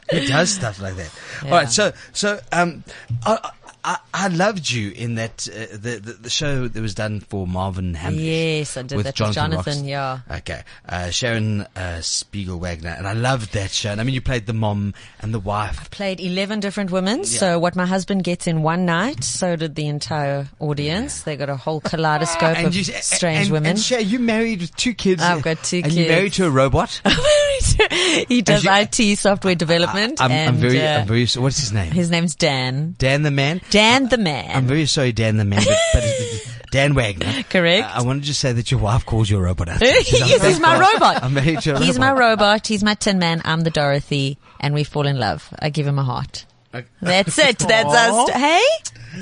he 0.12 0.26
does 0.28 0.50
stuff 0.50 0.80
like 0.80 0.94
that. 0.96 1.10
All 1.44 1.50
right, 1.50 1.68
so 1.68 1.92
so 2.12 2.38
um, 2.52 2.84
I, 3.24 3.50
I 3.86 3.98
I 4.12 4.28
loved 4.28 4.68
you 4.68 4.90
in 4.90 5.14
that 5.14 5.48
uh, 5.48 5.76
the, 5.76 6.00
the 6.02 6.12
the 6.22 6.30
show 6.30 6.66
that 6.66 6.80
was 6.80 6.94
done 6.94 7.20
for 7.20 7.46
Marvin 7.46 7.94
Hamlisch. 7.94 8.18
Yes, 8.18 8.76
I 8.76 8.82
did 8.82 8.96
with 8.96 9.04
that 9.04 9.10
with 9.10 9.34
Jonathan, 9.34 9.52
Jonathan, 9.52 9.84
yeah. 9.84 10.18
Okay, 10.28 10.62
uh, 10.88 11.10
Sharon 11.10 11.60
uh, 11.76 12.00
Spiegel 12.00 12.58
Wagner, 12.58 12.94
and 12.98 13.06
I 13.06 13.12
loved 13.12 13.52
that 13.52 13.70
show. 13.70 13.92
And 13.92 14.00
I 14.00 14.04
mean, 14.04 14.14
you 14.14 14.20
played 14.20 14.46
the 14.46 14.52
mom 14.52 14.94
and 15.20 15.32
the 15.32 15.38
wife. 15.38 15.80
I 15.80 15.84
played 15.84 16.20
11 16.20 16.58
different 16.58 16.90
women. 16.90 17.18
Yeah. 17.18 17.24
So 17.24 17.58
what 17.60 17.76
my 17.76 17.86
husband 17.86 18.24
gets 18.24 18.48
in 18.48 18.62
one 18.62 18.86
night, 18.86 19.22
so 19.22 19.54
did 19.54 19.76
the 19.76 19.86
entire 19.86 20.48
audience. 20.58 21.22
They 21.22 21.36
got 21.36 21.48
a 21.48 21.56
whole 21.56 21.80
kaleidoscope 21.80 22.64
of 22.64 22.74
you, 22.74 22.82
strange 22.82 23.46
and, 23.46 23.50
women. 23.52 23.70
And 23.70 23.78
Shay, 23.78 24.02
you 24.02 24.18
married 24.18 24.62
with 24.62 24.74
two 24.74 24.94
kids. 24.94 25.22
I've 25.22 25.42
got 25.42 25.62
two 25.62 25.82
and 25.84 25.92
you 25.92 26.08
married 26.08 26.32
to 26.34 26.46
a 26.46 26.50
robot. 26.50 27.00
he 28.28 28.42
does 28.42 28.66
IT 28.68 29.18
software 29.18 29.54
development. 29.54 30.20
I'm, 30.20 30.32
and, 30.32 30.48
I'm 30.48 30.56
very, 30.56 30.80
uh, 30.80 31.02
I'm 31.02 31.06
very. 31.06 31.26
What's 31.36 31.60
his 31.60 31.72
name? 31.72 31.92
his 31.92 32.10
name's 32.10 32.34
Dan. 32.34 32.96
Dan 32.98 33.22
the 33.22 33.30
man. 33.30 33.60
Dan 33.70 33.75
the 34.08 34.18
man. 34.18 34.50
I'm 34.56 34.66
very 34.66 34.86
sorry, 34.86 35.12
Dan 35.12 35.36
the 35.36 35.44
man, 35.44 35.62
but, 35.64 35.78
but 35.92 36.56
Dan 36.70 36.94
Wagner. 36.94 37.42
Correct. 37.50 37.86
Uh, 37.86 37.90
I 37.94 38.02
wanted 38.02 38.24
to 38.24 38.34
say 38.34 38.52
that 38.52 38.70
your 38.70 38.80
wife 38.80 39.04
calls 39.06 39.28
you 39.30 39.36
a 39.38 39.40
robot. 39.40 39.68
I 39.68 39.76
yes, 39.80 40.08
he's 40.44 40.60
my 40.60 40.78
robot. 40.78 41.22
I'm 41.22 41.34
married 41.34 41.60
to 41.60 41.76
a 41.76 41.78
He's 41.80 41.98
my 41.98 42.10
robot. 42.10 42.20
robot. 42.40 42.66
He's 42.66 42.82
my 42.82 42.94
tin 42.94 43.18
man. 43.18 43.42
I'm 43.44 43.60
the 43.62 43.70
Dorothy, 43.70 44.38
and 44.60 44.74
we 44.74 44.82
fall 44.84 45.06
in 45.06 45.18
love. 45.18 45.48
I 45.60 45.70
give 45.70 45.86
him 45.86 45.98
a 45.98 46.02
heart. 46.02 46.46
Okay. 46.78 46.86
That's 47.02 47.38
it. 47.38 47.58
That's 47.60 47.94
us. 47.94 48.30
Hey, 48.30 48.62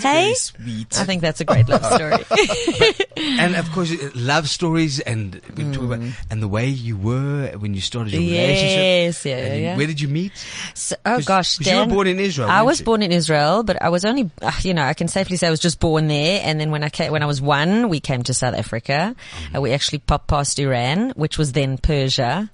hey. 0.01 0.35
Sweet. 0.35 0.99
I 0.99 1.05
think 1.05 1.23
that's 1.23 1.41
a 1.41 1.45
great 1.45 1.69
love 1.69 1.85
story. 1.85 2.25
And 3.17 3.55
of 3.57 3.71
course, 3.73 3.91
uh, 3.93 4.11
love 4.15 4.49
stories 4.49 5.01
and 5.01 5.41
we 5.57 5.65
talk 5.73 5.83
about 5.85 6.01
and 6.31 6.43
the 6.43 6.49
way 6.49 6.69
you 6.69 6.97
were 6.97 7.49
when 7.59 7.75
you 7.75 7.81
started 7.81 8.13
your 8.13 8.23
Mm. 8.23 8.31
Yes, 8.31 9.25
relationship. 9.25 9.25
yeah, 9.25 9.53
And 9.55 9.63
yeah. 9.63 9.77
Where 9.77 9.87
did 9.87 10.01
you 10.01 10.09
meet? 10.09 10.33
So, 10.75 10.97
oh 11.07 11.21
gosh, 11.23 11.59
'cause 11.59 11.67
you 11.67 11.77
were 11.79 11.87
born 11.87 12.07
in 12.09 12.19
Israel, 12.21 12.49
I 12.51 12.63
was 12.63 12.81
you? 12.81 12.85
born 12.85 13.03
in 13.03 13.13
Israel, 13.13 13.63
but 13.63 13.81
I 13.83 13.89
was 13.89 14.05
only, 14.05 14.31
uh, 14.43 14.53
you 14.63 14.75
know, 14.75 14.83
I 14.85 14.95
can 14.95 15.09
safely 15.09 15.37
say 15.37 15.47
I 15.47 15.51
was 15.51 15.61
just 15.61 15.79
born 15.81 16.09
there. 16.09 16.41
And 16.45 16.61
then 16.61 16.71
when 16.71 16.83
I 16.85 16.89
came, 16.91 17.13
when 17.13 17.23
I 17.23 17.27
was 17.27 17.41
one, 17.41 17.89
we 17.89 18.01
came 18.01 18.23
to 18.25 18.35
South 18.35 18.55
Africa. 18.55 19.15
Mm-hmm. 19.15 19.57
Uh, 19.57 19.61
we 19.61 19.73
actually 19.73 19.99
popped 19.99 20.27
past 20.29 20.59
Iran, 20.59 21.11
which 21.17 21.39
was 21.39 21.53
then 21.53 21.79
Persia. 21.79 22.51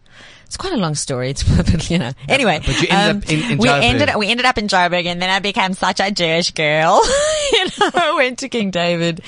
It's 0.51 0.57
quite 0.57 0.73
a 0.73 0.79
long 0.79 0.97
story. 0.97 1.31
It's, 1.31 1.45
you 1.93 1.99
know. 1.99 2.11
Anyway, 2.29 2.57
um, 2.57 2.63
but 2.65 2.83
you 2.83 2.91
ended 2.91 3.23
up 3.23 3.31
in- 3.31 3.53
in 3.53 3.59
we 3.59 3.69
ended 3.69 4.09
up, 4.09 4.19
we 4.19 4.29
ended 4.29 4.47
up 4.47 4.59
in 4.59 4.67
Joburg, 4.67 5.07
and 5.07 5.23
then 5.23 5.31
I 5.31 5.39
became 5.39 5.75
such 5.75 6.01
a 6.01 6.11
Jewish 6.11 6.51
girl. 6.51 7.01
you 7.53 7.65
know, 7.67 7.91
I 7.95 8.15
went 8.17 8.41
to 8.41 8.49
King 8.49 8.73
David, 8.73 9.23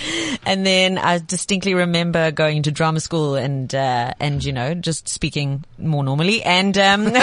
and 0.44 0.66
then 0.66 0.98
I 0.98 1.18
distinctly 1.18 1.74
remember 1.74 2.32
going 2.32 2.64
to 2.64 2.72
drama 2.72 2.98
school 2.98 3.36
and 3.36 3.72
uh, 3.72 4.14
and 4.18 4.42
you 4.42 4.52
know 4.52 4.74
just 4.74 5.08
speaking 5.08 5.64
more 5.78 6.02
normally, 6.02 6.42
and 6.42 6.76
um, 6.76 7.06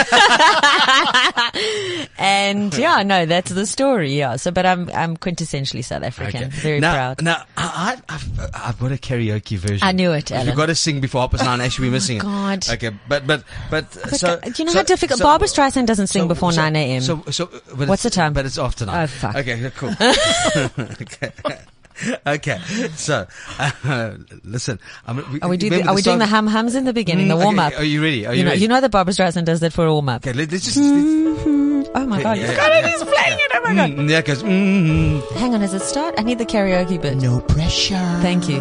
and 2.18 2.74
yeah, 2.78 3.04
no, 3.04 3.26
that's 3.26 3.52
the 3.52 3.66
story. 3.66 4.18
Yeah. 4.18 4.38
So, 4.38 4.52
but 4.52 4.66
I'm 4.66 4.90
I'm 4.92 5.18
quintessentially 5.18 5.84
South 5.84 6.04
African. 6.04 6.52
Very 6.52 6.80
now, 6.80 6.94
proud. 6.94 7.22
Now, 7.22 7.44
I, 7.58 7.98
I've, 8.08 8.40
I've 8.54 8.80
got 8.80 8.94
a 8.94 8.96
karaoke 8.96 9.58
version. 9.58 9.86
I 9.86 9.92
knew 9.92 10.14
it, 10.14 10.32
You've 10.32 10.56
got 10.56 10.68
to 10.68 10.76
sing 10.76 11.02
before 11.02 11.28
past 11.28 11.44
nine. 11.44 11.60
Actually, 11.60 11.90
we're 11.90 11.96
missing 11.96 12.18
it. 12.18 12.22
God. 12.22 12.70
Okay, 12.70 12.92
but 13.10 13.28
but 13.28 13.44
but, 13.70 13.89
But 13.94 14.20
so 14.20 14.40
do 14.40 14.52
you 14.58 14.66
know 14.66 14.72
so- 14.72 14.80
how 14.80 14.84
difficult? 14.84 15.20
so- 15.20 15.26
Barbra 15.26 15.48
Streisand 15.48 15.86
doesn't 15.86 16.08
sing 16.08 16.24
so- 16.24 16.28
before 16.28 16.52
9 16.52 16.76
a.m. 16.76 17.02
So 17.02 17.24
so 17.30 17.50
but 17.76 17.88
What's 17.88 18.04
the 18.04 18.10
time? 18.10 18.34
But 18.34 18.46
it's 18.46 18.58
after 18.58 18.86
nine. 18.86 19.04
Oh, 19.04 19.08
fuck. 19.08 19.36
Okay, 19.36 19.72
cool. 19.76 19.94
okay. 21.02 21.32
Okay, 22.26 22.60
so 22.96 23.28
uh, 23.60 24.14
listen. 24.46 24.80
I'm, 25.06 25.20
are 25.42 25.50
we, 25.50 25.58
do 25.58 25.70
the, 25.70 25.84
are 25.84 25.94
we 25.94 26.02
doing 26.02 26.20
the 26.20 26.28
hum 26.28 26.48
hums 26.48 26.76
in 26.76 26.86
the 26.86 26.94
beginning, 26.94 27.26
Mm, 27.28 27.38
the 27.38 27.38
warm 27.38 27.60
up? 27.60 27.78
Are 27.78 27.84
you 27.84 28.02
ready? 28.02 28.26
Are 28.26 28.34
you, 28.34 28.40
you 28.40 28.46
know, 28.46 28.54
you 28.54 28.68
know 28.70 28.80
that 28.80 28.90
Barbra 28.92 29.14
Streisand 29.14 29.46
does 29.46 29.60
that 29.60 29.74
for 29.74 29.86
a 29.86 29.92
warm 29.92 30.08
up. 30.08 30.26
Okay, 30.26 30.32
let, 30.32 30.52
us 30.54 30.64
just. 30.64 30.78
let's- 30.78 31.90
Oh 31.96 32.06
my 32.06 32.22
god, 32.22 32.38
Yeah, 32.38 32.52
yeah, 32.54 32.80
it. 32.80 32.86
He's 32.86 33.04
playing 33.04 33.38
it. 33.40 33.52
Oh 33.54 33.62
my 33.64 33.76
god. 33.76 33.90
Mm, 33.92 34.10
yeah, 34.10 34.22
goes. 34.22 34.44
Mm, 34.44 35.32
Hang 35.34 35.54
on, 35.54 35.60
does 35.60 35.74
it 35.74 35.82
start? 35.82 36.16
I 36.18 36.24
need 36.24 36.38
the 36.38 36.46
karaoke 36.46 37.02
bit. 37.02 37.18
No 37.18 37.42
pressure. 37.42 37.96
Thank 38.22 38.48
you. 38.48 38.60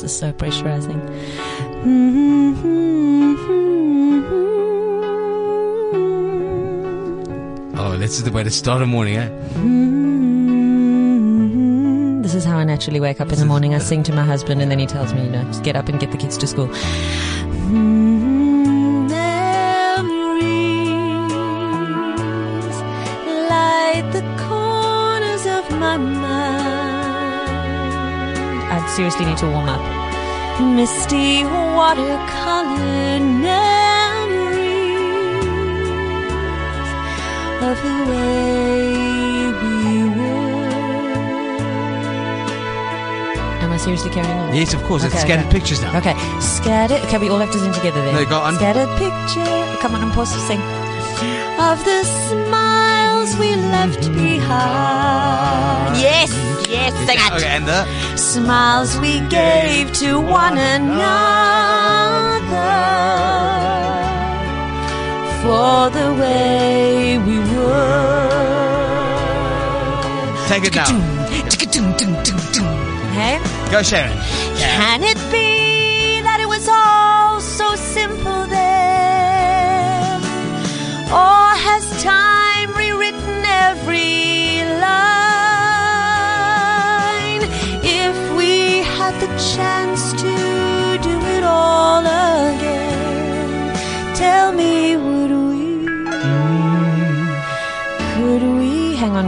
This 0.00 0.12
is 0.12 0.18
so 0.20 0.32
pressurizing. 0.32 1.00
Mm-hmm. 1.82 3.34
oh, 7.76 7.96
this 7.96 8.12
is 8.12 8.22
the 8.22 8.30
way 8.30 8.44
to 8.44 8.50
start 8.50 8.80
a 8.80 8.86
morning, 8.86 9.16
eh? 9.16 9.28
Mm-hmm. 9.54 9.72
This 12.22 12.36
is 12.36 12.44
how 12.44 12.58
I 12.58 12.64
naturally 12.64 13.00
wake 13.00 13.20
up 13.20 13.32
in 13.32 13.40
the 13.40 13.44
morning. 13.44 13.74
I 13.74 13.78
sing 13.78 14.04
to 14.04 14.12
my 14.12 14.22
husband, 14.22 14.62
and 14.62 14.70
then 14.70 14.78
he 14.78 14.86
tells 14.86 15.12
me, 15.12 15.24
you 15.24 15.30
know, 15.30 15.42
just 15.46 15.64
get 15.64 15.74
up 15.74 15.88
and 15.88 15.98
get 15.98 16.12
the 16.12 16.18
kids 16.18 16.38
to 16.38 16.46
school. 16.46 16.68
Mm-hmm. 16.68 18.17
Seriously 28.88 29.24
need 29.26 29.38
to 29.38 29.46
warm 29.46 29.68
up. 29.68 29.80
Misty 30.60 31.44
watercolor 31.44 33.20
memories 33.20 33.68
of 37.62 37.76
the 37.86 37.96
way 38.10 39.52
we 39.62 40.08
were. 40.18 40.38
Am 43.62 43.70
I 43.72 43.76
seriously 43.76 44.10
carrying 44.10 44.38
on? 44.38 44.54
Yes, 44.54 44.74
of 44.74 44.82
course. 44.84 45.04
it's 45.04 45.20
scattered 45.20 45.46
okay. 45.46 45.58
pictures 45.58 45.80
now. 45.80 45.96
Okay, 45.96 46.14
scattered. 46.40 47.00
Okay, 47.04 47.18
we 47.18 47.28
all 47.28 47.38
have 47.38 47.52
to 47.52 47.58
sing 47.58 47.72
together 47.72 48.02
then. 48.02 48.14
No, 48.14 48.24
go 48.24 48.40
on. 48.40 48.54
Scattered 48.56 48.88
picture. 48.98 49.76
Come 49.80 49.94
on, 49.94 50.02
and 50.02 50.12
pause 50.12 50.32
to 50.32 50.40
sing. 50.40 50.60
Of 51.60 51.84
the 51.84 52.02
smiles 52.04 53.36
we 53.38 53.54
left 53.54 54.12
behind. 54.12 55.96
Yes, 56.00 56.32
yes, 56.68 56.94
sing 57.06 57.18
it. 57.18 57.32
Okay, 57.32 57.48
and 57.56 57.66
the 57.66 57.84
Smiles 58.16 58.98
we 58.98 59.20
gave 59.28 59.92
to 59.94 60.20
one 60.20 60.58
another 60.58 60.98
for 65.42 65.90
the 65.90 66.14
way 66.20 67.18
we 67.18 67.38
were. 67.38 68.28
take 70.48 70.64
it 70.64 70.74
now. 70.74 70.86
Hey? 73.12 73.38
Go, 73.70 73.82
Sharon. 73.82 74.16
Can 74.56 75.02
it 75.02 75.18
be 75.30 75.47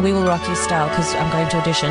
on, 0.01 0.05
we 0.05 0.13
will 0.13 0.25
rock 0.25 0.47
you 0.49 0.55
style 0.57 0.89
because 0.89 1.15
I'm 1.15 1.31
going 1.31 1.49
to 1.51 1.57
audition. 1.59 1.91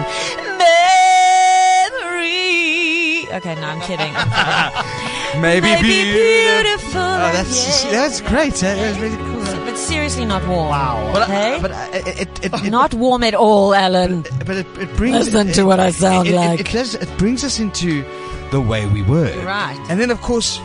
Memory. 1.99 3.27
Okay, 3.37 3.55
no, 3.55 3.67
I'm 3.67 3.81
kidding. 3.81 4.11
I'm 4.15 4.71
kidding. 5.31 5.41
Maybe, 5.41 5.61
Maybe 5.67 5.87
beautiful. 5.87 6.63
beautiful. 6.63 7.01
Oh, 7.01 7.31
that's 7.33 7.85
yeah. 7.85 7.91
that's 7.91 8.21
great. 8.21 8.63
eh? 8.63 8.75
That's 8.75 8.99
really 8.99 9.17
cool. 9.17 9.65
But 9.65 9.77
seriously, 9.77 10.25
not 10.25 10.45
warm. 10.47 10.69
Wow. 10.69 11.09
But, 11.13 11.23
Okay? 11.23 11.55
I, 11.55 11.61
but 11.61 11.71
I, 11.71 11.87
it, 11.97 12.07
it, 12.07 12.45
it, 12.45 12.53
it, 12.65 12.71
not 12.71 12.93
warm 12.93 13.23
at 13.23 13.35
all, 13.35 13.73
Alan. 13.75 14.23
but 14.45 14.57
it, 14.57 14.65
it 14.79 14.95
brings 14.97 15.31
Listen 15.31 15.47
to 15.53 15.63
what 15.65 15.79
I 15.79 15.91
sound 15.91 16.27
it, 16.27 16.33
it- 16.33 16.35
like. 16.35 16.59
It, 16.61 16.71
does, 16.71 16.95
it 16.95 17.09
brings 17.17 17.43
us 17.43 17.59
into 17.59 18.03
the 18.51 18.59
way 18.61 18.87
we 18.87 19.03
were. 19.03 19.31
Right. 19.45 19.77
And 19.89 19.99
then, 19.99 20.09
of 20.09 20.19
course, 20.21 20.57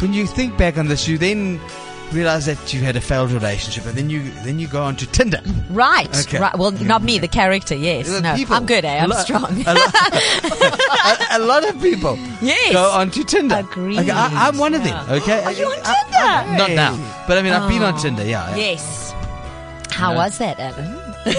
when 0.00 0.14
you 0.14 0.26
think 0.26 0.56
back 0.56 0.78
on 0.78 0.86
this, 0.88 1.06
you 1.06 1.18
then 1.18 1.60
realize 2.12 2.46
that 2.46 2.72
you 2.74 2.80
had 2.80 2.96
a 2.96 3.00
failed 3.00 3.30
relationship, 3.32 3.86
and 3.86 3.96
then 3.96 4.10
you 4.10 4.30
then 4.44 4.58
you 4.58 4.66
go 4.66 4.82
on 4.82 4.96
to 4.96 5.06
Tinder. 5.06 5.40
Right. 5.70 6.08
Okay. 6.26 6.38
Right. 6.40 6.56
Well, 6.58 6.70
not 6.72 7.02
me, 7.02 7.18
the 7.18 7.28
character. 7.28 7.74
Yes. 7.74 8.08
The 8.08 8.20
No, 8.20 8.34
people- 8.34 8.56
I'm 8.56 8.66
good. 8.66 8.84
Eh? 8.84 8.94
a 8.98 9.02
I'm 9.02 9.10
lot- 9.10 9.22
strong. 9.24 9.44
A 9.66 9.74
lot, 9.74 9.94
a, 11.30 11.36
a 11.36 11.40
lot 11.40 11.68
of 11.68 11.80
people 11.80 12.16
Yes. 12.42 12.72
go 12.72 12.90
on 12.90 13.10
to 13.12 13.24
Tinder. 13.24 13.56
Agreed. 13.56 13.98
Okay, 14.00 14.10
I, 14.10 14.48
am 14.48 14.58
one 14.58 14.74
of 14.74 14.82
them. 14.84 14.98
Okay, 15.10 15.42
Are 15.44 15.52
you 15.52 15.66
on 15.66 15.76
Tinder? 15.76 16.16
I- 16.18 16.56
not 16.58 16.70
now, 16.70 17.24
but 17.28 17.38
I 17.38 17.42
mean, 17.42 17.52
I've 17.52 17.68
been 17.68 17.82
on 17.82 17.94
Oh. 17.94 17.98
Tinder. 17.98 18.24
Yeah. 18.24 18.54
yes. 18.56 19.12
How 19.90 20.12
Yeah. 20.12 20.18
was 20.18 20.38
that, 20.38 20.58
Alan? 20.58 20.96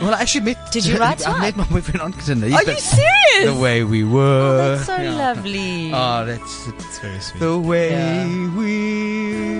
Well, 0.00 0.14
I 0.14 0.20
actually 0.20 0.44
met. 0.44 0.70
Did 0.72 0.86
you 0.86 0.96
write 1.02 1.26
I 1.26 1.30
what? 1.32 1.40
met 1.40 1.56
my 1.56 1.64
boyfriend 1.64 2.00
on 2.00 2.12
Tinder. 2.12 2.46
Are 2.46 2.50
He's 2.50 2.60
you 2.60 2.66
been- 2.66 2.78
serious? 2.78 3.54
The 3.54 3.60
way 3.60 3.82
we 3.84 4.04
were. 4.04 4.20
Oh, 4.22 4.76
That's 4.76 4.86
so 4.86 4.96
lovely. 5.18 5.92
Oh, 5.92 6.24
that's 6.24 6.68
It's 6.68 6.98
very 7.00 7.20
sweet. 7.20 7.40
the 7.40 7.58
way 7.58 7.90
Yeah. 7.90 8.56
we 8.56 9.55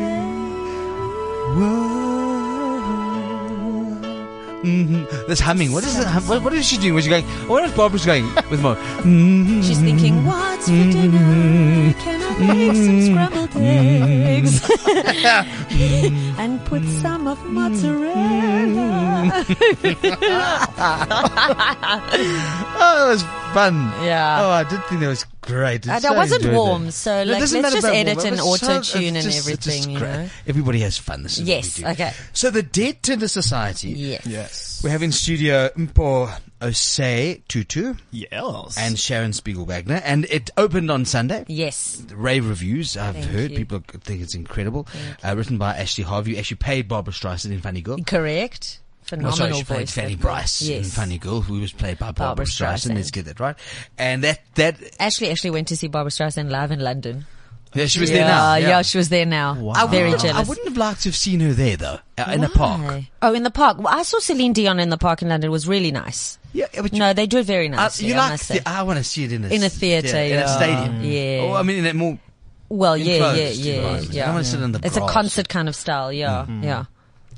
were. 1.57 1.97
hmm 4.63 5.05
This 5.29 5.41
humming. 5.41 5.73
What 5.73 5.85
is 5.85 5.99
it? 5.99 6.07
What, 6.29 6.43
what 6.43 6.53
is 6.53 6.67
she 6.67 6.77
doing? 6.77 6.95
Was 6.95 7.05
she 7.05 7.11
going? 7.11 7.25
What 7.49 7.65
is 7.65 7.73
Barbra's 7.73 8.05
going 8.07 8.27
with 8.51 8.61
more? 8.61 8.77
Mhm. 8.77 9.63
She's 9.63 9.81
thinking, 9.81 10.25
what's 10.25 10.67
for 10.67 10.73
dinner? 10.73 11.19
Mm-hmm. 11.19 12.01
Can 12.01 12.21
I 12.23 12.55
make 12.55 12.75
some 12.75 12.87
mm-hmm. 12.87 13.13
scrambled 13.13 13.57
eggs? 13.57 14.61
Mm-hmm. 14.61 16.41
and 16.41 16.65
put 16.67 16.85
some 16.85 17.27
of 17.29 17.39
mozzarella. 17.47 19.33
Oh, 22.79 23.07
it 23.07 23.11
was 23.13 23.23
fun. 23.55 23.75
Yeah. 24.05 24.43
Oh, 24.43 24.51
I 24.51 24.65
did 24.65 24.83
think 24.85 25.01
that 25.01 25.09
was 25.09 25.25
great. 25.47 25.89
Uh, 25.89 25.95
It's 25.95 26.03
that 26.03 26.03
so 26.03 26.15
wasn't 26.15 26.53
warm, 26.53 26.89
it. 26.89 26.93
so 26.93 27.21
It 27.23 27.29
like, 27.29 27.41
doesn't 27.41 27.63
let's 27.63 27.75
just 27.75 27.87
edit 27.87 28.17
warm, 28.17 28.27
and 28.29 28.37
it 28.39 28.45
was 28.45 28.61
so- 28.61 28.67
auto-tune 28.77 29.17
it's 29.17 29.25
and 29.27 29.33
just- 29.35 29.49
it's 29.49 29.65
just 29.65 29.69
everything, 29.79 29.91
you 29.95 30.01
know? 30.01 30.31
Everybody 30.47 30.81
has 30.81 30.99
fun. 30.99 31.23
This 31.23 31.35
is 31.35 31.41
what 31.41 31.49
Yes, 31.49 31.79
we 31.79 31.85
do. 31.85 31.91
okay. 31.91 32.13
So 32.33 32.51
the 32.51 32.63
Dead 32.63 33.03
Tinder 33.03 33.29
Society. 33.29 33.91
Yes. 33.91 34.27
Yes. 34.27 34.81
We 34.85 34.91
have 34.91 35.03
in 35.03 35.11
studio 35.13 35.71
Mpho 35.77 36.39
Osei 36.61 37.43
Tutu 37.49 37.95
Yes. 38.11 38.77
and 38.79 38.99
Sharon 38.99 39.33
Spiegel 39.33 39.65
Wagner, 39.65 40.03
and 40.05 40.25
it 40.27 40.51
opened 40.57 40.91
on 40.91 41.05
Sunday. 41.05 41.45
Yes. 41.49 42.03
Rave 42.15 42.47
reviews, 42.49 42.97
I've 42.97 43.15
Thank 43.15 43.27
heard. 43.27 43.51
you. 43.53 43.57
People 43.57 43.83
think 44.05 44.23
it's 44.23 44.35
incredible. 44.35 44.87
Uh, 45.25 45.35
written 45.37 45.59
by 45.59 45.77
Ashley 45.77 46.05
Harvey. 46.05 46.39
Actually 46.39 46.59
paid 46.59 46.89
Barbra 46.89 47.13
Streisand 47.13 47.53
in 47.53 47.61
Funny 47.61 47.81
Girl. 47.81 47.99
Correct. 48.07 48.81
Well, 49.13 49.33
Phenomenal 49.33 49.37
sorry, 49.37 49.55
she 49.55 49.65
played 49.65 49.79
voice. 49.81 49.95
Fanny 49.95 50.15
that 50.15 50.23
girl. 50.23 50.33
Brice 50.33 50.63
in 50.63 50.69
Yes. 50.69 50.95
Funny 50.97 51.19
Girl, 51.19 51.41
who 51.41 51.61
was 51.61 51.73
played 51.73 51.99
by 51.99 52.07
Barbra, 52.07 52.27
Barbra 52.27 52.45
Streisand. 52.45 52.91
Streisand. 52.91 52.95
Let's 52.97 53.11
get 53.13 53.25
that 53.27 53.39
right. 53.39 53.57
And 53.97 54.25
that, 54.25 54.41
that, 54.57 54.77
Ashley 54.99 55.31
actually 55.31 55.51
went 55.51 55.69
to 55.69 55.77
see 55.77 55.87
Barbra 55.87 56.11
Streisand 56.11 56.51
live 56.51 56.73
in 56.73 56.81
London. 56.81 57.25
yeah, 57.73 57.87
she 57.87 58.01
was 58.01 58.11
yeah, 58.11 58.17
there 58.17 58.27
now. 58.27 58.55
Yeah. 58.57 58.83
she 58.83 58.99
was 58.99 59.09
there 59.09 59.27
now. 59.27 59.73
I 59.77 59.87
Very 59.87 60.11
jealous. 60.11 60.25
I 60.35 60.43
wouldn't 60.43 60.67
have 60.67 60.77
liked 60.77 61.03
to 61.03 61.11
have 61.11 61.17
seen 61.17 61.39
her 61.41 61.53
there 61.53 61.77
though, 61.77 61.99
uh, 62.19 62.31
in 62.33 62.43
a 62.43 62.49
park. 62.49 63.05
Oh, 63.23 63.33
in 63.33 63.45
the 63.45 63.51
park. 63.51 63.79
Well, 63.79 63.95
I 63.95 64.03
saw 64.03 64.19
Celine 64.19 64.53
Dion 64.53 64.81
in 64.81 64.91
the 64.91 64.99
park 64.99 65.23
in 65.23 65.29
London. 65.29 65.49
It 65.49 65.53
was 65.53 65.69
really 65.69 65.93
nice. 65.93 66.39
Yeah, 66.53 66.67
you, 66.75 66.99
No, 66.99 67.13
they 67.13 67.27
do 67.27 67.39
it 67.39 67.47
very 67.47 67.69
uh, 67.69 67.77
nice. 67.77 68.01
you 68.03 68.15
I 68.15 68.31
like? 68.31 68.41
The, 68.41 68.69
I 68.69 68.83
want 68.83 68.99
to 68.99 69.05
see 69.05 69.25
it 69.25 69.33
in 69.33 69.45
a 69.45 69.49
In 69.49 69.63
a 69.63 69.69
theatre, 69.69 70.17
in 70.17 70.39
a 70.39 70.49
stadium. 70.49 71.05
Yeah. 71.05 71.43
Oh, 71.43 71.53
I 71.53 71.63
mean, 71.63 71.79
in 71.79 71.87
a 71.87 71.95
more. 71.95 72.19
well, 72.71 72.97
yeah, 72.97 73.35
yeah, 73.35 73.75
enclosed 73.75 74.15
yeah. 74.15 74.29
I 74.29 74.33
wanna 74.33 74.45
sit 74.45 74.61
in 74.61 74.73
the 74.73 74.81
it's 74.83 74.97
a 74.97 75.07
concert 75.07 75.49
kind 75.49 75.69
of 75.69 75.77
style. 75.77 76.13
Yeah, 76.13 76.47
yeah. 76.63 76.85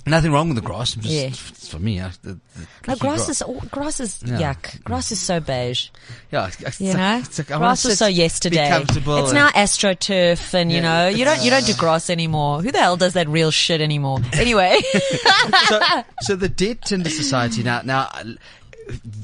Nothing 0.09 0.33
wrong 0.33 0.49
with 0.49 0.57
the 0.57 0.63
grass. 0.63 0.95
Just, 0.95 1.07
Yeah. 1.07 1.31
for 1.31 1.79
me. 1.79 2.01
I, 2.01 2.11
the, 2.23 2.33
the, 2.57 2.67
No, 2.87 2.97
grass 2.97 3.29
is 3.29 3.43
grass 3.71 4.01
is 4.01 4.23
Yeah. 4.25 4.55
yuck. 4.55 4.83
Grass 4.85 5.13
is 5.13 5.21
so 5.21 5.41
beige. 5.41 5.89
Yeah, 6.33 6.47
it's- 6.49 6.81
You 6.81 6.95
know, 6.95 7.19
it's 7.25 7.41
grass 7.41 7.85
was 7.85 7.99
so 7.99 8.07
yesterday. 8.07 8.71
It's 8.83 9.33
now 9.33 9.51
astroturf, 9.51 10.55
and 10.55 10.73
you 10.73 10.81
know, 10.81 11.09
you 11.09 11.25
don't 11.25 11.43
you 11.43 11.51
don't 11.51 11.67
do 11.67 11.75
grass 11.75 12.11
anymore. 12.11 12.63
Who 12.63 12.73
the 12.73 12.79
hell 12.79 12.97
does 12.97 13.13
that 13.15 13.29
real 13.29 13.51
shit 13.51 13.81
anymore? 13.81 14.19
Anyway, 14.33 14.81
so, 15.67 15.81
so 16.23 16.37
the 16.37 16.49
Dead 16.49 16.83
Tinder 16.83 17.11
Society 17.11 17.63
now 17.63 17.83
now 17.85 18.09
uh, 18.15 18.25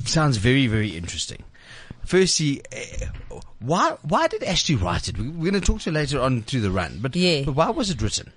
sounds 0.05 0.37
very 0.37 0.66
very 0.66 0.97
interesting. 0.97 1.42
Firstly, 2.05 2.61
uh, 2.70 3.40
why 3.61 3.97
why 4.03 4.29
did 4.29 4.42
Ashley 4.44 4.75
write 4.77 5.09
it? 5.09 5.16
We- 5.16 5.29
We're 5.29 5.51
going 5.51 5.61
to 5.62 5.66
talk 5.66 5.81
to 5.83 5.90
her 5.90 5.94
later 5.94 6.20
on 6.20 6.42
through 6.42 6.61
the 6.61 6.70
run, 6.70 6.99
but 7.01 7.16
Yeah. 7.16 7.42
but 7.47 7.53
why 7.55 7.70
was 7.70 7.88
it 7.90 8.03
written? 8.03 8.33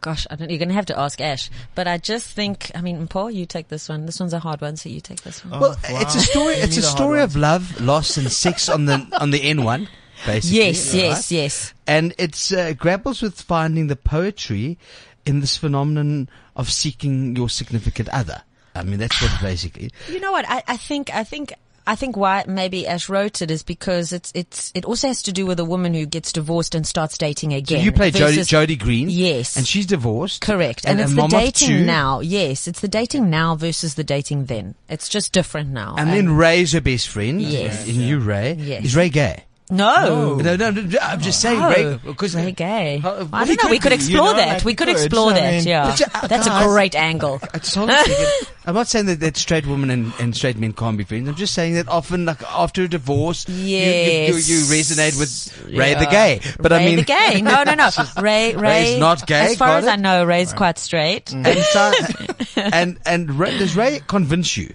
Gosh, 0.00 0.26
I 0.30 0.36
don't. 0.36 0.50
You're 0.50 0.58
gonna 0.58 0.74
have 0.74 0.86
to 0.86 0.98
ask 0.98 1.20
Ash. 1.20 1.50
But 1.74 1.86
I 1.86 1.98
just 1.98 2.26
think, 2.28 2.70
I 2.74 2.80
mean, 2.80 3.06
Paul, 3.08 3.30
you 3.30 3.46
take 3.46 3.68
this 3.68 3.88
one. 3.88 4.06
This 4.06 4.20
one's 4.20 4.32
a 4.32 4.38
hard 4.38 4.60
one, 4.60 4.76
so 4.76 4.88
you 4.88 5.00
take 5.00 5.22
this 5.22 5.44
one. 5.44 5.60
well, 5.60 5.76
it's 5.84 6.14
a 6.14 6.20
story. 6.20 6.54
It's 6.54 6.76
a 6.76 6.80
need 6.80 6.84
a 6.84 6.86
hard 6.86 6.96
story 6.96 7.20
of 7.20 7.36
love, 7.36 7.80
loss, 7.80 8.16
and 8.16 8.30
sex 8.30 8.68
on 8.68 8.86
the 8.86 9.06
on 9.20 9.30
the 9.30 9.42
N 9.42 9.64
one, 9.64 9.88
basically. 10.26 10.58
yes, 10.58 10.94
yes, 10.94 11.32
yes. 11.32 11.74
and 11.86 12.14
it's 12.18 12.52
uh, 12.52 12.72
grapples 12.72 13.22
with 13.22 13.40
finding 13.40 13.86
the 13.86 13.96
poetry 13.96 14.78
in 15.26 15.40
this 15.40 15.56
phenomenon 15.56 16.28
of 16.56 16.70
seeking 16.70 17.36
your 17.36 17.48
significant 17.48 18.08
other. 18.10 18.42
I 18.74 18.82
mean, 18.84 18.98
that's 18.98 19.20
what 19.20 19.32
it 19.32 19.40
basically. 19.40 19.90
You 20.08 20.20
know 20.20 20.32
what? 20.32 20.44
I, 20.48 20.62
I 20.66 20.76
think 20.76 21.14
I 21.14 21.24
think 21.24 21.52
I 21.90 21.96
think 21.96 22.16
why 22.16 22.44
maybe 22.46 22.86
Ash 22.86 23.08
wrote 23.08 23.42
it 23.42 23.50
is 23.50 23.64
because 23.64 24.12
it's 24.12 24.30
it's 24.32 24.70
it 24.76 24.84
also 24.84 25.08
has 25.08 25.22
to 25.24 25.32
do 25.32 25.44
with 25.44 25.58
a 25.58 25.64
woman 25.64 25.92
who 25.92 26.06
gets 26.06 26.30
divorced 26.30 26.76
and 26.76 26.86
starts 26.86 27.18
dating 27.18 27.50
So 27.50 27.56
again. 27.56 27.84
you 27.84 27.90
play 27.90 28.12
Jodie, 28.12 28.46
Jodie 28.46 28.78
Green. 28.78 29.10
Yes. 29.10 29.56
And 29.56 29.66
she's 29.66 29.86
divorced. 29.86 30.40
Correct. 30.40 30.86
And, 30.86 31.00
it's 31.00 31.12
the 31.12 31.26
dating 31.26 31.86
now. 31.86 32.20
Yes. 32.20 32.68
It's 32.68 32.78
the 32.78 32.86
dating 32.86 33.28
now 33.28 33.56
versus 33.56 33.96
the 33.96 34.04
dating 34.04 34.44
then. 34.44 34.76
It's 34.88 35.08
just 35.08 35.32
different 35.32 35.70
now. 35.70 35.96
And 35.98 36.10
then 36.10 36.30
Ray's 36.36 36.70
her 36.74 36.80
best 36.80 37.08
friend. 37.08 37.42
Yes. 37.42 37.84
And 37.88 37.96
you, 37.96 38.20
Ray. 38.20 38.52
Yes. 38.54 38.84
Is 38.84 38.94
Ray 38.94 39.08
gay? 39.08 39.42
No. 39.70 40.34
No, 40.36 40.56
no, 40.56 40.70
no, 40.70 40.98
I'm 41.00 41.20
just 41.20 41.40
saying, 41.40 41.60
Oh, 41.62 41.68
Ray, 41.70 41.98
because 42.04 42.34
Ray 42.34 42.52
gay. 42.52 42.98
How- 42.98 43.28
I 43.32 43.44
don't 43.44 43.62
know. 43.62 43.70
We 43.70 43.78
could 43.78 43.82
could 43.82 43.88
be, 43.90 43.94
explore 43.96 44.28
you 44.28 44.32
know, 44.32 44.36
that. 44.36 44.48
like 44.48 44.64
we 44.64 44.70
we 44.72 44.74
could 44.74 44.88
could. 44.88 44.96
explore 44.96 45.30
I 45.30 45.34
that. 45.34 45.52
mean- 45.52 45.66
yeah. 45.66 45.96
Uh, 46.14 46.26
That's 46.26 46.46
a 46.46 46.64
great 46.64 46.94
angle. 46.94 47.40
I 47.54 47.58
just 47.58 47.74
hold 47.74 47.90
on 47.90 47.96
a 48.00 48.04
second. 48.04 48.48
I'm 48.66 48.74
not 48.74 48.88
saying 48.88 49.06
that, 49.06 49.20
that 49.20 49.36
straight 49.36 49.66
women 49.66 49.90
and, 49.90 50.12
and 50.20 50.36
straight 50.36 50.56
men 50.58 50.72
can't 50.72 50.96
be 50.98 51.04
friends. 51.04 51.28
I'm 51.28 51.34
just 51.34 51.54
saying 51.54 51.74
that 51.74 51.88
often, 51.88 52.24
like 52.26 52.42
after 52.44 52.82
a 52.82 52.88
divorce, 52.88 53.48
you- 53.48 53.54
you, 53.54 53.64
you, 53.64 54.34
Yes. 54.34 54.48
you, 54.48 54.56
resonate 54.76 55.18
with 55.18 55.76
Ray 55.76 55.94
the 55.94 56.06
gay. 56.06 56.40
But 56.58 56.72
Ray 56.72 56.78
I 56.78 56.84
mean, 56.86 56.96
the 56.96 57.04
gay. 57.04 57.40
No, 57.42 57.62
no, 57.62 57.74
no. 57.74 57.88
Ray, 58.22 58.54
Ray. 58.54 58.98
not 58.98 59.26
gay, 59.26 59.52
As 59.52 59.56
far 59.56 59.78
as 59.78 59.86
it? 59.86 59.90
I 59.90 59.96
know, 59.96 60.24
Ray's 60.24 60.52
quite 60.52 60.78
straight. 60.78 61.32
and 61.32 61.58
so, 61.58 61.92
and 62.56 62.98
and 63.06 63.38
Ray, 63.38 63.56
does 63.58 63.76
Ray 63.76 64.00
convince 64.06 64.56
you 64.56 64.74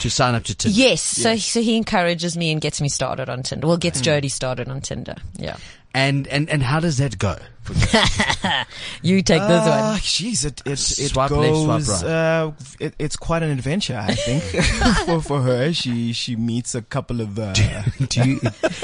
to 0.00 0.10
sign 0.10 0.34
up 0.34 0.44
to 0.44 0.54
Tinder? 0.54 0.76
Yes, 0.78 1.02
so 1.02 1.36
so 1.36 1.60
he 1.62 1.76
encourages 1.76 2.36
me 2.36 2.50
and 2.52 2.60
gets 2.60 2.80
me 2.80 2.88
started 2.88 3.28
on 3.28 3.42
Tinder. 3.42 3.66
Well, 3.66 3.76
Mm. 3.76 3.80
gets 3.80 4.00
Jodie 4.02 4.30
started 4.30 4.68
on 4.68 4.80
Tinder. 4.80 5.16
Yeah, 5.38 5.56
And 5.94 6.26
and 6.28 6.48
and 6.50 6.62
how 6.62 6.80
does 6.80 6.98
that 6.98 7.18
go? 7.18 7.36
you 9.02 9.22
take 9.22 9.42
this 9.42 9.62
Ah, 9.64 9.90
one. 9.92 10.00
jeez, 10.00 10.44
it 10.44 10.62
it, 10.64 10.72
it 10.72 10.78
Swipe 11.10 11.30
left, 11.30 11.56
swipe 11.56 11.78
goes. 11.80 12.02
right. 12.04 12.10
Uh, 12.12 12.52
it, 12.80 12.94
it's 12.98 13.16
quite 13.16 13.42
an 13.42 13.50
adventure, 13.50 13.96
I 13.98 14.14
think, 14.14 14.42
for 15.06 15.20
for 15.20 15.42
her. 15.42 15.72
She 15.72 16.12
she 16.12 16.36
meets 16.36 16.74
a 16.74 16.82
couple 16.82 17.20
of. 17.20 17.38
Uh, 17.38 17.52
Do 17.52 17.62
you, 18.24 18.40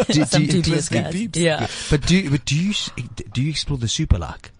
do, 0.08 0.24
Some 0.24 0.46
do 0.46 0.56
you, 0.56 0.62
dubious 0.62 0.88
guys. 0.88 1.12
peeps. 1.12 1.38
Yeah. 1.38 1.66
but 1.90 2.06
do 2.06 2.16
you, 2.16 2.30
but 2.30 2.44
do 2.44 2.56
you 2.56 2.72
do 3.32 3.42
you 3.42 3.50
explore 3.50 3.78
the 3.78 3.88
super 3.88 4.18
like? 4.18 4.50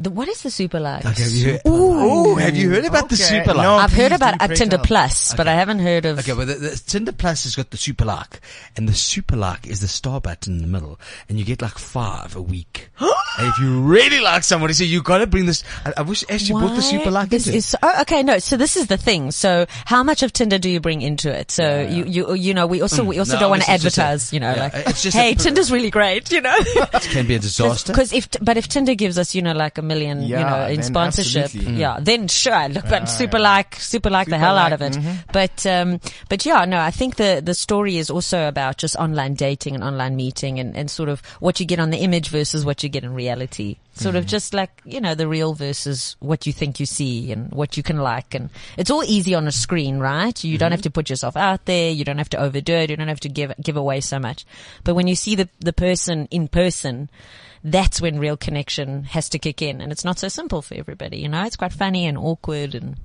The, 0.00 0.10
what 0.10 0.28
is 0.28 0.42
the 0.42 0.50
super 0.50 0.78
like? 0.78 1.04
Like 1.04 1.18
have 1.18 1.30
you 1.30 1.52
heard, 1.52 1.60
oh, 1.64 2.36
have 2.36 2.56
you 2.56 2.70
heard 2.70 2.84
about 2.84 3.08
the 3.08 3.16
super 3.16 3.54
like? 3.54 3.64
No. 3.64 3.76
I've 3.76 3.92
heard 3.92 4.12
about 4.12 4.42
a 4.42 4.54
Tinder 4.54 4.76
out. 4.76 4.84
Plus, 4.84 5.34
but 5.34 5.48
I 5.48 5.54
haven't 5.54 5.80
heard 5.80 6.04
of. 6.04 6.20
Okay, 6.20 6.32
well, 6.32 6.46
the, 6.46 6.54
the 6.54 6.82
Tinder 6.86 7.12
Plus 7.12 7.44
has 7.44 7.56
got 7.56 7.70
the 7.70 7.76
super 7.76 8.04
like, 8.04 8.40
and 8.76 8.88
the 8.88 8.94
super 8.94 9.36
like 9.36 9.66
is 9.66 9.80
the 9.80 9.88
star 9.88 10.20
button 10.20 10.54
in 10.54 10.62
the 10.62 10.68
middle, 10.68 11.00
and 11.28 11.38
you 11.38 11.44
get 11.44 11.60
like 11.62 11.78
five 11.78 12.36
a 12.36 12.42
week. 12.42 12.90
and 13.00 13.48
if 13.48 13.58
you 13.58 13.80
really 13.80 14.20
like 14.20 14.44
somebody, 14.44 14.72
so 14.72 14.84
you 14.84 15.02
got 15.02 15.18
to 15.18 15.26
bring 15.26 15.46
this. 15.46 15.64
I, 15.84 15.94
I 15.98 16.02
wish 16.02 16.24
Ashley 16.28 16.54
brought 16.54 16.76
the 16.76 16.82
super 16.82 17.10
like 17.10 17.28
This 17.30 17.46
is 17.48 17.76
oh, 17.82 18.00
okay. 18.02 18.22
No, 18.22 18.38
so 18.38 18.56
this 18.56 18.76
is 18.76 18.86
the 18.86 18.96
thing. 18.96 19.30
So 19.32 19.66
how 19.84 20.02
much 20.02 20.22
of 20.22 20.32
Tinder 20.32 20.58
do 20.58 20.70
you 20.70 20.80
bring 20.80 21.02
into 21.02 21.36
it? 21.36 21.50
So 21.50 21.80
you 21.80 22.04
you 22.04 22.34
you 22.34 22.54
know 22.54 22.66
we 22.66 22.82
also 22.82 23.02
we 23.04 23.16
mm. 23.16 23.20
also 23.20 23.34
No, 23.34 23.40
don't 23.40 23.50
want 23.50 23.62
to 23.62 23.72
obviously 23.72 23.88
it's 23.88 23.96
just 23.96 23.98
a- 23.98 24.02
advertise. 24.02 24.32
you 24.32 24.40
know, 24.40 24.54
yeah, 24.54 24.62
like 24.62 24.74
it's 24.88 25.02
just 25.02 25.16
hey, 25.16 25.32
a- 25.32 25.34
Tinder's 25.34 25.72
really 25.72 25.90
great. 25.90 26.30
You 26.30 26.40
know. 26.40 26.56
it 26.58 27.02
can 27.10 27.26
be 27.26 27.34
a 27.34 27.38
disaster. 27.38 27.92
Because 27.98 28.12
if, 28.12 28.28
but 28.40 28.56
if 28.56 28.68
Tinder 28.68 28.94
gives 28.94 29.18
us, 29.18 29.34
you 29.34 29.42
know, 29.42 29.52
like 29.52 29.78
a 29.78 29.82
million, 29.88 30.22
you 30.22 30.36
know, 30.36 30.66
in 30.66 30.82
sponsorship. 30.82 31.50
Mm. 31.50 31.78
yeah, 31.78 31.98
then 32.00 32.28
sure, 32.28 32.68
look, 32.68 32.84
but 32.88 33.06
super 33.06 33.38
like, 33.38 33.74
super 33.76 34.10
like 34.10 34.28
the 34.28 34.38
hell 34.38 34.56
out 34.56 34.72
of 34.72 34.82
it. 34.82 34.92
mm-hmm. 34.92 35.16
But, 35.32 35.66
um, 35.66 36.00
but 36.28 36.46
yeah, 36.46 36.64
no, 36.64 36.78
I 36.78 36.90
think 36.90 37.16
the, 37.16 37.40
the 37.44 37.54
story 37.54 37.96
is 37.96 38.10
also 38.10 38.46
about 38.46 38.76
just 38.76 38.94
online 38.96 39.34
dating 39.34 39.74
and 39.74 39.82
online 39.82 40.14
meeting 40.14 40.60
and, 40.60 40.76
and 40.76 40.90
sort 40.90 41.08
of 41.08 41.20
what 41.40 41.58
you 41.58 41.66
get 41.66 41.80
on 41.80 41.90
the 41.90 41.98
image 41.98 42.28
versus 42.28 42.64
what 42.64 42.82
you 42.82 42.88
get 42.88 43.02
in 43.02 43.14
reality. 43.14 43.76
Sort 43.98 44.14
Mm-hmm. 44.14 44.18
of 44.18 44.26
just 44.26 44.54
like, 44.54 44.70
you 44.84 45.00
know, 45.00 45.14
the 45.14 45.26
real 45.26 45.54
versus 45.54 46.16
what 46.20 46.46
you 46.46 46.52
think 46.52 46.78
you 46.78 46.86
see 46.86 47.32
and 47.32 47.50
what 47.52 47.76
you 47.76 47.82
can 47.82 47.98
like. 47.98 48.34
And 48.34 48.48
it's 48.76 48.90
all 48.90 49.02
easy 49.04 49.34
on 49.34 49.46
a 49.48 49.52
screen, 49.52 49.98
right? 49.98 50.42
You 50.44 50.52
Mm-hmm. 50.52 50.58
don't 50.60 50.70
have 50.70 50.82
to 50.82 50.90
put 50.90 51.10
yourself 51.10 51.36
out 51.36 51.64
there. 51.64 51.90
You 51.90 52.04
don't 52.04 52.18
have 52.18 52.30
to 52.30 52.38
overdo 52.40 52.74
it. 52.74 52.90
You 52.90 52.96
don't 52.96 53.08
have 53.08 53.20
to 53.20 53.28
give, 53.28 53.52
give 53.62 53.76
away 53.76 54.00
so 54.00 54.18
much. 54.18 54.44
But 54.84 54.94
when 54.94 55.08
you 55.08 55.14
see 55.16 55.34
the, 55.34 55.48
the 55.58 55.72
person 55.72 56.26
in 56.30 56.46
person, 56.48 57.10
that's 57.64 58.00
when 58.00 58.20
real 58.20 58.36
connection 58.36 59.02
has 59.04 59.28
to 59.30 59.38
kick 59.40 59.60
in. 59.62 59.80
And 59.80 59.90
it's 59.90 60.04
not 60.04 60.18
so 60.18 60.28
simple 60.28 60.62
for 60.62 60.74
everybody, 60.74 61.18
you 61.18 61.28
know? 61.28 61.42
It's 61.44 61.56
quite 61.56 61.72
funny 61.72 62.06
and 62.06 62.16
awkward 62.16 62.76
and 62.76 62.96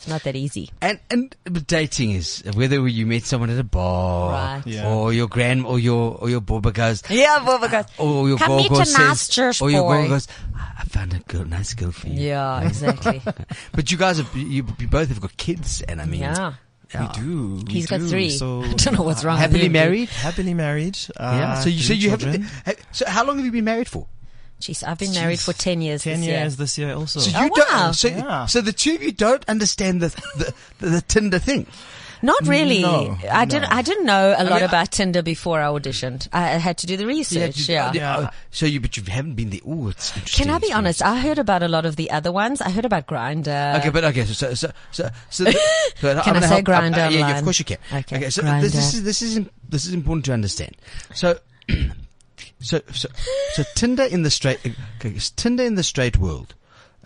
it's 0.00 0.08
not 0.08 0.22
that 0.22 0.34
easy. 0.34 0.70
And 0.80 0.98
and 1.10 1.36
dating 1.66 2.12
is 2.12 2.42
whether 2.54 2.88
you 2.88 3.04
met 3.04 3.24
someone 3.24 3.50
at 3.50 3.58
a 3.58 3.64
bar 3.64 4.32
Right. 4.32 4.62
Yeah. 4.66 4.88
or 4.88 5.12
your 5.12 5.28
grand 5.28 5.66
or 5.66 5.78
your 5.78 6.16
or 6.16 6.30
your 6.30 6.40
baba 6.40 6.72
goes 6.72 7.02
Yeah, 7.10 7.38
Boba 7.44 7.70
goes, 7.70 7.84
or 7.98 8.26
your 8.26 8.38
Come 8.38 8.56
meet 8.56 8.70
gogo 8.70 8.80
a 8.80 8.86
says 8.86 8.98
nice 8.98 9.28
church 9.28 9.60
or 9.60 9.70
your 9.70 9.82
boy. 9.82 9.96
gogo 10.02 10.08
goes 10.08 10.26
I 10.56 10.84
found 10.84 11.12
a 11.12 11.18
girl, 11.18 11.44
nice 11.44 11.74
girl 11.74 11.92
for 11.92 12.08
you. 12.08 12.28
Yeah, 12.28 12.62
exactly. 12.66 13.20
But 13.72 13.90
you 13.92 13.98
guys 13.98 14.16
have 14.16 14.34
you, 14.34 14.64
you 14.78 14.88
both 14.88 15.08
have 15.08 15.20
got 15.20 15.36
kids 15.36 15.82
and 15.82 16.00
I 16.00 16.06
mean 16.06 16.20
yeah. 16.20 16.54
we 16.98 17.06
do. 17.20 17.62
we 17.66 17.72
He's 17.74 17.86
got 17.86 18.00
three. 18.00 18.30
So 18.30 18.62
I 18.64 18.72
don't 18.72 18.94
know 18.94 19.02
what's 19.02 19.22
wrong 19.22 19.36
happily 19.36 19.66
him. 19.66 19.72
married. 19.72 20.08
happily 20.08 20.54
married. 20.54 20.96
Uh, 21.14 21.36
yeah. 21.38 21.54
So 21.60 21.68
you 21.68 21.80
so 21.80 21.92
you 21.92 22.08
children. 22.08 22.42
haven't. 22.64 22.78
So 22.92 23.04
how 23.06 23.26
long 23.26 23.36
have 23.36 23.44
you 23.44 23.52
been 23.52 23.64
married 23.68 23.88
for? 23.88 24.06
Jeez, 24.60 24.86
I've 24.86 24.98
been 24.98 25.12
married 25.12 25.38
Jeez. 25.38 25.44
for 25.44 25.52
10 25.54 25.80
years 25.80 26.02
Ten 26.04 26.20
this 26.20 26.26
years 26.28 26.38
year. 26.52 26.64
this 26.64 26.78
year 26.78 26.94
also. 26.94 27.20
So 27.20 27.30
Oh, 27.34 27.44
you 27.44 27.50
don't. 27.50 27.72
wow. 27.72 27.92
So 27.92 28.08
Yeah. 28.08 28.46
so 28.46 28.60
the 28.60 28.72
two 28.72 28.94
of 28.94 29.02
you 29.02 29.12
don't 29.12 29.44
understand 29.48 30.02
the 30.02 30.08
the, 30.36 30.54
the, 30.78 30.86
the 30.90 31.00
Tinder 31.02 31.38
thing. 31.38 31.66
Not 32.22 32.36
really. 32.46 32.82
No, 32.82 33.16
I 33.32 33.46
didn't. 33.46 33.72
I 33.72 33.80
didn't 33.80 34.04
know 34.04 34.34
a 34.36 34.44
lot 34.44 34.60
mean, 34.60 34.62
I- 34.64 34.66
about 34.66 34.90
Tinder 34.92 35.22
before 35.22 35.58
I 35.62 35.68
auditioned. 35.68 36.28
I 36.34 36.48
had 36.60 36.76
to 36.78 36.86
do 36.86 36.98
the 36.98 37.06
research. 37.06 37.66
you- 37.66 37.74
Yeah. 37.76 38.16
uh, 38.18 38.30
So 38.50 38.66
you 38.66 38.78
but 38.78 38.94
you 38.98 39.02
haven't 39.08 39.36
been 39.36 39.48
there. 39.48 39.60
Oh, 39.66 39.88
it's 39.88 40.14
interesting. 40.14 40.44
Can 40.44 40.54
I 40.54 40.58
be 40.58 40.66
It's 40.66 40.74
honest? 40.76 41.00
I 41.02 41.18
heard 41.18 41.38
about 41.38 41.62
a 41.62 41.68
lot 41.68 41.86
of 41.86 41.96
the 41.96 42.10
other 42.10 42.30
ones. 42.30 42.60
I 42.60 42.68
heard 42.68 42.84
about 42.84 43.06
Grindr. 43.06 43.78
Okay, 43.78 43.88
but 43.88 44.04
okay, 44.04 44.26
so 44.26 44.34
so 44.34 44.52
so 44.52 44.68
so, 44.90 45.08
so, 45.30 45.44
the, 45.44 45.52
so 45.98 46.12
I'm 46.18 46.22
Can 46.22 46.36
I 46.36 46.40
say 46.40 46.60
Grinder? 46.60 46.98
Grindr 46.98 47.06
uh, 47.06 47.10
yeah, 47.10 47.28
yeah, 47.30 47.38
of 47.38 47.44
course 47.44 47.58
you 47.58 47.64
can. 47.64 47.78
Okay, 47.90 48.16
okay 48.16 48.28
so 48.28 48.42
Grindr. 48.42 48.60
this, 48.68 48.72
this 48.74 48.92
is 48.94 49.02
this 49.02 49.22
is 49.22 49.40
this 49.70 49.86
is 49.86 49.94
important 49.94 50.26
to 50.26 50.34
understand. 50.34 50.76
So. 51.14 51.38
So, 52.60 52.80
so, 52.92 53.08
so 53.54 53.62
Tinder 53.74 54.04
in 54.04 54.22
the 54.22 54.30
straight, 54.30 54.58
okay, 54.64 55.10
it's 55.10 55.30
Tinder 55.30 55.64
in 55.64 55.74
the 55.74 55.82
straight 55.82 56.18
world. 56.18 56.54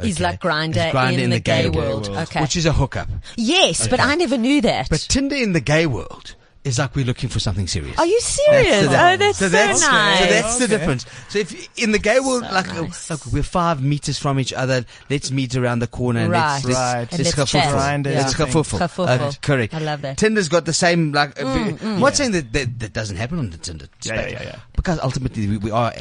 Is 0.00 0.16
okay, 0.16 0.24
like 0.24 0.40
Grindr, 0.40 0.88
is 0.88 0.92
Grindr 0.92 1.18
in 1.20 1.30
the 1.30 1.38
gay 1.38 1.68
world. 1.68 2.08
Okay. 2.08 2.40
Which 2.40 2.56
is 2.56 2.66
a 2.66 2.72
hookup. 2.72 3.08
yes, 3.36 3.86
but 3.86 4.00
I 4.00 4.16
never 4.16 4.36
knew 4.36 4.60
that. 4.62 4.88
But 4.90 5.00
Tinder 5.00 5.36
in 5.36 5.52
the 5.52 5.60
gay 5.60 5.86
world 5.86 6.34
is 6.64 6.78
like 6.78 6.96
we're 6.96 7.04
looking 7.04 7.28
for 7.28 7.38
something 7.40 7.66
serious. 7.66 7.98
Are 7.98 8.06
you 8.06 8.18
serious? 8.20 8.86
the- 8.88 9.12
oh, 9.12 9.16
that's 9.18 9.38
so, 9.38 9.48
that's, 9.50 9.80
nice. 9.82 10.18
So 10.18 10.26
that's 10.26 10.58
the 10.58 10.64
Okay. 10.64 10.76
difference. 10.78 11.06
So 11.28 11.38
if 11.40 11.68
in 11.78 11.92
the 11.92 11.98
gay 11.98 12.20
world, 12.20 12.42
like, 12.42 12.70
uh, 12.70 12.82
nice. 12.82 13.10
like 13.10 13.26
we're 13.26 13.42
five 13.42 13.82
meters 13.82 14.18
from 14.18 14.40
each 14.40 14.52
other, 14.52 14.84
let's 15.10 15.30
meet 15.30 15.54
around 15.56 15.80
the 15.80 15.86
corner 15.86 16.20
and 16.20 16.30
Right. 16.32 16.54
let's, 16.54 16.64
let's, 16.64 16.78
Right. 16.78 16.98
And 17.00 17.10
let's, 17.12 17.18
let's 17.24 17.34
go 17.34 17.44
chat. 17.44 17.64
full 17.70 17.78
Yeah. 17.78 18.18
Let's 18.18 18.34
go 18.34 18.44
everything. 18.44 18.64
full 18.64 18.78
Go 18.78 18.88
full. 18.88 19.32
correct. 19.42 19.74
I 19.74 19.78
love 19.78 20.00
that. 20.02 20.16
Tinder's 20.16 20.48
got 20.48 20.64
the 20.64 20.72
same 20.72 21.12
like. 21.12 21.38
uh, 21.40 21.44
Mm, 21.44 21.82
I'm 21.82 22.00
not 22.00 22.16
saying 22.16 22.32
that, 22.32 22.52
that 22.54 22.78
that 22.80 22.92
doesn't 22.94 23.16
happen 23.16 23.38
on 23.38 23.50
the 23.50 23.58
Tinder. 23.58 23.86
Yeah, 24.02 24.14
space, 24.16 24.32
yeah, 24.32 24.38
yeah, 24.42 24.48
yeah. 24.48 24.56
Because 24.74 24.98
ultimately 25.00 25.46
we, 25.46 25.56
we 25.58 25.70
are. 25.70 25.92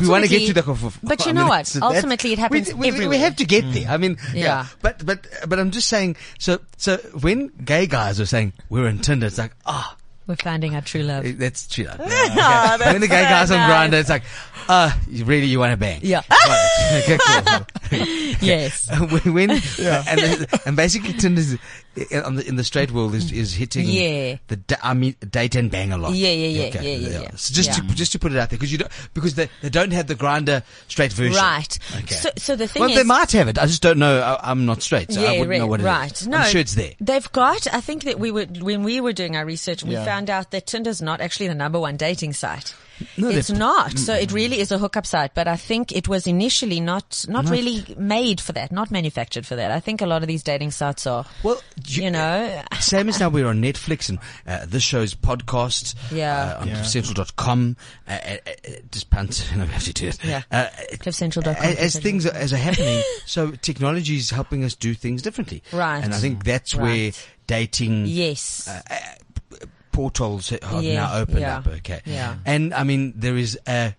we 0.00 0.08
want 0.08 0.24
to 0.24 0.28
get 0.30 0.46
to 0.48 0.52
the. 0.52 0.92
but 1.02 1.24
you 1.24 1.30
I 1.30 1.32
know 1.32 1.42
mean, 1.42 1.48
what? 1.48 1.60
it's- 1.60 1.80
Ultimately 1.80 2.32
it 2.32 2.38
happens 2.38 2.74
we, 2.74 2.90
we, 2.92 3.06
we 3.06 3.16
have 3.18 3.36
to 3.36 3.44
get 3.44 3.64
there. 3.72 3.88
I 3.88 3.96
mean, 3.96 4.16
yeah. 4.34 4.44
Yeah. 4.44 4.66
But 4.82 5.06
but 5.06 5.26
but 5.46 5.58
I'm 5.60 5.70
just 5.70 5.88
saying. 5.88 6.16
So 6.38 6.58
so 6.76 6.96
when 7.20 7.48
gay 7.64 7.86
guys 7.86 8.20
are 8.20 8.26
saying 8.26 8.52
we're 8.68 8.88
in 8.88 8.98
Tinder, 8.98 9.26
it's 9.26 9.38
like 9.38 9.52
ah. 9.64 9.96
We're 10.28 10.36
finding 10.36 10.74
our 10.74 10.82
true 10.82 11.02
love. 11.02 11.24
That's 11.38 11.66
true. 11.66 11.86
Okay. 11.98 12.92
when 12.92 13.00
the 13.00 13.08
gay 13.08 13.22
guys 13.22 13.50
on 13.50 13.56
nice. 13.56 13.90
Grindr, 13.90 14.00
it's 14.00 14.10
like, 14.10 14.22
uh, 14.68 14.92
really 15.24 15.46
you 15.46 15.58
want 15.58 15.72
to 15.72 15.76
bang? 15.76 16.00
Yeah. 16.02 16.22
Right. 16.30 17.02
okay, 17.08 17.18
cool. 17.20 17.66
yes. 18.40 18.88
when, 19.24 19.34
when 19.34 19.50
and, 19.50 20.46
and 20.66 20.76
basically 20.76 21.14
Tinder's 21.14 21.54
uh, 21.54 22.22
on 22.22 22.36
the, 22.36 22.46
in 22.46 22.56
the 22.56 22.64
straight 22.64 22.90
world 22.92 23.14
is, 23.14 23.32
is 23.32 23.54
hitting 23.54 23.86
Yeah. 23.86 24.36
the 24.48 24.56
da- 24.56 24.76
I 24.82 24.94
mean 24.94 25.16
date 25.30 25.54
and 25.54 25.70
bang 25.70 25.92
a 25.92 25.98
lot. 25.98 26.12
Yeah, 26.14 26.30
yeah, 26.30 26.48
yeah, 26.64 26.80
yeah, 26.80 26.96
yeah, 26.96 27.20
yeah. 27.22 27.30
So 27.36 27.54
just 27.54 27.70
Yeah. 27.70 27.86
to 27.88 27.94
just 27.94 28.12
to 28.12 28.18
put 28.18 28.32
it 28.32 28.38
out 28.38 28.50
there 28.50 28.58
because 28.58 28.70
you 28.70 28.78
don't 28.78 28.92
because 29.14 29.34
they, 29.34 29.48
they 29.62 29.70
don't 29.70 29.92
have 29.92 30.06
the 30.06 30.14
Grindr 30.14 30.62
straight 30.88 31.12
version. 31.12 31.34
Right. 31.42 31.78
Okay. 31.96 32.14
So, 32.14 32.30
so 32.36 32.56
the 32.56 32.68
thing 32.68 32.80
well, 32.80 32.90
is, 32.90 32.96
they 32.96 33.04
might 33.04 33.32
have 33.32 33.48
it. 33.48 33.58
I 33.58 33.66
just 33.66 33.82
don't 33.82 33.98
know. 33.98 34.20
I, 34.20 34.50
I'm 34.50 34.66
not 34.66 34.82
straight, 34.82 35.12
so 35.12 35.24
I 35.24 35.38
wouldn't 35.38 35.58
know 35.58 35.66
what 35.66 35.80
it 35.80 35.84
is. 35.84 35.86
right. 35.86 36.26
No, 36.26 36.36
I'm 36.38 36.50
sure 36.50 36.60
it's 36.60 36.74
there. 36.74 36.92
They've 37.00 37.30
got. 37.32 37.66
I 37.72 37.80
think 37.80 38.04
that 38.04 38.18
we 38.18 38.30
were 38.30 38.44
when 38.44 38.82
we 38.82 39.00
were 39.00 39.12
doing 39.12 39.34
our 39.36 39.44
research, 39.44 39.82
we 39.82 39.94
Yeah. 39.94 40.04
found 40.04 40.30
out 40.30 40.50
that 40.50 40.66
Tinder's 40.66 41.00
not 41.02 41.20
actually 41.20 41.48
the 41.48 41.54
number 41.54 41.80
one 41.80 41.96
dating 41.96 42.32
site. 42.34 42.74
No, 43.16 43.28
it's 43.28 43.50
not. 43.50 43.98
So 43.98 44.14
it 44.14 44.32
really 44.32 44.60
is 44.60 44.70
a 44.72 44.78
hookup 44.78 45.06
site. 45.06 45.34
But 45.34 45.48
I 45.48 45.56
think 45.56 45.92
it 45.92 46.08
was 46.08 46.26
initially 46.26 46.80
not 46.80 47.24
not 47.28 47.48
really 47.48 47.84
made 47.98 48.40
for 48.40 48.52
that, 48.52 48.72
not 48.72 48.90
manufactured 48.90 49.46
for 49.46 49.56
that. 49.56 49.70
I 49.70 49.80
think 49.80 50.00
a 50.00 50.06
lot 50.06 50.22
of 50.22 50.28
these 50.28 50.42
dating 50.42 50.70
sites 50.72 51.06
are. 51.06 51.24
Well, 51.42 51.60
You 51.86 52.10
know, 52.10 52.62
Same 52.80 53.08
as 53.08 53.20
now 53.20 53.28
we're 53.28 53.46
on 53.46 53.60
Netflix 53.62 54.08
and 54.08 54.18
uh, 54.46 54.66
this 54.66 54.82
show's 54.82 55.14
podcast 55.14 55.94
Yeah. 56.10 56.56
uh, 56.58 56.60
on 56.62 56.68
Yeah. 56.68 56.80
cliffcentral.com. 56.80 57.76
Uh, 58.06 58.10
uh, 58.12 58.36
uh, 58.46 58.70
just 58.90 59.10
punt, 59.10 59.48
no, 59.56 59.64
we 59.64 59.70
have 59.70 59.84
to 59.84 59.92
do 59.92 60.08
it. 60.08 60.24
Yeah. 60.24 60.42
Uh, 60.50 60.66
cliffcentral.com. 60.94 61.56
as, 61.64 61.76
as 61.76 61.98
things 61.98 62.26
are, 62.26 62.34
as 62.34 62.52
are 62.52 62.56
happening, 62.56 63.02
so 63.26 63.50
technology 63.52 64.16
is 64.16 64.30
helping 64.30 64.64
us 64.64 64.74
do 64.74 64.94
things 64.94 65.22
differently. 65.22 65.62
Right. 65.72 66.02
And 66.02 66.14
I 66.14 66.18
think 66.18 66.44
that's 66.44 66.74
where 66.74 67.12
dating 67.46 68.06
Yes. 68.06 68.68
Portals 69.98 70.50
have 70.50 70.84
Yeah, 70.84 70.94
now 70.94 71.16
opened 71.16 71.40
yeah, 71.40 71.58
up. 71.58 71.66
Okay. 71.66 72.00
yeah. 72.06 72.36
And 72.46 72.72
I 72.72 72.84
mean, 72.84 73.14
there 73.16 73.36
is 73.36 73.58
a 73.66 73.94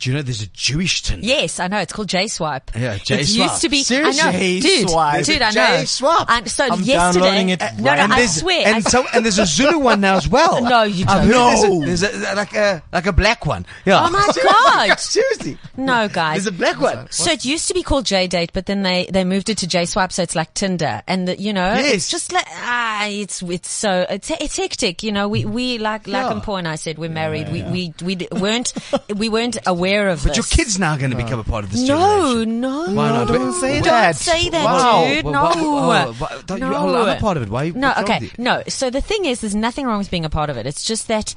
Do 0.00 0.10
you 0.10 0.16
know 0.16 0.22
there's 0.22 0.42
a 0.42 0.48
Jewish 0.48 1.02
Tinder? 1.02 1.24
Yes, 1.26 1.60
I 1.60 1.68
know. 1.68 1.78
It's 1.78 1.92
called 1.92 2.08
J 2.08 2.26
Swipe. 2.26 2.72
Yeah, 2.76 2.98
J 2.98 3.20
It 3.20 3.26
Swipe. 3.26 3.48
used 3.50 3.62
to 3.62 3.68
be. 3.70 3.82
Seriously? 3.84 4.20
I 4.20 4.32
know, 4.32 4.38
J 4.38 4.60
dude. 4.60 4.90
Swipe. 4.90 5.24
Dude, 5.24 5.40
I 5.42 5.50
J 5.52 5.60
know. 5.60 5.66
J 5.78 5.84
Swipe. 5.86 6.30
And 6.30 6.50
so 6.50 6.64
I'm 6.64 6.80
yesterday, 6.82 6.94
downloading 7.24 7.48
it 7.50 7.60
no, 7.60 7.66
right 7.66 7.78
no, 7.78 8.06
now. 8.08 8.14
I 8.14 8.16
there's- 8.18 8.40
swear. 8.40 8.66
and 8.66 8.76
I- 8.76 8.80
so 8.80 9.04
and 9.14 9.24
there's 9.24 9.38
a 9.38 9.46
Zulu 9.46 9.78
one 9.78 10.00
now 10.00 10.16
as 10.16 10.28
well. 10.28 10.62
No, 10.62 10.82
you 10.82 11.06
don't. 11.06 11.28
No. 11.30 11.80
There's, 11.84 12.02
a, 12.02 12.06
there's 12.08 12.22
a, 12.32 12.34
like 12.34 12.54
a 12.54 12.82
like 12.92 13.06
a 13.06 13.12
black 13.12 13.46
one. 13.46 13.64
Yeah. 13.86 14.04
Oh 14.04 14.10
my 14.10 14.28
God. 14.88 14.98
Seriously. 14.98 15.56
no, 15.76 16.08
guys. 16.08 16.44
There's 16.44 16.54
a 16.54 16.58
black 16.58 16.80
one. 16.80 17.10
So 17.10 17.30
it 17.30 17.44
used 17.44 17.68
to 17.68 17.74
be 17.74 17.82
called 17.82 18.04
J 18.04 18.26
Date, 18.26 18.50
but 18.52 18.66
then 18.66 18.82
they, 18.82 19.06
they 19.10 19.24
moved 19.24 19.48
it 19.48 19.58
to 19.58 19.66
J 19.66 19.86
Swipe, 19.86 20.12
so 20.12 20.22
it's 20.22 20.34
like 20.34 20.52
Tinder, 20.54 21.02
and 21.06 21.28
the, 21.28 21.40
you 21.40 21.52
know, 21.52 21.72
Yes. 21.74 21.94
it's 21.94 22.10
just 22.10 22.32
like 22.32 22.46
ah, 22.50 23.06
it's 23.06 23.42
it's 23.42 23.70
so 23.70 24.04
it's, 24.10 24.30
it's 24.30 24.56
hectic. 24.56 25.02
You 25.02 25.12
know, 25.12 25.28
we 25.28 25.44
we 25.44 25.78
like 25.78 26.06
like 26.08 26.24
Yeah. 26.24 26.32
and 26.32 26.42
Paul 26.42 26.56
and 26.56 26.68
I 26.68 26.74
said 26.74 26.98
we're 26.98 27.08
married. 27.08 27.48
We 27.50 27.62
we 27.62 27.94
we 28.02 28.14
d- 28.16 28.28
weren't 28.32 28.72
we 29.14 29.28
weren't 29.28 29.56
aware 29.66 29.83
of 29.86 30.22
But 30.22 30.28
this. 30.28 30.36
your 30.36 30.44
kid's 30.44 30.78
now 30.78 30.96
going 30.96 31.10
to 31.10 31.16
become 31.16 31.38
a 31.40 31.44
part 31.44 31.64
of 31.64 31.70
this 31.72 31.80
No, 31.82 31.96
generation. 32.34 32.60
no, 32.60 32.86
Why 32.94 33.08
not? 33.10 33.28
don't 33.28 33.52
say 33.60 33.74
Don't 33.74 33.84
that. 33.84 34.16
say 34.16 34.48
that, 34.50 34.64
Wow. 34.64 35.04
dude. 35.06 35.24
No, 35.26 35.50
oh, 35.54 35.88
why- 36.18 36.28
don't 36.46 36.58
you- 36.60 36.68
no. 36.68 37.02
I'm 37.02 37.08
a 37.16 37.20
part 37.20 37.36
of 37.36 37.42
it. 37.44 37.48
Why- 37.50 37.72
No, 37.74 37.92
okay, 37.98 38.30
no. 38.38 38.62
So 38.68 38.90
the 38.90 39.00
thing 39.00 39.24
is, 39.24 39.40
there's 39.40 39.54
nothing 39.54 39.86
wrong 39.86 39.98
with 39.98 40.10
being 40.10 40.24
a 40.24 40.30
part 40.30 40.50
of 40.50 40.56
it. 40.56 40.66
It's 40.66 40.84
just 40.84 41.08
that 41.08 41.34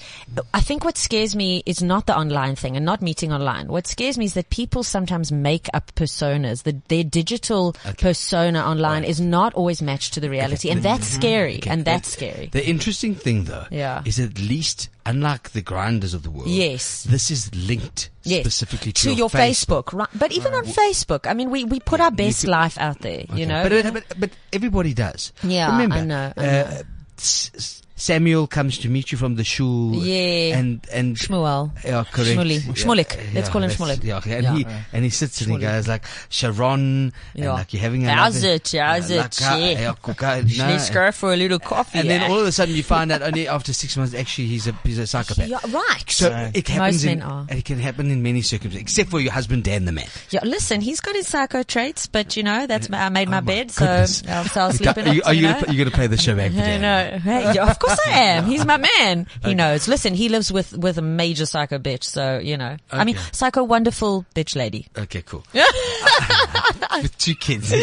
I 0.54 0.60
think 0.60 0.84
what 0.86 0.98
scares 0.98 1.36
me 1.36 1.64
is 1.66 1.82
not 1.82 2.06
the 2.06 2.18
online 2.18 2.56
thing 2.56 2.76
and 2.76 2.86
not 2.86 3.02
meeting 3.02 3.32
online. 3.34 3.68
What 3.68 3.88
scares 3.88 4.18
me 4.18 4.26
is 4.26 4.34
that 4.34 4.50
people 4.50 4.84
sometimes 4.84 5.32
make 5.32 5.68
up 5.74 5.91
personas. 5.95 6.64
The, 6.64 6.76
their 6.88 7.04
digital 7.04 7.76
persona 8.00 8.60
online 8.62 9.04
is 9.04 9.20
not 9.20 9.54
always 9.54 9.82
matched 9.82 10.14
to 10.14 10.20
the 10.20 10.30
reality, 10.30 10.70
and 10.70 10.82
that's 10.84 11.08
scary. 11.08 11.58
Okay. 11.58 11.70
And 11.70 11.84
that's 11.86 12.10
scary. 12.12 12.50
The 12.52 12.66
interesting 12.68 13.16
thing, 13.16 13.45
though, 13.45 13.66
Yeah. 13.72 14.02
is 14.06 14.20
at 14.20 14.39
least, 14.39 14.89
unlike 15.08 15.51
the 15.51 15.62
Grindrs 15.62 16.14
of 16.14 16.24
the 16.24 16.30
world, 16.30 16.49
Yes. 16.49 17.03
this 17.03 17.32
is 17.32 17.53
linked 17.55 18.10
Yes. 18.24 18.41
specifically 18.43 18.91
to, 18.91 19.03
to 19.03 19.14
your 19.14 19.30
Facebook, 19.30 19.93
right? 19.93 20.10
But 20.14 20.32
even 20.34 20.53
on 20.53 20.66
Facebook, 20.66 21.26
I 21.28 21.34
mean, 21.34 21.49
we, 21.49 21.64
we 21.64 21.80
put 21.80 21.99
our 22.01 22.12
best 22.12 22.41
could- 22.41 22.49
life 22.51 22.78
out 22.78 22.99
there, 22.99 23.24
you 23.34 23.45
know. 23.45 23.68
But, 23.70 23.93
but, 23.93 24.03
but 24.20 24.30
everybody 24.51 24.93
does. 24.93 25.32
Yeah, 25.43 25.72
Remember, 25.72 25.95
I 25.95 26.05
know, 26.05 26.34
I 26.36 26.41
uh, 26.41 26.43
know. 26.70 26.82
S- 27.18 27.82
Samuel 27.98 28.48
comes 28.48 28.78
to 28.78 28.89
meet 28.89 29.12
you 29.12 29.18
from 29.18 29.36
the 29.36 29.43
shul. 29.43 29.93
Yeah. 29.95 30.58
And, 30.58 30.86
and, 30.93 31.16
Shmuel. 31.18 31.72
Yeah, 31.84 32.04
correct. 32.04 32.30
Shmuley. 32.30 32.66
Yeah, 32.66 32.74
Shmulik. 32.74 33.34
Let's 33.34 33.50
call 33.50 33.64
him 33.64 33.70
that's- 33.70 33.76
Shmulik. 34.00 34.04
Yeah, 34.04 34.18
okay. 34.18 34.34
And 34.38 34.43
Yeah. 34.43 34.54
he 34.56 34.66
and 34.93 35.04
he 35.04 35.10
sits 35.10 35.41
and 35.41 35.52
he 35.52 35.58
Shmulik. 35.58 35.62
goes 35.62 35.88
like 35.88 36.06
Sharon, 36.30 37.12
Yeah. 37.34 37.45
and 37.45 37.54
like 37.56 37.74
you're 37.74 37.82
having 37.82 38.06
a 38.06 38.14
How's 38.14 38.43
it? 38.43 38.72
How's 38.80 39.10
Yeah, 39.10 39.18
it? 39.18 39.20
like, 39.20 39.39
Yeah. 39.41 39.58
yeah, 39.58 39.93
coca- 40.02 40.43
no, 40.45 40.68
Let's 40.68 40.89
go 40.91 41.12
for 41.12 41.34
a 41.34 41.36
little 41.36 41.60
coffee. 41.60 42.00
And 42.00 42.10
then 42.10 42.22
eh? 42.22 42.28
all 42.30 42.39
of 42.39 42.45
a 42.48 42.52
sudden 42.52 42.76
you 42.76 42.84
find 42.84 43.12
out 43.12 43.22
only 43.24 43.48
after 43.48 43.74
six 43.74 43.98
months 43.98 44.14
actually 44.14 44.48
he's 44.48 44.68
a 44.68 44.76
he's 44.84 45.00
a 45.00 45.08
psychopath. 45.08 45.48
Yeah, 45.50 45.58
right. 45.70 46.04
So 46.08 46.30
Right. 46.30 46.52
it 46.56 46.68
happens 46.68 47.04
Most 47.04 47.12
in, 47.12 47.20
men 47.20 47.28
are. 47.28 47.45
it 47.50 47.66
can 47.66 47.80
happen 47.80 48.12
in 48.12 48.22
many 48.22 48.41
circumstances, 48.43 48.82
except 48.82 49.10
for 49.10 49.20
your 49.20 49.32
husband 49.34 49.64
Dan 49.64 49.86
the 49.86 49.91
man. 49.91 50.06
Yeah, 50.30 50.41
listen, 50.43 50.82
he's 50.82 51.00
got 51.02 51.16
his 51.16 51.28
psycho 51.28 51.64
traits, 51.64 52.06
but 52.06 52.38
you 52.38 52.43
know, 52.43 52.68
that's 52.68 52.89
I 52.93 53.10
made 53.10 53.28
my 53.30 53.38
Oh 53.38 53.41
my 53.41 53.41
bed, 53.41 53.72
so 53.72 53.86
goodness. 53.86 54.24
I'll, 54.28 54.45
so 54.45 54.62
I'll 54.62 54.72
sleep 54.74 54.98
in 54.98 55.08
Are 55.08 55.12
it. 55.12 55.16
you, 55.16 55.22
are 55.26 55.34
you, 55.34 55.41
know? 55.48 55.54
gonna, 55.62 55.74
you 55.74 55.78
gonna 55.80 55.95
play 55.95 56.08
the 56.08 56.18
show 56.18 56.36
back 56.36 56.52
for 56.52 56.58
Hey, 56.60 56.78
no, 56.80 57.20
hey, 57.24 57.58
of 57.58 57.80
course 57.80 57.86
I 57.88 57.99
am. 58.09 58.45
He's 58.45 58.65
my 58.65 58.77
man. 58.77 59.27
He 59.43 59.53
knows. 59.53 59.88
Listen, 59.88 60.13
he 60.13 60.29
lives 60.29 60.51
with 60.51 60.77
with 60.77 60.97
a 60.97 61.01
major 61.01 61.45
psycho 61.45 61.77
bitch, 61.77 62.03
so 62.03 62.39
you 62.39 62.57
know. 62.57 62.77
I 62.91 63.03
mean, 63.03 63.17
psycho 63.31 63.63
wonderful 63.63 64.25
bitch 64.35 64.55
lady. 64.55 64.88
Okay, 64.97 65.21
cool. 65.21 65.43
With 67.01 67.17
two 67.17 67.35
kids. 67.35 67.73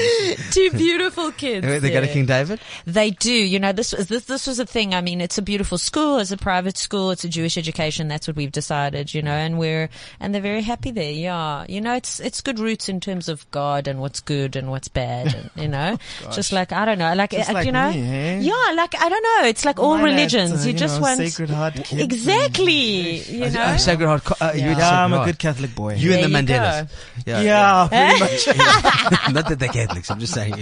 Two 0.50 0.70
beautiful 0.70 1.30
kids. 1.32 1.66
they 1.66 1.90
go 1.90 2.00
to. 2.00 2.14
King 2.14 2.26
David? 2.26 2.60
They 2.86 3.10
do. 3.10 3.32
You 3.32 3.58
know, 3.58 3.72
this 3.72 3.92
was 3.92 4.08
this 4.08 4.24
this 4.24 4.46
was 4.46 4.58
a 4.58 4.66
thing. 4.66 4.94
I 4.94 5.00
mean, 5.00 5.20
it's 5.20 5.38
a 5.38 5.42
beautiful 5.42 5.78
school. 5.78 6.18
It's 6.18 6.30
a 6.30 6.36
private 6.36 6.76
school. 6.76 7.10
It's 7.10 7.24
a 7.24 7.28
Jewish 7.28 7.56
education. 7.56 8.08
That's 8.08 8.28
what 8.28 8.36
we've 8.36 8.52
decided. 8.52 9.14
You 9.14 9.22
know, 9.22 9.32
and 9.32 9.58
we're 9.58 9.88
and 10.20 10.34
they're 10.34 10.42
very 10.42 10.62
happy 10.62 10.90
there. 10.90 11.10
Yeah. 11.10 11.64
You 11.68 11.80
know, 11.80 11.94
it's 11.94 12.20
it's 12.20 12.40
good 12.40 12.58
roots 12.58 12.88
in 12.88 13.00
terms 13.00 13.28
of 13.28 13.48
God 13.50 13.88
and 13.88 14.00
what's 14.00 14.20
good 14.20 14.56
and 14.56 14.70
what's 14.70 14.88
bad. 14.88 15.34
And, 15.34 15.50
you 15.56 15.68
know, 15.68 15.98
just 16.32 16.52
like 16.52 16.72
I 16.72 16.84
don't 16.84 16.98
know, 16.98 17.14
like, 17.14 17.34
uh, 17.34 17.44
like 17.52 17.66
you 17.66 17.72
know, 17.72 17.90
me, 17.90 18.02
eh? 18.02 18.38
yeah, 18.40 18.72
like 18.74 18.94
I 19.00 19.08
don't 19.08 19.22
know. 19.22 19.48
It's 19.48 19.64
like 19.64 19.78
all 19.78 19.93
Mine 19.94 20.06
had, 20.06 20.14
religions. 20.14 20.52
uh, 20.52 20.66
you, 20.66 20.72
you 20.72 20.78
just 20.78 20.96
know, 20.96 21.02
want 21.02 21.18
Sacred 21.18 21.50
Heart 21.50 21.74
kids 21.84 22.02
exactly. 22.02 23.20
You 23.20 23.50
know. 23.50 23.72
Oh, 23.72 23.76
Sacred 23.76 24.06
Heart. 24.06 24.24
Co- 24.24 24.34
Uh, 24.40 24.52
you 24.54 24.60
Yeah. 24.60 24.66
Yeah, 24.70 24.74
Sacred 24.74 24.84
I'm 24.96 25.12
a 25.12 25.24
good 25.24 25.38
Catholic 25.38 25.74
boy. 25.74 25.94
You 25.94 26.12
and 26.14 26.24
the 26.24 26.28
There 26.28 26.40
you 26.40 26.46
Mandelas. 26.60 26.88
go. 27.24 27.40
yeah, 27.40 27.88
pretty 27.90 28.20
much. 29.28 29.32
Not 29.34 29.48
that 29.48 29.58
they're 29.58 29.68
Catholics, 29.68 30.10
I'm 30.10 30.20
just 30.20 30.34
saying. 30.34 30.54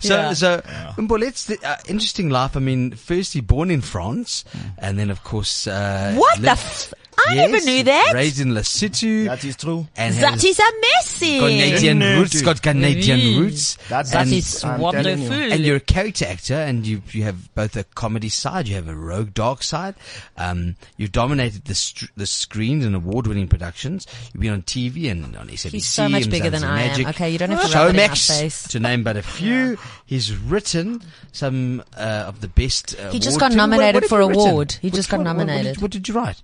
So, 0.00 0.14
Yeah. 0.16 0.32
so, 0.34 0.60
Mpho, 0.96 1.18
let's, 1.20 1.50
uh, 1.50 1.76
interesting 1.88 2.28
life. 2.30 2.56
I 2.56 2.60
mean, 2.60 2.92
firstly 2.92 3.40
born 3.40 3.70
in 3.70 3.80
France, 3.80 4.44
and 4.78 4.98
then 4.98 5.10
of 5.10 5.24
course, 5.24 5.66
uh, 5.66 6.14
What 6.16 6.40
the 6.40 6.50
f- 6.50 6.92
I 7.18 7.34
never 7.34 7.60
knew 7.60 7.82
that. 7.84 8.12
Raised 8.14 8.40
in 8.40 8.48
Lesotho. 8.48 9.26
That 9.26 9.44
is 9.44 9.56
true. 9.56 9.86
and 9.96 10.14
That 10.16 10.32
has 10.32 10.44
is 10.44 10.58
amazing. 10.58 11.40
Canadian 11.40 11.76
Canadian 11.98 12.18
roots, 12.20 12.30
dude. 12.32 12.44
got 12.44 12.62
Canadian 12.62 13.18
Oui. 13.20 13.38
roots. 13.38 13.76
That's- 13.88 14.10
That 14.12 14.22
and, 14.26 14.32
is 14.32 14.64
I'm 14.64 14.78
you. 14.78 14.82
wonderful. 14.82 15.32
and 15.32 15.64
you're 15.64 15.76
a 15.76 15.80
character 15.80 16.24
actor, 16.26 16.54
and 16.54 16.86
you 16.86 17.02
you 17.12 17.22
have 17.24 17.54
both 17.54 17.76
a 17.76 17.84
comedy 17.84 18.28
side, 18.28 18.66
you 18.68 18.74
have 18.76 18.88
a 18.88 18.94
rogue 18.96 19.34
dark 19.34 19.62
side. 19.62 19.94
Um, 20.36 20.76
you've 20.96 21.12
dominated 21.12 21.64
the 21.66 21.74
str- 21.74 22.06
the 22.16 22.26
screens 22.26 22.84
and 22.84 22.94
award 22.96 23.26
winning 23.26 23.46
productions. 23.48 24.06
You've 24.32 24.40
been 24.40 24.52
on 24.52 24.62
TV 24.62 25.10
and 25.10 25.36
on 25.36 25.48
SABC. 25.48 25.70
He's 25.70 25.86
so 25.86 26.08
much 26.08 26.22
and 26.22 26.30
bigger 26.30 26.50
than 26.50 26.64
I 26.64 26.82
am. 26.82 26.88
Magic, 26.88 27.08
Okay, 27.08 27.30
you 27.30 27.38
don't 27.38 27.50
have 27.50 27.70
to 27.70 27.76
rub 27.76 27.86
it 27.88 27.90
in 27.90 27.96
my 27.96 28.02
Showmax, 28.08 28.40
face. 28.40 28.68
to 28.68 28.80
name 28.80 29.02
but 29.04 29.16
a 29.16 29.22
few. 29.22 29.78
He's 30.06 30.34
written 30.36 31.02
some 31.32 31.82
uh, 31.96 32.24
of 32.26 32.40
the 32.40 32.48
best. 32.48 32.94
Uh, 32.98 33.10
He 33.10 33.18
just 33.18 33.38
got 33.38 33.52
nominated 33.52 34.06
for 34.06 34.20
you 34.22 34.28
written? 34.28 34.48
award. 34.48 34.72
He 34.82 34.90
just 34.90 35.08
got 35.08 35.18
one? 35.18 35.26
What- 35.26 35.36
what 35.36 35.46
did- 35.46 35.52
nominated. 35.52 35.82
What 35.82 35.90
did 35.90 36.08
you 36.08 36.14
write? 36.14 36.42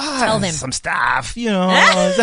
Tell 0.00 0.38
them. 0.38 0.48
Ah, 0.48 0.52
some 0.52 0.72
stuff, 0.72 1.36
you 1.36 1.50
know. 1.50 1.68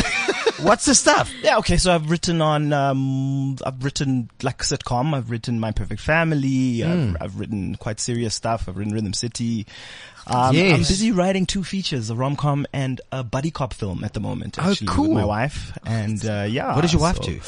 What's 0.62 0.86
the 0.86 0.96
stuff? 0.96 1.32
yeah, 1.44 1.58
okay. 1.58 1.78
So 1.78 1.94
I've 1.94 2.10
written 2.10 2.42
on, 2.42 2.74
um, 2.74 3.58
I've 3.66 3.84
written 3.84 4.30
like 4.42 4.60
sitcom. 4.60 5.14
I've 5.14 5.30
written 5.30 5.60
My 5.60 5.72
Perfect 5.72 6.02
Family. 6.02 6.82
Hmm. 6.82 7.16
I've, 7.16 7.22
I've 7.22 7.40
written 7.40 7.76
quite 7.76 8.00
serious 8.00 8.34
stuff. 8.36 8.68
I've 8.68 8.78
written 8.78 8.94
Rhythm 8.94 9.14
City. 9.14 9.68
Um, 10.26 10.56
Yes. 10.56 10.74
I'm 10.74 10.80
busy 10.80 11.12
writing 11.12 11.46
two 11.46 11.64
features, 11.64 12.10
a 12.10 12.16
rom-com 12.16 12.66
and 12.74 13.00
a 13.12 13.24
buddy 13.24 13.52
cop 13.52 13.74
film 13.74 14.04
at 14.04 14.14
the 14.14 14.20
moment. 14.20 14.58
Oh, 14.60 14.74
cool. 14.88 15.06
with 15.10 15.14
my 15.14 15.26
wife. 15.26 15.78
And, 15.86 16.24
uh, 16.26 16.46
yeah. 16.50 16.76
What 16.76 16.82
does 16.82 16.92
your 16.94 17.02
wife 17.02 17.18
so 17.18 17.24
do? 17.24 17.40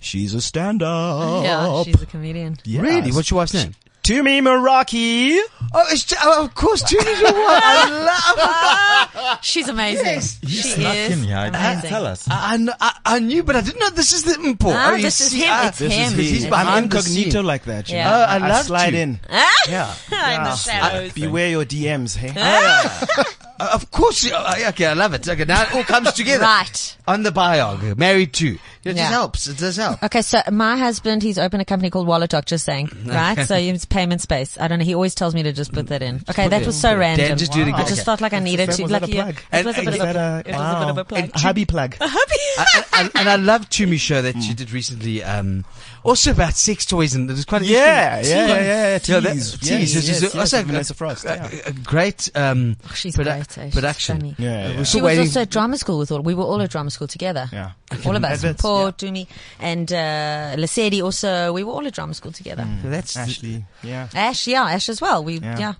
She's 0.00 0.34
a 0.34 0.40
stand-up. 0.40 1.44
Yeah, 1.44 1.82
she's 1.84 2.02
a 2.02 2.06
comedian. 2.06 2.58
Yes. 2.64 2.82
Really? 2.82 3.12
What's 3.12 3.30
your 3.30 3.36
wife's 3.38 3.54
name? 3.54 3.74
Tumi 4.06 4.40
Morake. 4.42 5.42
Oh, 5.74 5.84
it's, 5.90 6.14
oh, 6.22 6.44
of 6.44 6.54
course, 6.54 6.82
Judy's 6.82 7.20
your 7.20 7.32
wife. 7.32 7.34
I 7.64 9.08
love 9.10 9.12
her. 9.38 9.38
She's 9.42 9.68
amazing. 9.68 10.20
She 10.48 10.62
snuck 10.62 10.94
is 10.94 11.18
in 11.18 11.24
here. 11.24 11.36
I 11.36 11.44
didn't 11.50 11.56
amazing. 11.60 11.90
tell 11.90 12.06
us. 12.06 12.28
I, 12.30 12.56
kn- 12.56 12.70
I, 12.80 12.98
I 13.04 13.18
knew, 13.18 13.42
but 13.42 13.56
I 13.56 13.60
didn't 13.62 13.80
know 13.80 13.90
this 13.90 14.12
is 14.12 14.22
the 14.22 14.40
import. 14.48 14.76
Ah, 14.78 14.92
oh, 14.92 14.96
this 14.96 15.20
is 15.20 15.30
see, 15.32 15.40
him. 15.40 15.48
ah, 15.50 15.68
It's 15.68 15.78
this 15.80 15.92
is 15.92 15.98
him. 15.98 16.12
him. 16.12 16.18
He's 16.20 16.46
behind 16.46 16.68
I'm 16.68 16.84
incognito 16.84 17.42
like 17.42 17.64
that. 17.64 17.88
You 17.88 17.96
Yeah. 17.96 18.10
know? 18.10 18.16
Oh, 18.16 18.24
I 18.28 18.38
loved 18.48 18.66
slide 18.68 18.92
you. 18.94 19.00
in. 19.00 19.20
Yeah. 19.68 19.92
in 20.10 20.44
the 20.44 20.54
shadows. 20.54 21.12
Beware 21.12 21.48
your 21.50 21.64
DMs, 21.64 22.16
hey? 22.16 22.32
Uh, 23.58 23.70
of 23.72 23.90
course. 23.90 24.22
you- 24.22 24.34
uh, 24.34 24.54
okay, 24.68 24.84
I 24.84 24.92
love 24.92 25.14
it. 25.14 25.26
Okay, 25.26 25.46
now 25.46 25.62
it 25.62 25.74
all 25.74 25.82
comes 25.82 26.12
together. 26.12 26.44
Right. 26.44 26.96
On 27.08 27.22
the 27.22 27.30
biog, 27.30 27.96
married 27.96 28.34
to. 28.34 28.58
It 28.84 28.94
just 28.96 28.98
helps. 28.98 29.46
It 29.48 29.56
does 29.56 29.76
help. 29.78 30.02
Okay, 30.02 30.20
so 30.20 30.42
my 30.52 30.76
husband, 30.76 31.22
he's 31.22 31.38
opened 31.38 31.62
a 31.62 31.64
company 31.64 31.88
called 31.88 32.06
Wallet 32.06 32.28
Talk, 32.28 32.44
just 32.44 32.66
saying, 32.66 32.90
right? 33.06 33.46
so 33.46 33.56
it's 33.96 34.04
payment 34.04 34.20
space. 34.20 34.58
I 34.60 34.68
don't 34.68 34.78
know. 34.78 34.84
He 34.84 34.94
always 34.94 35.14
tells 35.14 35.34
me 35.34 35.42
to 35.42 35.52
just 35.52 35.72
put 35.72 35.86
that 35.88 36.02
in. 36.02 36.22
Okay, 36.30 36.48
that 36.48 36.58
was 36.66 36.76
in. 36.76 36.80
so 36.80 36.90
Dan, 36.90 36.98
random. 36.98 37.38
just 37.38 37.52
do 37.52 37.62
it 37.62 37.72
I 37.74 37.84
just 37.84 38.04
felt 38.04 38.20
like 38.20 38.32
I 38.32 38.38
needed 38.38 38.68
Was 38.68 38.76
to. 38.76 38.82
that 38.88 38.90
Like, 39.02 39.02
a 39.04 39.08
yeah, 39.14 39.22
plug? 39.24 39.36
it 39.52 39.66
was 39.66 39.78
a 39.78 39.82
bit 39.82 39.94
of 40.00 40.00
a, 40.00 40.18
a, 40.18 40.38
it 40.40 40.46
was 40.54 40.74
a 40.74 40.78
bit 40.80 40.88
of 40.90 40.98
a 40.98 41.04
plug. 41.04 41.30
a 41.34 41.38
hubby 41.38 41.64
plug? 41.64 41.96
I, 42.00 42.84
I, 42.92 43.10
and 43.14 43.28
I 43.28 43.36
love 43.36 43.68
Tumi 43.70 43.98
show 43.98 44.22
that 44.22 44.36
you 44.36 44.54
did 44.54 44.70
recently. 44.72 45.22
Um, 45.22 45.64
also 46.06 46.30
about 46.30 46.54
sex 46.54 46.86
toys 46.86 47.14
and 47.14 47.28
there's 47.28 47.44
quite 47.44 47.62
a 47.62 47.66
Yeah, 47.66 48.20
yeah, 48.20 48.22
yeah, 48.22 48.46
yeah, 48.46 48.56
yeah. 48.56 48.98
Yeah, 49.04 49.20
that- 49.20 49.32
Tease. 49.34 49.52
tease. 49.58 49.70
Yes, 49.70 49.82
It's 49.82 49.94
yes, 49.94 50.06
just- 50.06 50.22
yes, 50.22 50.34
also 50.36 50.56
with 50.58 50.66
Vanessa 50.68 50.94
Frost, 50.94 51.24
a, 51.24 51.28
yeah. 51.28 51.60
a, 51.66 51.68
a 51.70 51.72
great 51.72 52.30
um, 52.34 52.76
She's 52.94 53.16
produ- 53.16 53.24
great. 53.24 53.58
eh? 53.58 53.70
Production. 53.70 54.16
funny. 54.20 54.34
Yeah, 54.38 54.48
Uh, 54.48 54.52
yeah. 54.68 54.76
we're 54.78 54.84
She 54.84 55.00
was 55.00 55.06
waiting. 55.06 55.20
also 55.26 55.40
at 55.42 55.50
drama 55.50 55.76
school 55.78 55.98
with 55.98 56.12
all. 56.12 56.20
We 56.20 56.34
were 56.34 56.44
all 56.44 56.62
at 56.62 56.70
drama 56.70 56.90
school 56.90 57.08
together. 57.08 57.48
Yeah. 57.52 57.72
All 58.04 58.16
of 58.16 58.24
us. 58.24 58.42
Adverts, 58.44 58.62
Paul, 58.62 58.84
yeah. 58.86 58.90
Tumi, 58.92 59.26
and 59.60 59.92
uh, 59.92 60.56
Lesedi 60.56 61.02
also. 61.02 61.52
We 61.52 61.64
were 61.64 61.72
all 61.72 61.86
at 61.86 61.92
drama 61.94 62.14
school 62.14 62.32
together. 62.32 62.66
that's 62.84 63.16
Ashley, 63.16 63.64
yeah. 63.82 64.08
Ash, 64.14 64.46
yeah, 64.46 64.64
Ash 64.64 64.88
as 64.88 65.00
well. 65.00 65.22
We, 65.24 65.38
yeah. 65.40 65.58
Yeah. 65.58 65.74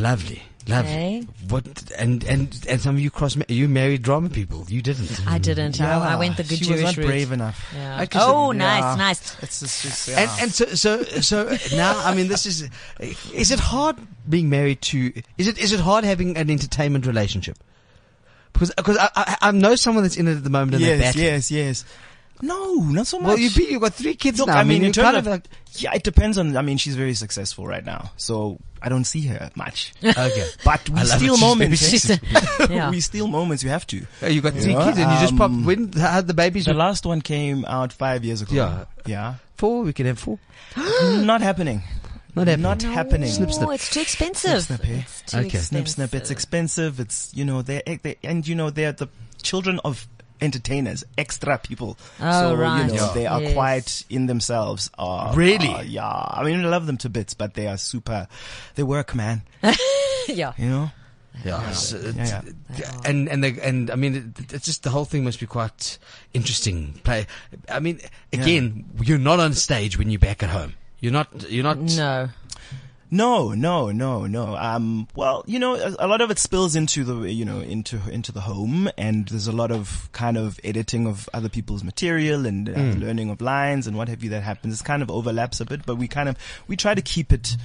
lovely, 0.00 0.42
lovely. 0.68 0.90
Okay. 0.92 1.26
What 1.48 1.92
and 1.98 2.24
and 2.24 2.66
and 2.68 2.80
some 2.80 2.96
of 2.96 3.00
you 3.00 3.10
cross 3.10 3.36
you 3.48 3.68
married 3.68 4.02
drama 4.02 4.28
people. 4.28 4.64
You 4.68 4.82
didn't. 4.82 5.26
I 5.26 5.38
didn't. 5.38 5.80
I, 5.80 6.12
I 6.12 6.16
went 6.16 6.36
the 6.36 6.42
good 6.42 6.58
she 6.58 6.64
Jewish 6.64 6.82
was 6.82 6.96
not 6.96 6.96
route. 6.96 7.06
brave 7.06 7.32
enough. 7.32 7.72
Yeah. 7.74 8.02
Okay, 8.02 8.18
oh, 8.20 8.48
so- 8.48 8.52
nice, 8.52 8.82
yeah. 8.82 8.94
nice. 8.96 9.42
It's 9.42 9.60
just, 9.60 9.82
just 9.82 10.08
yeah. 10.08 10.20
And, 10.20 10.42
and 10.42 10.52
so, 10.52 10.66
so, 10.66 11.02
so 11.04 11.56
now, 11.76 11.98
I 12.04 12.14
mean, 12.14 12.28
this 12.28 12.46
is, 12.46 12.68
is 13.32 13.50
it 13.50 13.60
hard 13.60 13.96
being 14.28 14.50
married 14.50 14.82
to, 14.82 15.12
is 15.38 15.48
it, 15.48 15.58
is 15.58 15.72
it 15.72 15.80
hard 15.80 16.04
having 16.04 16.36
an 16.36 16.50
entertainment 16.50 17.06
relationship? 17.06 17.58
Because, 18.52 18.72
because 18.76 18.96
I, 18.96 19.08
I, 19.14 19.36
I 19.42 19.50
know 19.52 19.74
someone 19.76 20.02
that's 20.02 20.16
in 20.16 20.28
it 20.28 20.36
at 20.36 20.44
the 20.44 20.50
moment 20.50 20.74
and 20.76 20.84
they're 20.84 20.98
yes, 20.98 21.16
yes, 21.16 21.50
yes. 21.50 21.84
No, 22.42 22.74
not 22.74 23.06
so 23.06 23.18
much. 23.18 23.28
Well, 23.28 23.38
you 23.38 23.50
be, 23.50 23.64
you 23.64 23.80
got 23.80 23.94
three 23.94 24.14
kids 24.14 24.38
Look, 24.38 24.48
now. 24.48 24.58
I 24.58 24.64
mean, 24.64 24.78
in 24.78 24.82
you're 24.84 24.92
terms 24.92 25.04
kind 25.06 25.16
of, 25.16 25.26
like, 25.26 25.44
yeah, 25.74 25.94
it 25.94 26.02
depends 26.02 26.36
on. 26.38 26.56
I 26.56 26.62
mean, 26.62 26.76
she's 26.76 26.94
very 26.94 27.14
successful 27.14 27.66
right 27.66 27.84
now, 27.84 28.10
so 28.16 28.58
I 28.82 28.88
don't 28.90 29.04
see 29.04 29.22
her 29.28 29.50
much. 29.54 29.92
okay. 30.04 30.46
But 30.64 30.88
we 30.90 31.00
steal 31.04 31.38
moments. 31.38 31.80
very 31.80 32.18
eh? 32.18 32.18
She's- 32.58 32.70
yeah. 32.70 32.90
we 32.90 33.00
steal 33.00 33.26
moments. 33.26 33.62
You 33.62 33.70
have 33.70 33.86
to. 33.88 34.06
Oh, 34.22 34.26
you 34.26 34.40
got 34.42 34.52
three 34.54 34.72
Yeah, 34.72 34.84
kids 34.84 34.98
and 34.98 35.10
you 35.12 35.18
just 35.18 35.36
pop. 35.36 35.50
um, 35.50 35.64
When 35.64 35.92
had 35.92 36.26
the 36.26 36.34
babies? 36.34 36.66
The 36.66 36.72
were 36.72 36.78
last 36.78 37.06
one 37.06 37.20
came 37.22 37.64
out 37.64 37.92
five 37.92 38.24
years 38.24 38.42
ago. 38.42 38.54
Yeah. 38.54 38.84
yeah. 39.06 39.34
four. 39.56 39.82
We 39.82 39.92
can 39.92 40.06
have 40.06 40.18
four. 40.18 40.38
Not 41.02 41.40
happening. 41.40 41.82
Not 42.34 42.48
happening. 42.48 42.62
Not 42.62 42.82
happening. 42.82 43.28
Snip, 43.30 43.50
snip. 43.50 43.68
Oh, 43.68 43.72
it's 43.72 43.88
too 43.88 44.00
expensive. 44.00 44.62
Snip, 44.62 44.80
snip, 44.82 44.90
eh? 44.90 45.00
It's 45.00 45.22
too 45.22 45.36
Okay. 45.38 45.46
expensive. 45.46 45.88
Snip, 45.88 45.88
snip. 46.10 46.14
It's 46.20 46.30
expensive. 46.30 47.00
It's 47.00 47.32
you 47.34 47.46
know 47.46 47.62
they're, 47.62 47.82
they 48.02 48.16
and 48.22 48.46
you 48.46 48.54
know 48.54 48.68
they're 48.68 48.92
the 48.92 49.08
children 49.42 49.80
of 49.86 50.06
entertainers, 50.40 51.04
extra 51.16 51.58
people. 51.58 51.96
Oh, 52.20 52.40
so 52.40 52.54
right. 52.54 52.86
you 52.86 52.96
know 52.96 53.06
Yeah. 53.06 53.12
they 53.14 53.26
are 53.26 53.42
Yes. 53.42 53.52
quite 53.54 54.04
in 54.10 54.26
themselves. 54.26 54.90
Uh, 54.98 55.32
Really? 55.34 55.68
uh, 55.68 55.82
yeah. 55.82 56.06
I 56.08 56.42
mean, 56.44 56.64
I 56.64 56.68
love 56.68 56.86
them 56.86 56.96
to 56.98 57.08
bits, 57.08 57.34
but 57.34 57.54
they 57.54 57.66
are 57.68 57.76
super. 57.78 58.28
They 58.74 58.82
work, 58.82 59.14
man. 59.14 59.42
yeah. 60.28 60.52
You 60.58 60.68
know. 60.68 60.90
Yeah, 61.44 61.70
so 61.72 61.98
it's- 61.98 62.32
Yeah, 62.78 62.90
and 63.04 63.28
and 63.28 63.44
they, 63.44 63.60
and 63.60 63.90
I 63.90 63.94
mean, 63.94 64.32
it, 64.38 64.54
it's 64.54 64.64
just 64.64 64.82
the 64.84 64.90
whole 64.90 65.04
thing 65.04 65.22
must 65.22 65.38
be 65.38 65.46
quite 65.46 65.98
interesting. 66.32 66.98
Play, 67.04 67.26
I 67.68 67.78
mean, 67.78 68.00
again, 68.32 68.86
you're 69.02 69.18
not 69.18 69.38
on 69.38 69.52
stage 69.52 69.98
when 69.98 70.08
you're 70.10 70.18
back 70.18 70.42
at 70.42 70.48
home. 70.48 70.72
You're 70.98 71.12
not. 71.12 71.50
You're 71.50 71.62
not. 71.64 71.76
No. 71.78 72.30
No, 73.10 73.50
no, 73.52 73.90
no, 73.92 74.26
no. 74.26 74.56
Um, 74.56 75.06
well, 75.14 75.44
you 75.46 75.58
know, 75.58 75.74
a, 75.76 75.94
a 76.00 76.08
lot 76.08 76.20
of 76.20 76.30
it 76.30 76.38
spills 76.38 76.74
into 76.74 77.04
the, 77.04 77.30
you 77.32 77.44
know, 77.44 77.60
into 77.60 78.00
into 78.10 78.32
the 78.32 78.40
home, 78.40 78.90
and 78.98 79.28
there's 79.28 79.46
a 79.46 79.52
lot 79.52 79.70
of 79.70 80.08
kind 80.12 80.36
of 80.36 80.58
editing 80.64 81.06
of 81.06 81.28
other 81.32 81.48
people's 81.48 81.84
material 81.84 82.46
and 82.46 82.68
uh, 82.68 82.72
Hmm. 82.72 82.90
learning 83.00 83.30
of 83.30 83.40
lines 83.40 83.86
and 83.86 83.96
what 83.96 84.08
have 84.08 84.24
you 84.24 84.30
that 84.30 84.42
happens. 84.42 84.80
It 84.80 84.84
kind 84.84 85.02
of 85.02 85.10
overlaps 85.10 85.60
a 85.60 85.64
bit, 85.64 85.86
but 85.86 85.96
we 85.96 86.08
kind 86.08 86.28
of 86.28 86.36
we 86.66 86.76
try 86.76 86.94
to 86.94 87.02
keep 87.02 87.32
it, 87.32 87.56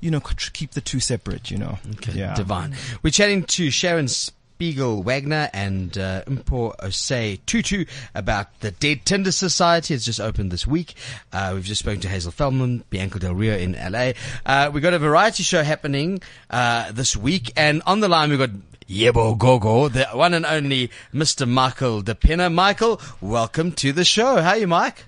you 0.00 0.10
know, 0.12 0.20
keep 0.20 0.70
the 0.72 0.80
two 0.80 1.00
separate. 1.00 1.50
You 1.50 1.58
know. 1.58 1.78
Okay, 1.96 2.12
Yeah. 2.12 2.34
divine. 2.34 2.76
We're 3.02 3.10
chatting 3.10 3.42
to 3.44 3.70
Sharon 3.70 4.06
Spiegel 4.54 5.02
Wagner 5.02 5.50
and 5.52 5.98
uh, 5.98 6.22
Mpo 6.26 6.76
Osei 6.76 7.40
Tutu 7.44 7.86
about 8.14 8.60
the 8.60 8.70
Dead 8.70 9.04
Tinder 9.04 9.32
Society. 9.32 9.94
It's 9.94 10.04
just 10.04 10.20
opened 10.20 10.52
this 10.52 10.64
week. 10.64 10.94
Uh, 11.32 11.50
we've 11.54 11.64
just 11.64 11.80
spoken 11.80 12.00
to 12.02 12.08
Hazel 12.08 12.30
Feldman, 12.30 12.84
Bianca 12.88 13.18
Del 13.18 13.34
Rio 13.34 13.56
in 13.56 13.72
LA. 13.72 14.12
Uh, 14.46 14.70
we've 14.72 14.80
got 14.80 14.94
a 14.94 15.00
variety 15.00 15.42
show 15.42 15.64
happening 15.64 16.20
uh, 16.50 16.92
this 16.92 17.16
week, 17.16 17.52
and 17.56 17.82
on 17.84 17.98
the 17.98 18.06
line 18.06 18.30
we've 18.30 18.38
got 18.38 18.50
Yebo 18.88 19.36
Gogo, 19.36 19.88
the 19.88 20.04
one 20.12 20.34
and 20.34 20.46
only 20.46 20.88
Mr. 21.12 21.48
Michael 21.48 22.02
de 22.02 22.14
Pinna. 22.14 22.48
Michael, 22.48 23.00
welcome 23.20 23.72
to 23.72 23.90
the 23.90 24.04
show. 24.04 24.40
How 24.40 24.50
are 24.50 24.58
you, 24.58 24.68
Mike? 24.68 25.06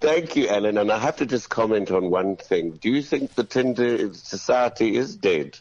Thank 0.00 0.34
you, 0.34 0.48
Ellen. 0.48 0.76
And 0.76 0.90
I 0.90 0.98
have 0.98 1.16
to 1.18 1.26
just 1.26 1.50
comment 1.50 1.92
on 1.92 2.10
one 2.10 2.34
thing. 2.34 2.72
Do 2.72 2.90
you 2.90 3.02
think 3.02 3.36
the 3.36 3.44
Tinder 3.44 4.12
Society 4.12 4.96
is 4.96 5.14
dead? 5.14 5.56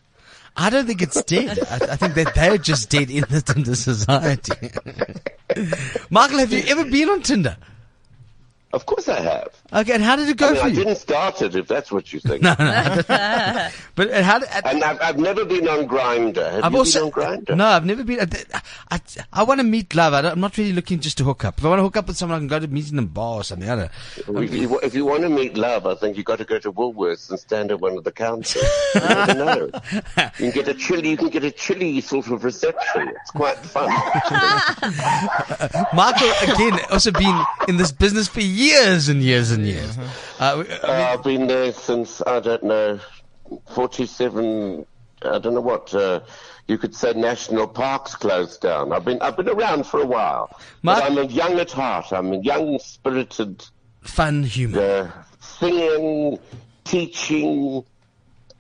I 0.58 0.72
don't 0.72 0.88
think 0.88 1.04
it's 1.04 1.22
dead. 1.24 1.60
I, 1.70 1.76
I 1.76 1.96
think 1.96 2.16
that 2.16 2.34
they're 2.34 2.58
just 2.58 2.90
dead 2.90 3.12
in 3.12 3.24
the 3.30 3.42
Tinder 3.42 3.76
society. 3.76 4.72
Michael, 6.10 6.40
have 6.40 6.52
you 6.52 6.64
ever 6.68 6.84
been 6.84 7.10
on 7.10 7.22
Tinder? 7.22 7.56
Of 8.74 8.86
course 8.88 9.08
I 9.08 9.22
have. 9.22 9.50
Okay, 9.74 9.94
and 9.94 10.04
how 10.04 10.16
did 10.16 10.30
it 10.30 10.38
go 10.38 10.48
I 10.48 10.52
mean, 10.52 10.60
for 10.62 10.66
I 10.66 10.70
you? 10.70 10.76
didn't 10.76 10.96
start 10.96 11.42
it, 11.42 11.56
if 11.56 11.68
that's 11.68 11.92
what 11.92 12.14
you 12.14 12.20
think. 12.22 12.42
no, 12.42 12.56
no. 12.58 13.04
But 13.96 14.12
uh, 14.12 14.24
how 14.24 14.40
did, 14.40 14.48
And 14.64 14.84
I've, 14.84 15.02
I've 15.02 15.18
never 15.18 15.44
been 15.44 15.68
on 15.68 15.88
Grindr. 15.88 16.52
Have 16.52 16.64
I've 16.64 16.72
you 16.72 16.78
also 16.78 17.10
been 17.12 17.24
on 17.26 17.42
Grindr? 17.46 17.58
no, 17.58 17.66
I've 17.66 17.86
never 17.86 18.04
been. 18.04 18.20
I, 18.22 18.28
I, 18.92 19.02
I 19.34 19.44
want 19.44 19.60
to 19.60 19.64
meet 19.66 19.94
love. 19.96 20.14
I 20.14 20.20
am 20.32 20.40
not 20.40 20.56
really 20.58 20.72
looking 20.72 21.00
just 21.00 21.18
to 21.18 21.24
hook 21.24 21.44
up. 21.44 21.58
If 21.58 21.66
I 21.66 21.70
want 21.70 21.80
to 21.80 21.84
hook 21.84 21.98
up 21.98 22.08
with 22.08 22.16
someone, 22.16 22.38
I 22.38 22.40
can 22.40 22.48
go 22.48 22.60
to 22.60 22.68
meet 22.68 22.92
in 22.92 23.00
a 23.00 23.02
bar 23.02 23.42
or 23.42 23.44
something. 23.44 23.70
I 23.70 23.76
don't 23.76 23.92
know. 24.36 24.42
If 24.42 24.54
you, 24.54 24.80
if 24.80 24.96
you 24.96 25.06
want 25.06 25.24
to 25.24 25.30
meet 25.30 25.58
love, 25.58 25.86
I 25.86 25.96
think 25.96 26.16
you've 26.16 26.26
got 26.26 26.38
to 26.38 26.46
go 26.46 26.60
to 26.60 26.72
Woolworths 26.72 27.30
and 27.30 27.40
stand 27.40 27.72
at 27.72 27.82
one 27.82 27.98
of 27.98 28.04
the 28.04 28.12
counters. 28.12 28.64
You 28.96 29.02
never 29.02 29.34
know. 29.36 29.70
You 30.40 30.48
can 30.52 30.52
get 30.52 30.68
a 30.68 30.74
chilly, 30.74 31.10
you 31.10 31.18
can 31.18 31.30
get 31.30 31.44
a 31.44 31.52
chilly 31.52 32.00
sort 32.02 32.28
of 32.28 32.44
reception. 32.44 33.10
It's 33.22 33.32
quite 33.32 33.58
fun. 33.58 33.90
Michael 35.94 36.32
again 36.54 36.80
also 36.92 37.12
been 37.12 37.40
in 37.68 37.78
this 37.78 37.92
business 37.92 38.28
for 38.28 38.42
years 38.42 39.10
and 39.10 39.22
years 39.22 39.52
and 39.52 39.57
years. 39.66 39.98
Uh, 40.40 40.64
we- 40.68 40.74
Uh, 40.74 40.92
I've 41.14 41.24
been 41.24 41.48
there 41.48 41.72
since, 41.74 42.22
I 42.26 42.40
don't 42.40 42.64
know, 42.64 43.00
47, 43.70 44.86
I 45.24 45.40
don't 45.40 45.54
know 45.54 45.62
what, 45.62 45.94
uh, 45.96 46.20
you 46.68 46.78
could 46.78 46.94
say 46.96 47.14
national 47.14 47.68
parks 47.68 48.16
closed 48.16 48.62
down. 48.62 48.92
I've 48.92 49.06
been, 49.06 49.22
I've 49.22 49.38
been 49.38 49.50
around 49.50 49.86
for 49.88 50.02
a 50.02 50.06
while. 50.06 50.50
Mark- 50.84 51.00
But 51.00 51.12
I'm 51.12 51.18
a 51.18 51.24
young 51.26 51.60
at 51.60 51.72
heart. 51.72 52.12
I'm 52.12 52.34
a 52.34 52.38
young 52.40 52.78
spirited, 52.80 53.64
fun 54.02 54.44
human. 54.44 54.80
uh, 54.80 55.12
singing, 55.40 56.40
teaching. 56.84 57.84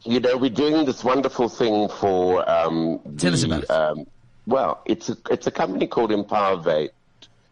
You 0.03 0.19
know, 0.21 0.37
we're 0.37 0.49
doing 0.49 0.85
this 0.85 1.03
wonderful 1.03 1.49
thing 1.49 1.89
for, 1.89 2.49
um, 2.49 2.99
Tell 3.17 3.33
us 3.33 3.43
about 3.43 3.63
it. 3.63 3.69
Um, 3.69 4.05
well, 4.45 4.81
it's 4.85 5.09
a, 5.09 5.17
it's 5.29 5.47
a 5.47 5.51
company 5.51 5.87
called 5.87 6.11
Empowervate 6.11 6.89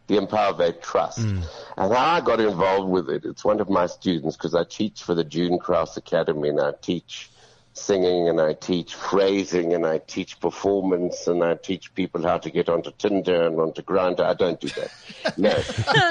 the 0.06 0.16
Empowervate 0.16 0.82
Trust. 0.82 1.18
Mm. 1.20 1.42
And 1.76 1.92
how 1.92 2.16
I 2.16 2.20
got 2.20 2.40
involved 2.40 2.90
with 2.90 3.10
it, 3.10 3.24
it's 3.24 3.44
one 3.44 3.60
of 3.60 3.68
my 3.68 3.86
students 3.86 4.36
because 4.36 4.54
I 4.54 4.64
teach 4.64 5.02
for 5.02 5.14
the 5.14 5.24
June 5.24 5.58
Krause 5.58 5.96
Academy 5.96 6.48
and 6.48 6.60
I 6.60 6.72
teach 6.80 7.30
singing 7.76 8.28
and 8.28 8.40
I 8.40 8.54
teach 8.54 8.94
phrasing 8.94 9.74
and 9.74 9.84
I 9.84 9.98
teach 9.98 10.40
performance 10.40 11.26
and 11.26 11.44
I 11.44 11.56
teach 11.56 11.94
people 11.94 12.22
how 12.22 12.38
to 12.38 12.50
get 12.50 12.70
onto 12.70 12.90
Tinder 12.90 13.46
and 13.46 13.60
onto 13.60 13.82
Grindr. 13.82 14.20
I 14.20 14.34
don't 14.34 14.60
do 14.60 14.68
that. 14.68 14.90
No. 15.38 15.52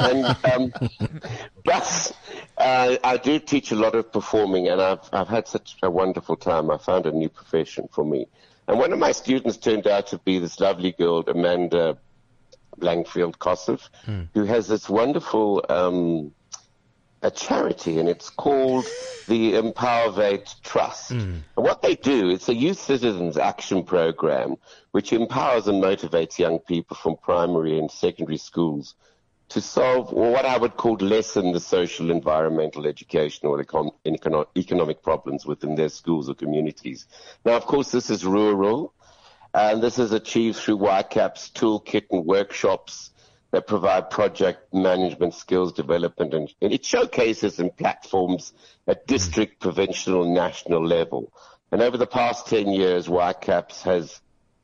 and, 0.01 0.25
um, 0.53 0.73
but 1.63 2.11
uh, 2.57 2.97
I 3.03 3.17
do 3.17 3.39
teach 3.39 3.71
a 3.71 3.75
lot 3.75 3.95
of 3.95 4.11
performing 4.11 4.67
and 4.67 4.79
I've, 4.81 5.09
I've 5.11 5.29
had 5.29 5.47
such 5.47 5.77
a 5.81 5.89
wonderful 5.89 6.35
time. 6.35 6.69
I 6.69 6.77
found 6.77 7.05
a 7.07 7.11
new 7.11 7.29
profession 7.29 7.87
for 7.91 8.03
me. 8.05 8.27
And 8.67 8.77
one 8.77 8.93
of 8.93 8.99
my 8.99 9.13
students 9.13 9.57
turned 9.57 9.87
out 9.87 10.07
to 10.07 10.17
be 10.19 10.39
this 10.39 10.59
lovely 10.59 10.91
girl, 10.91 11.23
Amanda 11.27 11.97
Blankfield 12.79 13.37
Kossoff, 13.37 13.89
who 14.33 14.45
has 14.45 14.67
this 14.67 14.89
wonderful 14.89 15.65
um, 15.69 16.31
a 17.21 17.31
charity, 17.31 17.99
and 17.99 18.07
it's 18.07 18.29
called 18.29 18.85
the 19.27 19.53
Empowervate 19.53 20.61
Trust. 20.61 21.11
And 21.11 21.43
what 21.55 21.81
they 21.81 21.95
do, 21.95 22.29
it's 22.29 22.49
a 22.49 22.53
youth 22.53 22.79
citizens 22.79 23.37
action 23.37 23.83
program 23.83 24.57
which 24.91 25.11
empowers 25.11 25.67
and 25.67 25.83
motivates 25.83 26.37
young 26.37 26.59
people 26.59 26.95
from 26.95 27.17
primary 27.17 27.79
and 27.79 27.89
secondary 27.89 28.37
schools 28.37 28.95
to 29.49 29.61
solve 29.61 30.11
what 30.11 30.45
I 30.45 30.57
would 30.57 30.75
call 30.75 30.95
lessen 30.95 31.51
the 31.51 31.59
social, 31.59 32.09
environmental, 32.09 32.87
educational, 32.87 33.53
or 33.53 33.63
econ- 33.63 34.45
economic 34.55 35.03
problems 35.03 35.45
within 35.45 35.75
their 35.75 35.89
schools 35.89 36.29
or 36.29 36.33
communities. 36.33 37.07
Now, 37.43 37.53
of 37.53 37.65
course, 37.65 37.91
this 37.91 38.09
is 38.09 38.25
rural. 38.25 38.93
And 39.55 39.81
this 39.81 39.99
is 39.99 40.11
achieved 40.11 40.57
through 40.57 40.79
YCAP's 40.79 41.49
toolkit 41.51 42.07
and 42.11 42.25
workshops 42.25 43.11
that 43.51 43.67
provide 43.67 44.09
project 44.09 44.73
management 44.73 45.33
skills 45.33 45.71
development 45.71 46.33
and, 46.33 46.53
it 46.59 46.83
showcases 46.83 47.57
and 47.57 47.73
platforms 47.77 48.51
at 48.85 49.07
district, 49.07 49.61
provincial, 49.61 50.23
and 50.23 50.33
national 50.33 50.85
level. 50.85 51.31
And 51.71 51.81
over 51.81 51.95
the 51.95 52.05
past 52.05 52.47
10 52.47 52.67
years, 52.67 53.07
YCAPS 53.07 53.83
has, 53.83 54.19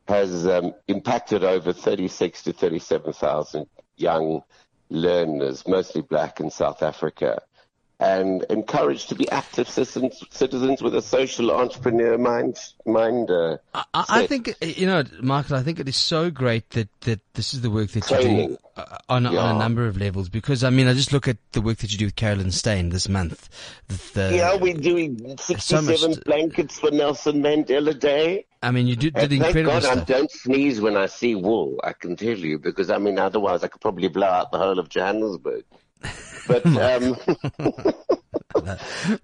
has 0.09 0.45
um, 0.45 0.73
impacted 0.89 1.45
over 1.45 1.71
36 1.71 2.43
to 2.43 2.51
37,000 2.51 3.67
young 3.95 4.41
learners, 4.89 5.65
mostly 5.65 6.01
black 6.01 6.41
in 6.41 6.51
South 6.51 6.83
Africa, 6.83 7.41
and 8.01 8.43
encouraged 8.49 9.09
to 9.09 9.15
be 9.15 9.29
active 9.29 9.69
citizens, 9.69 10.23
citizens 10.31 10.81
with 10.81 10.95
a 10.95 11.03
social 11.03 11.51
entrepreneur 11.51 12.17
mind. 12.17 12.57
mind 12.83 13.29
uh, 13.29 13.57
I, 13.75 13.83
I 13.93 14.27
think 14.27 14.49
uh, 14.49 14.65
you 14.65 14.87
know, 14.87 15.03
Michael. 15.21 15.55
I 15.55 15.61
think 15.61 15.79
it 15.79 15.87
is 15.87 15.95
so 15.97 16.31
great 16.31 16.71
that, 16.71 16.89
that 17.01 17.19
this 17.35 17.53
is 17.53 17.61
the 17.61 17.69
work 17.69 17.91
that 17.91 18.09
you're 18.09 18.21
doing 18.21 18.35
Training. 18.35 18.57
uh, 18.75 18.97
on, 19.07 19.27
on 19.27 19.55
a 19.55 19.59
number 19.59 19.85
of 19.85 19.97
levels. 19.97 20.29
Because 20.29 20.63
I 20.63 20.71
mean, 20.71 20.87
I 20.87 20.93
just 20.93 21.13
look 21.13 21.27
at 21.27 21.37
the 21.51 21.61
work 21.61 21.77
that 21.77 21.91
you 21.91 21.99
do 21.99 22.05
with 22.05 22.15
Carolyn 22.15 22.49
Steyn 22.49 22.89
this 22.89 23.07
month. 23.07 23.49
The, 23.87 24.31
Yeah, 24.35 24.55
we're 24.55 24.73
doing 24.73 25.37
67 25.37 26.09
much- 26.09 26.23
blankets 26.23 26.79
for 26.79 26.89
Nelson 26.89 27.43
Mandela 27.43 27.97
Day. 27.97 28.45
I 28.63 28.71
mean, 28.71 28.87
you 28.87 28.95
did, 28.95 29.13
did 29.13 29.33
incredible 29.33 29.79
God 29.79 29.85
I 29.85 30.03
don't 30.03 30.29
sneeze 30.29 30.81
when 30.81 30.95
I 30.95 31.07
see 31.07 31.33
wool, 31.33 31.79
I 31.83 31.93
can 31.93 32.15
tell 32.15 32.37
you, 32.37 32.59
because 32.59 32.91
I 32.91 32.99
mean, 32.99 33.17
otherwise 33.17 33.63
I 33.63 33.67
could 33.67 33.81
probably 33.81 34.07
blow 34.07 34.27
out 34.27 34.51
the 34.51 34.59
whole 34.59 34.77
of 34.77 34.87
Johannesburg. 34.87 35.65
But, 36.47 36.65
um, 36.77 37.17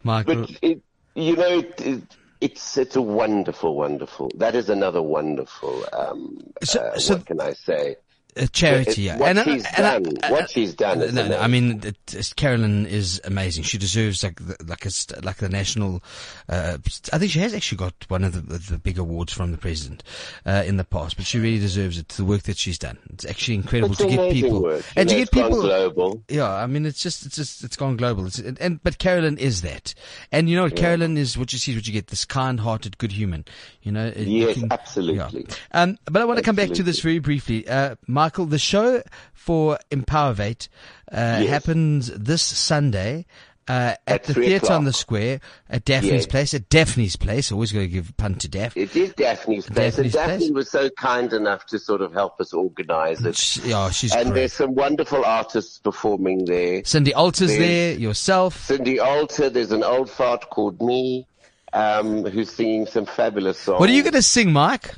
Michael, 0.03 0.35
but 0.45 0.51
it, 0.61 0.81
you 1.15 1.35
know, 1.35 1.59
it, 1.59 1.81
it, 1.81 2.03
it's, 2.41 2.77
it's 2.77 2.95
a 2.95 3.01
wonderful, 3.01 3.75
wonderful, 3.75 4.31
that 4.37 4.55
is 4.55 4.69
another 4.69 5.01
wonderful, 5.01 5.85
um, 5.93 6.37
So- 6.63 6.79
uh, 6.79 6.97
so- 6.99 7.15
what 7.15 7.25
can 7.25 7.41
I 7.41 7.53
say? 7.53 7.95
A 8.37 8.47
charity. 8.47 9.03
Yeah. 9.03 9.17
what 9.17 9.29
And, 9.29 9.39
uh, 9.39 9.43
she's 9.43 9.65
and 9.65 10.03
done, 10.21 10.31
what 10.31 10.49
she's 10.49 10.73
done 10.75 11.01
is 11.01 11.13
no, 11.13 11.27
no, 11.27 11.39
I 11.39 11.47
mean, 11.47 11.81
it, 11.83 12.33
Carolyn 12.35 12.85
is 12.85 13.21
amazing. 13.25 13.63
She 13.63 13.77
deserves 13.77 14.23
like 14.23 14.39
the, 14.39 14.55
like 14.65 14.85
a 14.85 14.91
like 15.23 15.37
the 15.37 15.49
national. 15.49 16.03
Uh, 16.49 16.77
I 17.13 17.17
think 17.17 17.31
she 17.31 17.39
has 17.39 17.53
actually 17.53 17.77
got 17.77 17.93
one 18.07 18.23
of 18.23 18.33
the, 18.33 18.57
the 18.57 18.77
big 18.77 18.97
awards 18.97 19.33
from 19.33 19.51
the 19.51 19.57
president 19.57 20.03
uh, 20.45 20.63
in 20.65 20.77
the 20.77 20.83
past, 20.83 21.17
but 21.17 21.25
she 21.25 21.39
really 21.39 21.59
deserves 21.59 21.97
it. 21.97 22.07
The 22.09 22.25
work 22.25 22.43
that 22.43 22.57
she's 22.57 22.79
done, 22.79 22.97
it's 23.11 23.25
actually 23.25 23.55
incredible 23.55 23.91
It's 23.93 24.01
to 24.01 24.09
get 24.09 24.31
people 24.33 24.63
work. 24.63 24.85
You 24.95 25.01
and 25.01 25.09
to 25.09 25.15
get 25.15 25.31
people. 25.31 25.61
global. 25.61 26.23
Yeah, 26.29 26.49
I 26.49 26.67
mean, 26.67 26.85
it's 26.85 27.01
just, 27.01 27.25
it's 27.25 27.35
just, 27.35 27.63
it's 27.63 27.75
gone 27.75 27.97
global. 27.97 28.25
It's, 28.25 28.39
and, 28.39 28.59
and, 28.59 28.81
but 28.81 28.97
Carolyn 28.97 29.37
is 29.37 29.61
that. 29.61 29.93
And 30.31 30.49
you 30.49 30.55
know 30.55 30.63
what? 30.63 30.75
Carolyn 30.75 31.17
is 31.17 31.37
what 31.37 31.53
you 31.53 31.59
see, 31.59 31.71
is 31.71 31.77
what 31.77 31.87
you 31.87 31.93
get, 31.93 32.07
this 32.07 32.25
kind-hearted, 32.25 32.97
good 32.97 33.11
human. 33.11 33.45
You 33.81 33.91
know? 33.91 34.07
it- 34.07 34.27
you 34.27 34.47
Yes, 34.47 34.63
absolutely. 34.71 35.45
Yeah. 35.47 35.55
Um, 35.71 35.97
but 36.05 36.21
I 36.21 36.25
want 36.25 36.37
to 36.37 36.43
come 36.43 36.55
back 36.55 36.69
to 36.71 36.83
this 36.83 36.99
very 37.01 37.19
briefly. 37.19 37.67
Uh, 37.67 37.95
Michael, 38.27 38.45
the 38.45 38.59
show 38.59 39.01
for 39.33 39.79
Empowervate, 39.89 40.67
uh, 41.09 41.45
happens 41.45 42.07
this 42.07 42.41
Sunday. 42.41 43.25
Uh, 43.69 43.95
at, 44.05 44.07
At 44.07 44.23
the 44.25 44.33
theatre 44.33 44.71
on 44.73 44.83
the 44.85 44.91
square 44.93 45.39
at 45.69 45.83
Daphne's 45.85 46.11
Yes. 46.11 46.25
place. 46.25 46.53
At 46.53 46.67
Daphne's 46.69 47.15
place. 47.17 47.51
Always 47.51 47.71
going 47.73 47.85
to 47.87 47.91
give 47.93 48.09
a 48.09 48.13
pun 48.13 48.35
to 48.35 48.47
Daphne. 48.49 48.81
It 48.83 48.95
is 48.97 49.13
Daphne's 49.13 49.65
place, 49.67 49.95
Daphne's 49.95 49.99
and 49.99 50.11
Daphne 50.13 50.37
place? 50.39 50.51
was 50.51 50.69
so 50.71 50.89
kind 50.91 51.31
enough 51.33 51.65
to 51.67 51.79
sort 51.79 52.01
of 52.01 52.11
help 52.13 52.39
us 52.41 52.53
organise 52.53 53.21
it. 53.25 53.35
She- 53.37 53.61
yeah, 53.69 53.89
she's 53.91 54.13
and 54.13 54.31
great. 54.31 54.35
there's 54.41 54.53
some 54.53 54.75
wonderful 54.75 55.23
artists 55.25 55.79
performing 55.79 56.43
there. 56.45 56.83
Cindy 56.85 57.13
Alters 57.13 57.47
there's- 57.49 57.59
there, 57.59 57.93
yourself. 57.99 58.65
Cindy 58.65 58.99
Alter, 59.01 59.49
there's 59.49 59.71
an 59.71 59.83
old 59.83 60.09
fart 60.09 60.49
called 60.49 60.81
me, 60.81 61.27
um, 61.73 62.23
who's 62.25 62.49
singing 62.51 62.85
some 62.87 63.05
fabulous 63.05 63.57
songs. 63.59 63.79
What 63.81 63.89
are 63.89 63.93
you 63.93 64.03
going 64.03 64.13
to 64.13 64.21
sing, 64.21 64.51
Mike? 64.53 64.95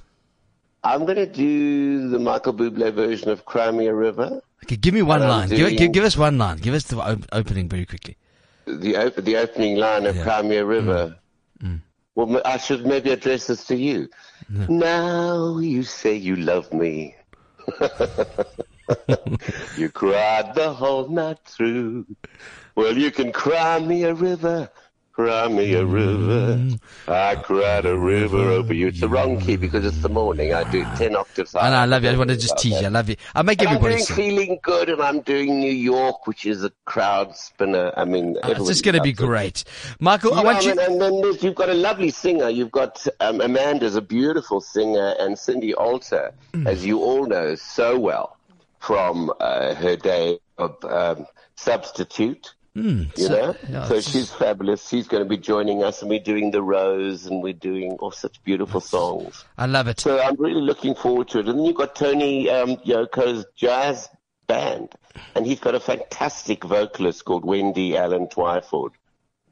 I'm 0.84 1.06
going 1.06 1.18
to 1.18 1.26
do 1.26 2.10
the 2.10 2.20
Michael 2.20 2.54
Bublé 2.54 2.94
version 2.94 3.30
of 3.30 3.46
Cry 3.46 3.72
Me 3.72 3.88
a 3.88 3.94
River. 3.94 4.42
Okay, 4.64 4.76
give 4.78 4.94
me 4.94 5.02
one 5.02 5.22
line. 5.22 5.50
Give, 5.50 5.76
give, 5.78 5.92
give 5.92 6.04
us 6.04 6.16
one 6.18 6.38
line. 6.38 6.58
Give 6.58 6.74
us 6.74 6.84
the 6.84 6.98
op- 7.00 7.26
opening 7.32 7.68
very 7.70 7.86
quickly. 7.86 8.18
the 8.66 8.96
op- 8.98 9.16
the 9.16 9.36
opening 9.38 9.78
line 9.78 10.06
of 10.06 10.16
Yeah. 10.16 10.22
Mm. 10.22 10.26
Cry 10.26 10.42
Me 10.44 10.56
a 10.58 10.66
River. 10.66 11.16
Well, 12.16 12.42
I 12.44 12.58
should 12.58 12.86
maybe 12.86 13.12
address 13.12 13.48
this 13.48 13.66
to 13.68 13.76
you. 13.76 14.10
Now 14.50 15.60
you 15.60 15.84
say 15.84 16.16
you 16.16 16.36
love 16.36 16.72
me. 16.74 17.16
you 19.78 19.90
cried 19.90 20.54
the 20.56 20.74
whole 20.74 21.08
night 21.08 21.38
through. 21.46 22.06
Well, 22.76 22.98
you 22.98 23.12
can 23.12 23.32
cry 23.32 23.80
me 23.80 24.04
a 24.04 24.14
river. 24.14 24.70
Cry 25.20 25.50
me 25.50 25.74
a 25.74 25.86
river. 25.86 26.78
I 27.10 27.36
cried 27.36 27.86
a 27.86 27.98
river 28.00 28.38
over 28.38 28.74
you. 28.74 28.88
It's 28.88 29.02
the 29.02 29.10
wrong 29.10 29.38
key 29.38 29.58
because 29.58 29.84
it's 29.86 29.98
the 30.02 30.08
morning. 30.08 30.54
I 30.54 30.64
do 30.72 30.86
10 30.96 31.14
octaves 31.14 31.54
And 31.56 31.76
I 31.76 31.84
love 31.84 32.06
you. 32.06 32.10
I 32.12 32.16
want 32.16 32.30
to 32.30 32.38
just 32.38 32.58
tease 32.58 32.80
you. 32.80 32.88
I 32.88 32.90
love 32.90 33.10
you. 33.10 33.18
I 33.36 33.42
make 33.42 33.60
And 33.60 33.68
I'm 33.68 33.76
everybody 33.76 33.96
doing 33.96 34.06
feeling 34.16 34.60
good, 34.64 34.88
and 34.88 35.02
I'm 35.02 35.20
doing 35.20 35.60
New 35.60 35.74
York, 35.74 36.26
which 36.26 36.46
is 36.46 36.64
a 36.64 36.72
crowd 36.86 37.36
spinner. 37.36 37.92
I 37.98 38.06
mean, 38.06 38.38
Uh, 38.42 38.48
It's 38.52 38.66
just 38.68 38.86
going 38.86 38.96
to 38.96 39.02
be 39.02 39.12
great. 39.12 39.66
Michael, 40.00 40.36
I 40.36 40.38
Yeah, 40.38 40.44
want 40.46 40.64
you. 40.64 40.72
and, 40.80 41.02
then 41.02 41.22
you've 41.42 41.56
got 41.56 41.68
a 41.68 41.74
lovely 41.74 42.12
singer. 42.12 42.48
You've 42.48 42.72
got 42.72 43.06
um, 43.20 43.42
Amanda's 43.42 43.98
a 43.98 44.02
beautiful 44.02 44.62
singer, 44.62 45.16
and 45.20 45.38
Cindy 45.38 45.74
Alter, 45.74 46.32
Mm. 46.54 46.66
as 46.66 46.86
you 46.86 47.04
all 47.04 47.26
know 47.26 47.56
so 47.56 48.00
well 48.00 48.38
from 48.80 49.34
uh, 49.42 49.74
her 49.76 49.98
day 49.98 50.40
of 50.58 50.78
um, 50.86 51.26
Substitute. 51.58 52.54
You 52.84 53.10
so- 53.16 53.30
know, 53.30 53.56
yeah, 53.70 53.88
so 53.88 54.02
she's 54.02 54.32
fabulous. 54.32 54.88
She's 54.88 55.08
going 55.08 55.24
to 55.24 55.30
be 55.30 55.38
joining 55.38 55.84
us, 55.84 56.02
and 56.02 56.10
we're 56.10 56.20
doing 56.20 56.52
the 56.52 56.62
Rose, 56.62 57.26
and 57.26 57.42
we're 57.44 57.54
doing 57.54 57.94
all 58.00 58.12
such 58.12 58.44
beautiful 58.44 58.82
songs. 58.82 59.46
I 59.58 59.66
love 59.66 59.88
it. 59.88 60.00
So 60.00 60.20
I'm 60.22 60.36
really 60.38 60.62
looking 60.62 60.96
forward 60.96 61.30
to 61.30 61.40
it. 61.40 61.48
And 61.48 61.60
then 61.60 61.66
you've 61.66 61.76
got 61.76 61.96
Tony 61.96 62.50
um, 62.50 62.78
Yoko's 62.78 63.46
jazz 63.56 64.10
band, 64.48 64.90
and 65.36 65.46
he's 65.46 65.60
got 65.60 65.76
a 65.76 65.80
fantastic 65.80 66.64
vocalist 66.64 67.24
called 67.26 67.46
Wendy 67.46 67.96
Allen 67.96 68.28
Twyford, 68.28 68.92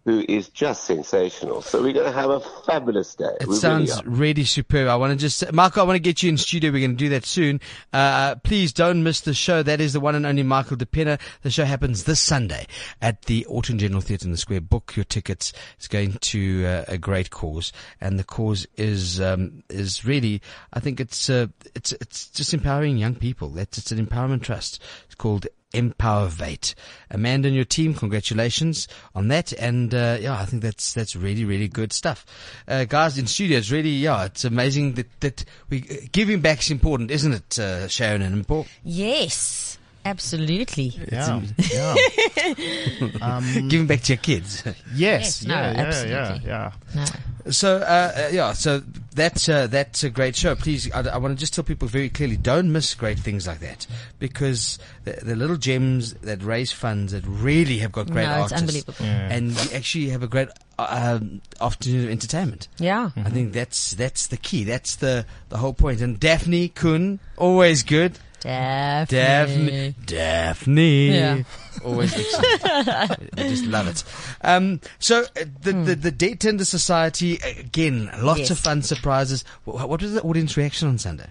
who 0.08 0.24
is 0.30 0.48
just 0.48 0.86
sensational. 0.86 1.62
So 1.62 1.84
we're 1.84 1.92
going 1.92 2.06
to 2.06 2.14
have 2.14 2.30
a 2.30 2.40
fabulous 2.40 3.14
day. 3.14 3.36
It 3.42 3.48
We 3.50 3.56
sounds 3.56 3.92
are. 3.92 4.04
really 4.06 4.46
superb. 4.46 4.88
I 4.88 4.96
want 4.96 5.12
to 5.12 5.18
just, 5.18 5.52
Michael, 5.52 5.82
I 5.82 5.86
want 5.86 5.98
to 5.98 6.00
get 6.00 6.24
you 6.24 6.30
in 6.30 6.38
studio. 6.38 6.72
We're 6.72 6.80
going 6.80 6.96
to 6.96 7.04
do 7.04 7.10
that 7.10 7.26
soon. 7.26 7.60
Uh, 7.92 8.36
please 8.36 8.72
don't 8.72 9.04
miss 9.04 9.20
the 9.20 9.34
show. 9.34 9.62
That 9.64 9.82
is 9.82 9.92
the 9.92 10.00
one 10.00 10.16
and 10.16 10.26
only 10.26 10.44
Michael 10.44 10.78
de 10.78 10.86
Pinna. 10.86 11.20
The 11.42 11.52
show 11.52 11.66
happens 11.66 12.06
this 12.06 12.22
Sunday 12.22 12.68
at 13.02 13.24
the 13.24 13.46
Autumn 13.48 13.78
General 13.80 14.00
Theatre 14.00 14.28
in 14.28 14.32
the 14.32 14.38
Square. 14.38 14.62
Book 14.62 14.94
your 14.96 15.04
tickets. 15.04 15.52
It's 15.76 15.90
going 15.90 16.14
to 16.14 16.66
uh, 16.66 16.86
a 16.88 16.98
great 16.98 17.30
cause, 17.30 17.74
and 18.00 18.18
the 18.18 18.24
cause 18.24 18.66
is 18.78 19.20
um, 19.20 19.62
is 19.68 20.06
really, 20.06 20.42
I 20.72 20.80
think 20.80 21.02
it's 21.02 21.30
uh, 21.30 21.48
it's 21.76 21.92
it's 21.92 22.30
just 22.30 22.54
empowering 22.54 22.96
young 22.96 23.16
people. 23.16 23.50
That's 23.50 23.78
it's 23.78 23.92
an 23.92 24.06
empowerment 24.06 24.44
trust. 24.44 24.82
It's 25.08 25.16
called 25.16 25.48
Empowervate. 25.74 26.74
Amanda 27.12 27.48
and 27.48 27.56
your 27.56 27.66
team, 27.66 27.94
congratulations 27.94 28.88
on 29.14 29.28
that. 29.28 29.52
And 29.54 29.94
uh, 29.94 30.18
yeah, 30.20 30.40
I 30.40 30.46
think 30.46 30.62
that's 30.64 30.94
that's 30.94 31.16
really 31.16 31.44
really 31.46 31.68
good 31.68 31.92
stuff, 31.94 32.26
uh, 32.68 32.86
guys 32.86 33.18
in 33.18 33.28
studio. 33.28 33.58
It's 33.58 33.70
really 33.72 33.90
yeah, 33.90 34.26
it's 34.26 34.46
amazing 34.46 34.94
that 34.94 35.08
that 35.22 35.46
we 35.70 35.82
giving 36.12 36.40
back 36.42 36.60
is 36.62 36.72
important, 36.72 37.12
isn't 37.12 37.34
it, 37.34 37.60
uh, 37.60 37.88
Sharon 37.88 38.22
and 38.22 38.48
Paul? 38.48 38.66
Yes, 38.84 39.78
absolutely. 40.06 40.94
Yeah, 41.12 41.42
yeah. 41.74 41.96
giving 43.68 43.88
back 43.88 44.02
to 44.04 44.14
your 44.14 44.22
kids. 44.22 44.64
Yes, 44.66 45.44
Yes, 45.44 45.46
no, 45.46 45.54
yeah, 45.56 45.72
yeah, 45.72 45.74
yeah, 45.74 45.82
absolutely. 45.86 46.48
yeah. 46.48 46.72
No. 46.96 47.06
So 47.50 47.78
uh, 47.78 48.12
uh, 48.16 48.30
yeah, 48.32 48.54
so 48.54 48.82
that's 49.14 49.48
uh, 49.50 49.68
that's 49.68 50.04
a 50.04 50.10
great 50.10 50.36
show. 50.36 50.56
Please, 50.56 50.92
I, 50.92 51.02
I 51.02 51.18
want 51.18 51.36
to 51.36 51.40
just 51.40 51.54
tell 51.54 51.64
people 51.64 51.88
very 51.88 52.10
clearly: 52.10 52.38
don't 52.38 52.72
miss 52.72 52.94
great 52.96 53.20
things 53.20 53.48
like 53.48 53.60
that 53.60 53.88
because 54.20 54.80
the, 55.06 55.14
the 55.24 55.36
little 55.36 55.58
gems 55.58 56.14
that 56.16 56.44
raise 56.44 56.72
funds 56.72 57.14
that 57.14 57.24
really 57.26 57.78
have 57.80 57.92
got 57.92 58.10
great 58.12 58.26
No, 58.26 58.44
it's 58.44 58.52
artists, 58.52 58.62
unbelievable. 58.62 59.06
and 59.06 59.52
you 59.52 59.76
actually 59.76 60.10
have 60.10 60.24
a 60.24 60.28
great 60.28 60.50
um, 60.80 61.42
afternoon 61.62 62.06
of 62.06 62.10
entertainment. 62.12 62.68
Yeah. 62.78 63.12
I 63.16 63.30
think 63.30 63.54
that's 63.54 63.92
that's 63.94 64.28
the 64.28 64.38
key. 64.38 64.64
That's 64.64 64.98
the 64.98 65.26
the 65.50 65.58
whole 65.58 65.74
point. 65.74 66.02
And 66.02 66.20
Daphne 66.20 66.70
Kuhn, 66.70 67.20
always 67.38 67.84
good. 67.84 68.20
Daphne. 68.42 69.18
Daphne, 69.18 69.96
Daphne, 70.06 71.08
Yeah. 71.16 71.44
always 71.84 72.14
excellent. 72.14 72.64
I 73.38 73.48
just 73.50 73.66
love 73.66 73.88
it. 73.88 74.04
Um, 74.42 74.80
so 75.00 75.22
uh, 75.24 75.46
the, 75.62 75.74
the 75.74 75.96
the 75.96 76.12
Dead 76.12 76.40
Tinder 76.40 76.66
Society 76.66 77.38
again, 77.38 78.10
lots 78.22 78.40
Yes. 78.42 78.52
of 78.52 78.60
fun 78.60 78.82
surprises. 78.84 79.44
What, 79.66 79.90
what 79.90 80.02
was 80.02 80.14
the 80.14 80.22
audience 80.22 80.56
reaction 80.58 80.88
on 80.88 80.98
Sunday? 80.98 81.28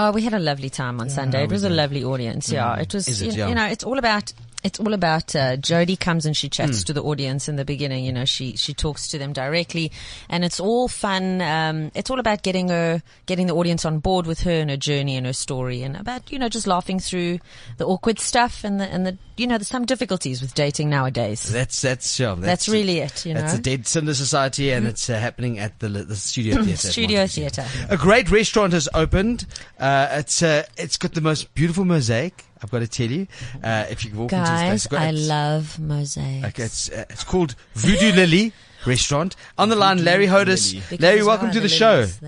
Oh, 0.00 0.12
we 0.12 0.22
had 0.22 0.32
a 0.32 0.38
lovely 0.38 0.70
time 0.70 1.00
on 1.00 1.10
Sunday. 1.10 1.42
It 1.42 1.50
was 1.50 1.64
a 1.64 1.68
lovely 1.68 2.04
audience. 2.04 2.50
Yeah, 2.52 2.76
it 2.76 2.94
was. 2.94 3.08
Is 3.08 3.20
it? 3.20 3.32
you, 3.32 3.38
Yeah. 3.40 3.48
you 3.48 3.54
know, 3.56 3.66
it's 3.66 3.82
all 3.82 3.98
about. 3.98 4.32
It's 4.64 4.80
all 4.80 4.92
about 4.92 5.36
uh, 5.36 5.56
Jodie 5.56 5.98
comes 5.98 6.26
and 6.26 6.36
she 6.36 6.48
chats 6.48 6.82
to 6.84 6.92
the 6.92 7.02
audience 7.02 7.48
in 7.48 7.54
the 7.54 7.64
beginning. 7.64 8.04
You 8.04 8.12
know, 8.12 8.24
she 8.24 8.56
she 8.56 8.74
talks 8.74 9.06
to 9.08 9.18
them 9.18 9.32
directly, 9.32 9.92
and 10.28 10.44
it's 10.44 10.58
all 10.58 10.88
fun. 10.88 11.40
Um, 11.40 11.92
it's 11.94 12.10
all 12.10 12.18
about 12.18 12.42
getting 12.42 12.68
her, 12.70 13.00
getting 13.26 13.46
the 13.46 13.54
audience 13.54 13.84
on 13.84 14.00
board 14.00 14.26
with 14.26 14.40
her 14.40 14.50
and 14.50 14.68
her 14.68 14.76
journey 14.76 15.16
and 15.16 15.26
her 15.26 15.32
story, 15.32 15.82
and 15.82 15.96
about 15.96 16.32
you 16.32 16.40
know 16.40 16.48
just 16.48 16.66
laughing 16.66 16.98
through 16.98 17.38
the 17.76 17.86
awkward 17.86 18.18
stuff 18.18 18.64
and 18.64 18.80
the 18.80 18.84
and 18.86 19.06
the 19.06 19.16
you 19.36 19.46
know 19.46 19.58
there's 19.58 19.68
some 19.68 19.86
difficulties 19.86 20.42
with 20.42 20.54
dating 20.54 20.90
nowadays. 20.90 21.44
That's 21.52 21.80
that's 21.80 22.18
yeah, 22.18 22.34
that's, 22.34 22.40
That's 22.40 22.68
really 22.68 22.98
it. 22.98 23.24
You 23.24 23.34
know, 23.34 23.44
it's 23.44 23.54
a 23.54 23.60
Dead 23.60 23.86
Tinder 23.86 24.14
Society, 24.14 24.72
and 24.72 24.88
it's 24.88 25.08
uh, 25.08 25.20
happening 25.20 25.60
at 25.60 25.78
the 25.78 25.88
the 25.88 26.16
Studio 26.16 26.64
Theatre. 26.64 26.88
Studio 26.88 27.26
Theatre. 27.28 27.66
A 27.90 27.96
great 27.96 28.28
restaurant 28.28 28.72
has 28.72 28.88
opened. 28.92 29.46
Uh, 29.78 30.08
it's 30.12 30.42
uh, 30.42 30.64
it's 30.76 30.96
got 30.96 31.14
the 31.14 31.20
most 31.20 31.54
beautiful 31.54 31.84
mosaic. 31.84 32.44
I've 32.62 32.70
got 32.70 32.80
to 32.80 32.88
tell 32.88 33.10
you. 33.10 33.26
Uh, 33.62 33.86
if 33.90 34.04
you 34.04 34.12
walk 34.14 34.32
into 34.32 34.44
this 34.44 34.50
place, 34.50 34.60
Guys, 34.60 34.74
it's 34.74 34.86
got- 34.86 35.00
I 35.02 35.10
love 35.10 35.78
mosaics. 35.78 36.46
Okay, 36.48 36.62
it's 36.64 36.90
uh, 36.90 37.04
it's 37.10 37.24
called 37.24 37.54
Voodoo 37.74 38.12
Lilly 38.12 38.52
Restaurant. 38.86 39.36
On 39.58 39.68
the 39.68 39.76
line, 39.76 40.04
Larry 40.04 40.26
Hodes. 40.26 40.74
Because 40.74 41.00
Larry, 41.00 41.20
why 41.22 41.26
welcome 41.28 41.50
to 41.52 41.60
the 41.60 41.68
show. 41.68 41.96
lilies 41.96 42.20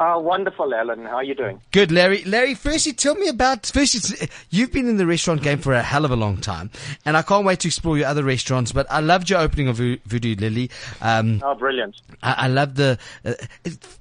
Uh, 0.00 0.14
wonderful, 0.16 0.72
Alan. 0.72 1.04
How 1.06 1.16
are 1.16 1.24
you 1.24 1.34
doing? 1.34 1.60
Good, 1.72 1.90
Larry. 1.90 2.22
Larry, 2.22 2.54
firstly, 2.54 2.92
tell 2.92 3.16
me 3.16 3.26
about. 3.26 3.66
Firstly, 3.66 4.28
you've 4.48 4.70
been 4.70 4.88
in 4.88 4.96
the 4.96 5.06
restaurant 5.06 5.42
game 5.42 5.58
for 5.58 5.72
a 5.74 5.82
hell 5.82 6.04
of 6.04 6.12
a 6.12 6.16
long 6.16 6.36
time, 6.36 6.70
and 7.04 7.16
I 7.16 7.22
can't 7.22 7.44
wait 7.44 7.58
to 7.60 7.68
explore 7.68 7.98
your 7.98 8.06
other 8.06 8.22
restaurants. 8.22 8.70
But 8.70 8.86
I 8.92 9.00
loved 9.00 9.28
your 9.28 9.40
opening 9.40 9.66
of 9.66 9.76
Voodoo 9.78 10.36
Lilly. 10.36 10.70
Um, 11.02 11.42
Oh, 11.44 11.56
brilliant. 11.56 12.00
I, 12.22 12.44
I 12.44 12.46
love 12.46 12.76
the. 12.76 12.96
Uh, 13.24 13.32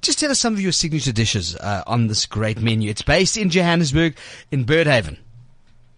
just 0.03 0.19
tell 0.19 0.29
us 0.29 0.37
some 0.39 0.53
of 0.53 0.61
your 0.61 0.71
signature 0.71 1.11
dishes 1.11 1.55
uh, 1.55 1.81
on 1.87 2.05
this 2.05 2.27
great 2.27 2.61
menu. 2.61 2.91
It's 2.91 3.01
based 3.01 3.35
in 3.35 3.49
Johannesburg, 3.49 4.17
in 4.51 4.65
Birdhaven. 4.65 5.17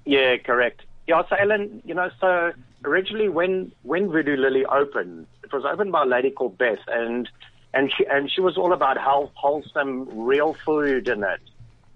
Yeah, 0.09 0.37
correct. 0.37 0.81
Yeah, 1.05 1.21
so 1.29 1.35
Alan, 1.39 1.83
you 1.85 1.93
know, 1.93 2.09
so 2.19 2.51
originally 2.83 3.29
when 3.29 3.71
when 3.83 4.09
Voodoo 4.09 4.37
Lilly 4.37 4.65
opened, 4.65 5.27
it 5.43 5.53
was 5.53 5.63
opened 5.71 5.91
by 5.91 6.01
a 6.01 6.07
lady 6.07 6.31
called 6.31 6.57
Beth, 6.57 6.79
and 6.87 7.29
and 7.75 7.93
she 7.95 8.07
and 8.07 8.31
she 8.31 8.41
was 8.41 8.57
all 8.57 8.73
about 8.73 8.97
health, 8.97 9.29
wholesome, 9.35 10.09
real 10.25 10.55
food 10.65 11.07
in 11.07 11.23
it. 11.23 11.41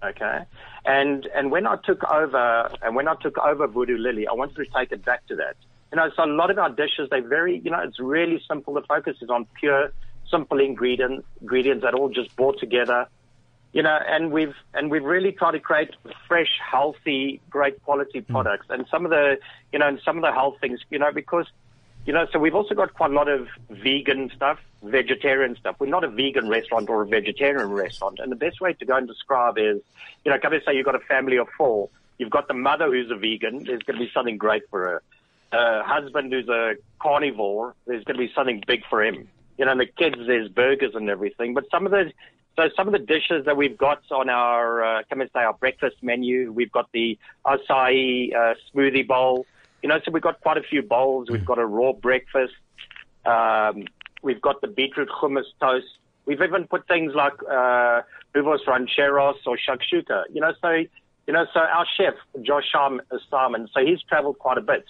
Okay, 0.04 0.44
and 0.84 1.26
and 1.34 1.50
when 1.50 1.66
I 1.66 1.74
took 1.84 2.04
over 2.04 2.70
and 2.82 2.94
when 2.94 3.08
I 3.08 3.16
took 3.16 3.36
over 3.38 3.66
Voodoo 3.66 3.98
Lilly, 3.98 4.28
I 4.28 4.32
wanted 4.32 4.54
to 4.64 4.66
take 4.66 4.92
it 4.92 5.04
back 5.04 5.26
to 5.26 5.34
that. 5.34 5.56
You 5.90 5.96
know, 5.96 6.08
so 6.14 6.24
a 6.24 6.26
lot 6.26 6.52
of 6.52 6.58
our 6.58 6.70
dishes 6.70 7.08
they're 7.10 7.20
very, 7.20 7.58
you 7.64 7.72
know, 7.72 7.80
it's 7.80 7.98
really 7.98 8.40
simple. 8.46 8.74
The 8.74 8.82
focus 8.82 9.16
is 9.22 9.28
on 9.28 9.48
pure, 9.58 9.92
simple 10.30 10.60
ingredients 10.60 11.26
ingredients 11.40 11.82
that 11.82 11.94
all 11.94 12.10
just 12.10 12.36
brought 12.36 12.60
together 12.60 13.08
you 13.74 13.82
know, 13.82 13.98
and 14.06 14.30
we've 14.30 14.54
and 14.72 14.88
we've 14.88 15.02
really 15.02 15.32
tried 15.32 15.50
to 15.50 15.58
create 15.58 15.90
fresh, 16.28 16.60
healthy, 16.64 17.40
great 17.50 17.82
quality 17.82 18.20
products. 18.20 18.66
And 18.70 18.86
some 18.88 19.04
of 19.04 19.10
the, 19.10 19.36
you 19.72 19.80
know, 19.80 19.88
and 19.88 20.00
some 20.04 20.16
of 20.16 20.22
the 20.22 20.32
health 20.32 20.54
things, 20.60 20.78
you 20.90 20.98
know, 21.00 21.10
because, 21.12 21.46
you 22.06 22.12
know, 22.12 22.24
so 22.32 22.38
we've 22.38 22.54
also 22.54 22.76
got 22.76 22.94
quite 22.94 23.10
a 23.10 23.14
lot 23.14 23.28
of 23.28 23.48
vegan 23.68 24.30
stuff, 24.34 24.60
vegetarian 24.84 25.56
stuff. 25.56 25.74
We're 25.80 25.88
not 25.88 26.04
a 26.04 26.08
vegan 26.08 26.48
restaurant 26.48 26.88
or 26.88 27.02
a 27.02 27.06
vegetarian 27.06 27.68
restaurant. 27.72 28.20
And 28.20 28.30
the 28.30 28.36
best 28.36 28.60
way 28.60 28.74
to 28.74 28.84
go 28.84 28.96
and 28.96 29.08
describe 29.08 29.58
is, 29.58 29.80
you 30.24 30.30
know, 30.30 30.38
come 30.38 30.52
and 30.52 30.62
say 30.64 30.76
you've 30.76 30.86
got 30.86 30.94
a 30.94 31.00
family 31.00 31.36
of 31.36 31.48
four. 31.58 31.90
You've 32.18 32.30
got 32.30 32.46
the 32.46 32.54
mother 32.54 32.86
who's 32.86 33.10
a 33.10 33.16
vegan. 33.16 33.64
There's 33.64 33.82
going 33.82 33.98
to 33.98 34.06
be 34.06 34.10
something 34.14 34.38
great 34.38 34.62
for 34.70 34.80
her. 34.82 35.02
Uh, 35.50 35.82
husband 35.82 36.32
who's 36.32 36.48
a 36.48 36.76
carnivore. 37.00 37.74
There's 37.88 38.04
going 38.04 38.18
to 38.20 38.24
be 38.24 38.32
something 38.36 38.62
big 38.68 38.84
for 38.88 39.02
him. 39.02 39.26
You 39.58 39.64
know, 39.64 39.72
and 39.72 39.80
the 39.80 39.86
kids, 39.86 40.16
there's 40.28 40.48
burgers 40.48 40.94
and 40.94 41.10
everything. 41.10 41.54
But 41.54 41.64
some 41.72 41.86
of 41.86 41.90
the, 41.90 42.12
so 42.56 42.68
some 42.76 42.86
of 42.86 42.92
the 42.92 43.00
dishes 43.00 43.44
that 43.46 43.56
we've 43.56 43.76
got 43.76 44.02
on 44.10 44.28
our, 44.28 44.84
uh, 44.84 45.02
come 45.08 45.20
and 45.20 45.30
say 45.32 45.40
our 45.40 45.54
breakfast 45.54 45.96
menu, 46.02 46.52
we've 46.52 46.70
got 46.70 46.90
the 46.92 47.18
acai 47.44 48.34
uh, 48.34 48.54
smoothie 48.72 49.06
bowl. 49.06 49.46
You 49.82 49.88
know, 49.88 49.98
so 50.04 50.12
we've 50.12 50.22
got 50.22 50.40
quite 50.40 50.56
a 50.56 50.62
few 50.62 50.82
bowls. 50.82 51.28
We've 51.30 51.44
got 51.44 51.58
a 51.58 51.66
raw 51.66 51.92
breakfast. 51.92 52.54
Um, 53.26 53.84
we've 54.22 54.40
got 54.40 54.60
the 54.60 54.68
beetroot 54.68 55.08
hummus 55.08 55.44
toast. 55.60 55.86
We've 56.26 56.40
even 56.40 56.66
put 56.66 56.86
things 56.88 57.12
like 57.14 57.34
uh, 57.42 58.02
rancheros 58.34 59.36
or 59.46 59.58
shakshuka. 59.58 60.24
You 60.32 60.40
know, 60.40 60.52
so 60.62 60.70
you 61.26 61.32
know, 61.32 61.46
so 61.52 61.60
our 61.60 61.86
chef 61.96 62.14
Josh 62.42 62.64
Salmon, 62.72 63.68
so 63.74 63.84
he's 63.84 64.02
travelled 64.02 64.38
quite 64.38 64.58
a 64.58 64.62
bit. 64.62 64.84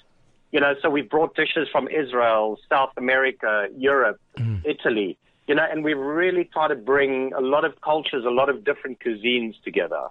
You 0.52 0.60
know, 0.60 0.74
so 0.80 0.90
we've 0.90 1.08
brought 1.08 1.34
dishes 1.34 1.66
from 1.72 1.88
Israel, 1.88 2.58
South 2.68 2.90
America, 2.96 3.66
Europe, 3.76 4.20
Italy. 4.64 5.18
You 5.46 5.54
know, 5.54 5.66
and 5.70 5.84
we 5.84 5.92
really 5.94 6.44
try 6.52 6.68
to 6.68 6.74
bring 6.74 7.32
a 7.36 7.40
lot 7.40 7.64
of 7.66 7.80
cultures, 7.82 8.24
a 8.26 8.30
lot 8.30 8.48
of 8.48 8.64
different 8.64 9.00
cuisines 9.00 9.54
together. 9.62 10.02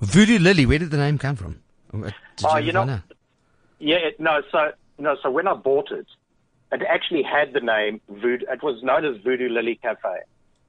Voodoo 0.00 0.38
Lilly, 0.38 0.64
where 0.64 0.78
did 0.78 0.90
the 0.90 0.96
name 0.96 1.18
come 1.18 1.36
from? 1.36 1.60
Uh, 1.92 2.10
Did 2.36 2.46
Oh, 2.46 2.50
ever 2.52 2.60
you 2.60 2.72
know- 2.72 2.82
out? 2.82 3.00
Yeah, 3.78 3.96
it, 3.96 4.18
no, 4.18 4.40
so 4.50 4.72
no, 4.98 5.16
so 5.22 5.30
when 5.30 5.46
I 5.46 5.54
bought 5.54 5.90
it, 5.92 6.06
it 6.72 6.82
actually 6.88 7.22
had 7.22 7.52
the 7.52 7.60
name 7.60 8.00
Voodoo. 8.08 8.46
It 8.50 8.62
was 8.62 8.82
known 8.82 9.04
as 9.04 9.16
Voodoo 9.22 9.48
Lilly 9.48 9.76
Cafe, 9.76 10.20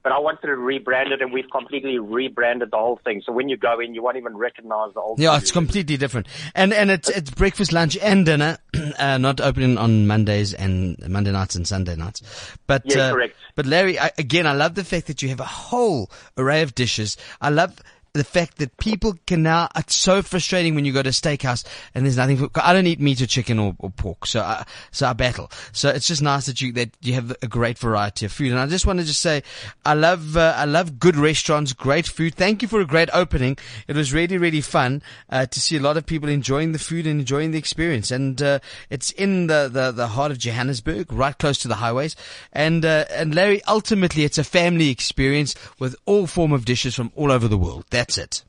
but 0.02 0.12
I 0.12 0.18
wanted 0.18 0.46
to 0.46 0.54
rebrand 0.54 1.10
it, 1.10 1.20
and 1.20 1.32
we've 1.32 1.50
completely 1.50 1.98
rebranded 1.98 2.70
the 2.70 2.78
whole 2.78 3.00
thing. 3.04 3.22
So 3.24 3.32
when 3.32 3.48
you 3.48 3.56
go 3.56 3.80
in, 3.80 3.94
you 3.94 4.02
won't 4.02 4.16
even 4.16 4.36
recognize 4.36 4.94
the 4.94 5.00
old. 5.00 5.18
Yeah, 5.18 5.32
Voodoo 5.32 5.42
it's 5.42 5.52
completely 5.52 5.96
different. 5.96 6.26
And 6.54 6.72
and 6.72 6.90
it's 6.90 7.08
it's 7.08 7.30
breakfast, 7.30 7.72
lunch, 7.72 7.96
and 7.98 8.24
dinner. 8.24 8.58
uh, 8.98 9.18
not 9.18 9.40
opening 9.40 9.76
on 9.76 10.06
Mondays 10.06 10.54
and 10.54 10.96
Monday 11.08 11.32
nights 11.32 11.54
and 11.54 11.66
Sunday 11.66 11.96
nights. 11.96 12.22
But 12.66 12.82
Yeah, 12.84 13.08
uh, 13.08 13.12
correct. 13.12 13.36
But 13.54 13.66
Larry, 13.66 13.98
I, 13.98 14.10
again, 14.16 14.46
I 14.46 14.52
love 14.52 14.74
the 14.74 14.84
fact 14.84 15.06
that 15.08 15.22
you 15.22 15.28
have 15.28 15.40
a 15.40 15.44
whole 15.44 16.10
array 16.36 16.62
of 16.62 16.74
dishes. 16.74 17.16
I 17.40 17.50
love. 17.50 17.80
The 18.12 18.24
fact 18.24 18.58
that 18.58 18.76
people 18.78 19.14
can 19.24 19.44
now, 19.44 19.68
it's 19.76 19.94
so 19.94 20.20
frustrating 20.20 20.74
when 20.74 20.84
you 20.84 20.92
go 20.92 21.00
to 21.00 21.10
a 21.10 21.12
steakhouse 21.12 21.64
and 21.94 22.04
there's 22.04 22.16
nothing. 22.16 22.38
For, 22.38 22.50
I 22.56 22.72
don't 22.72 22.88
eat 22.88 22.98
meat 22.98 23.20
or 23.20 23.26
chicken 23.26 23.60
or, 23.60 23.76
or 23.78 23.90
pork, 23.90 24.26
so 24.26 24.40
I, 24.40 24.64
so 24.90 25.06
I 25.06 25.12
battle. 25.12 25.48
So 25.72 25.90
it's 25.90 26.08
just 26.08 26.20
nice 26.20 26.46
that 26.46 26.60
you 26.60 26.72
that 26.72 26.90
you 27.00 27.14
have 27.14 27.36
a 27.40 27.46
great 27.46 27.78
variety 27.78 28.26
of 28.26 28.32
food. 28.32 28.50
And 28.50 28.58
I 28.58 28.66
just 28.66 28.84
want 28.84 28.98
to 28.98 29.04
just 29.04 29.20
say, 29.20 29.44
I 29.84 29.94
love 29.94 30.36
uh, 30.36 30.54
I 30.56 30.64
love 30.64 30.98
good 30.98 31.14
restaurants, 31.14 31.72
great 31.72 32.08
food. 32.08 32.34
Thank 32.34 32.62
you 32.62 32.68
for 32.68 32.80
a 32.80 32.84
great 32.84 33.10
opening. 33.12 33.56
It 33.86 33.94
was 33.94 34.12
really 34.12 34.38
really 34.38 34.60
fun 34.60 35.02
uh, 35.28 35.46
to 35.46 35.60
see 35.60 35.76
a 35.76 35.80
lot 35.80 35.96
of 35.96 36.04
people 36.04 36.28
enjoying 36.28 36.72
the 36.72 36.80
food 36.80 37.06
and 37.06 37.20
enjoying 37.20 37.52
the 37.52 37.58
experience. 37.58 38.10
And 38.10 38.42
uh, 38.42 38.58
it's 38.90 39.12
in 39.12 39.46
the, 39.46 39.70
the 39.72 39.92
the 39.92 40.08
heart 40.08 40.32
of 40.32 40.38
Johannesburg, 40.38 41.12
right 41.12 41.38
close 41.38 41.58
to 41.58 41.68
the 41.68 41.76
highways. 41.76 42.16
And 42.52 42.84
uh, 42.84 43.04
and 43.10 43.36
Larry, 43.36 43.62
ultimately, 43.68 44.24
it's 44.24 44.38
a 44.38 44.42
family 44.44 44.88
experience 44.90 45.54
with 45.78 45.94
all 46.06 46.26
form 46.26 46.52
of 46.52 46.64
dishes 46.64 46.96
from 46.96 47.12
all 47.14 47.30
over 47.30 47.46
the 47.46 47.56
world. 47.56 47.84
That's 48.00 48.16
it. 48.16 48.44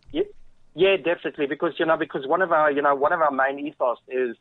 Yeah, 0.76 0.96
definitely. 0.96 1.48
Because 1.48 1.74
you 1.78 1.86
know, 1.86 1.98
because 1.98 2.26
one 2.26 2.42
of 2.42 2.54
our, 2.54 2.72
you 2.72 2.82
know, 2.82 2.96
one 2.96 3.12
of 3.12 3.22
our 3.22 3.32
main 3.32 3.60
ethos 3.60 3.98
is, 4.08 4.38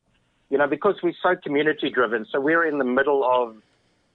you 0.48 0.58
know, 0.58 0.68
because 0.68 0.94
we're 1.02 1.14
so 1.20 1.34
community 1.34 1.90
driven. 1.90 2.26
So 2.30 2.40
we're 2.40 2.64
in 2.64 2.78
the 2.78 2.84
middle 2.84 3.24
of, 3.24 3.56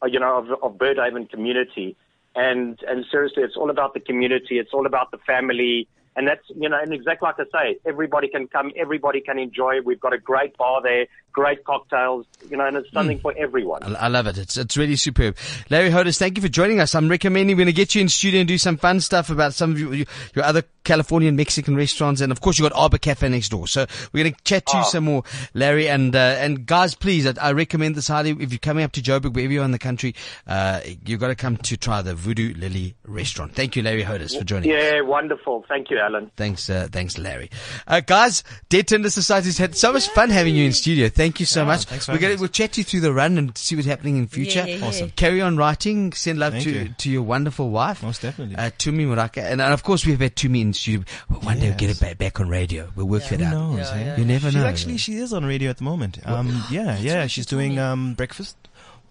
uh, 0.02 0.06
you 0.06 0.20
know, 0.20 0.38
of, 0.38 0.64
of 0.64 0.78
Birdhaven 0.78 1.30
community, 1.30 1.98
and 2.34 2.80
and 2.88 3.06
seriously, 3.12 3.44
it's 3.44 3.58
all 3.58 3.70
about 3.70 3.94
the 3.94 4.00
community. 4.00 4.58
It's 4.58 4.72
all 4.74 4.86
about 4.86 5.12
the 5.12 5.18
family. 5.18 5.90
And 6.16 6.28
that's, 6.28 6.44
you 6.56 6.70
know, 6.70 6.80
and 6.82 6.94
exactly 6.94 7.28
like 7.28 7.36
I 7.40 7.74
say, 7.74 7.80
everybody 7.86 8.30
can 8.30 8.48
come, 8.48 8.72
everybody 8.78 9.20
can 9.20 9.38
enjoy. 9.38 9.82
We've 9.84 10.00
got 10.00 10.14
a 10.14 10.18
great 10.18 10.56
bar 10.58 10.82
there, 10.82 11.08
great 11.34 11.66
cocktails, 11.66 12.26
you 12.50 12.56
know, 12.56 12.66
and 12.66 12.78
it's 12.78 12.90
something 12.94 13.20
for 13.20 13.34
everyone. 13.38 13.84
I, 13.84 14.06
I 14.06 14.08
love 14.08 14.26
it. 14.28 14.38
It's 14.38 14.56
it's 14.56 14.78
really 14.78 14.96
superb. 14.96 15.36
Larry 15.70 15.90
Hodes, 15.90 16.18
thank 16.18 16.38
you 16.38 16.42
for 16.42 16.48
joining 16.48 16.80
us. 16.80 16.96
I'm 16.96 17.10
recommending 17.10 17.58
we're 17.58 17.66
going 17.66 17.68
to 17.68 17.74
get 17.74 17.96
you 17.96 18.02
in 18.02 18.08
studio 18.08 18.40
and 18.40 18.48
do 18.48 18.58
some 18.58 18.78
fun 18.78 19.02
stuff 19.02 19.30
about 19.30 19.54
some 19.54 19.72
of 19.72 19.80
your, 19.80 19.94
your 19.94 20.46
other 20.46 20.64
Californian 20.86 21.36
Mexican 21.36 21.76
restaurants, 21.76 22.22
and 22.22 22.32
of 22.32 22.40
course 22.40 22.58
you've 22.58 22.70
got 22.70 22.80
Arbor 22.80 22.98
Cafe 22.98 23.28
next 23.28 23.50
door. 23.50 23.68
So 23.68 23.86
we're 24.14 24.24
going 24.24 24.34
to 24.36 24.44
chat 24.44 24.66
to 24.68 24.78
you 24.78 24.84
some 24.86 25.04
more, 25.04 25.24
Larry. 25.54 25.90
And 25.90 26.16
uh, 26.16 26.20
and 26.40 26.66
guys, 26.66 26.96
please, 26.96 27.28
I, 27.28 27.34
I 27.42 27.52
recommend 27.52 27.96
this 27.96 28.08
highly. 28.08 28.32
If 28.32 28.52
you're 28.52 28.60
coming 28.60 28.86
up 28.86 28.94
to 28.94 29.02
Joburg, 29.02 29.34
wherever 29.34 29.52
you're 29.52 29.66
in 29.66 29.72
the 29.72 29.80
country, 29.80 30.16
uh, 30.48 30.80
you've 31.06 31.20
got 31.20 31.28
to 31.28 31.36
come 31.36 31.58
to 31.58 31.76
try 31.76 32.02
the 32.02 32.16
Voodoo 32.16 32.54
Lilly 32.54 32.96
restaurant. 33.06 33.54
Thank 33.54 33.76
you, 33.76 33.84
Larry 33.84 34.04
Hodes, 34.04 34.38
for 34.38 34.46
joining 34.46 34.72
us. 34.72 34.78
Yeah, 34.82 35.02
wonderful. 35.02 35.66
Thank 35.68 35.90
you, 35.90 35.98
Alan. 36.06 36.32
Thanks, 36.36 36.70
uh, 36.70 36.88
thanks, 36.92 37.18
Larry. 37.18 37.50
Uh, 37.88 38.00
guys, 38.00 38.44
Dead 38.70 38.88
Tinder 38.88 39.10
Society's 39.10 39.58
had 39.58 39.76
so 39.76 39.92
much 39.92 40.08
fun 40.10 40.30
having 40.30 40.56
you 40.56 40.66
in 40.66 40.72
studio. 40.74 41.10
Thank 41.10 41.40
you 41.40 41.46
so 41.46 41.66
much. 41.66 41.90
We're 41.90 41.98
having 41.98 42.22
gonna, 42.22 42.34
us. 42.36 42.40
we'll 42.40 42.50
chat 42.50 42.78
you 42.78 42.84
through 42.84 43.00
the 43.02 43.12
run 43.14 43.38
and 43.38 43.58
see 43.58 43.76
what's 43.76 43.88
happening 43.88 44.18
in 44.18 44.28
future. 44.28 44.60
Yeah, 44.60 44.66
yeah, 44.66 44.76
yeah. 44.78 44.86
Awesome. 44.88 45.10
Carry 45.12 45.42
on 45.42 45.58
writing. 45.58 46.14
Send 46.14 46.40
love 46.40 46.54
Thank 46.54 46.64
to, 46.66 46.72
you. 46.72 46.90
to 47.00 47.10
your 47.10 47.24
wonderful 47.24 47.70
wife. 47.70 48.04
Most 48.04 48.22
definitely. 48.22 48.56
Uh, 48.56 48.70
Tumi 48.78 49.06
Morake. 49.08 49.38
And, 49.38 49.62
and 49.62 49.74
of 49.74 49.84
course 49.84 50.06
we've 50.06 50.20
had 50.20 50.36
Tumi 50.36 50.62
in 50.62 50.74
studio. 50.74 51.04
Well, 51.30 51.40
one 51.42 51.60
day 51.60 51.70
we'll 51.70 51.78
get 51.78 51.90
it 51.90 52.00
back, 52.00 52.18
back 52.18 52.40
on 52.40 52.50
radio. 52.50 52.90
We'll 52.96 53.08
work 53.08 53.24
that 53.24 53.40
Who 53.40 53.46
out. 53.46 53.52
knows? 53.54 53.92
eh? 53.92 54.16
You 54.18 54.26
never 54.26 54.48
she's 54.52 54.56
know. 54.56 54.66
actually 54.66 54.98
she 54.98 55.16
is 55.16 55.34
on 55.34 55.46
radio 55.46 55.70
at 55.70 55.78
the 55.78 55.84
moment. 55.84 56.20
Um, 56.26 56.64
yeah, 56.70 56.98
yeah, 57.00 57.28
she's 57.28 57.46
doing 57.46 57.80
um 57.80 58.14
breakfast 58.14 58.56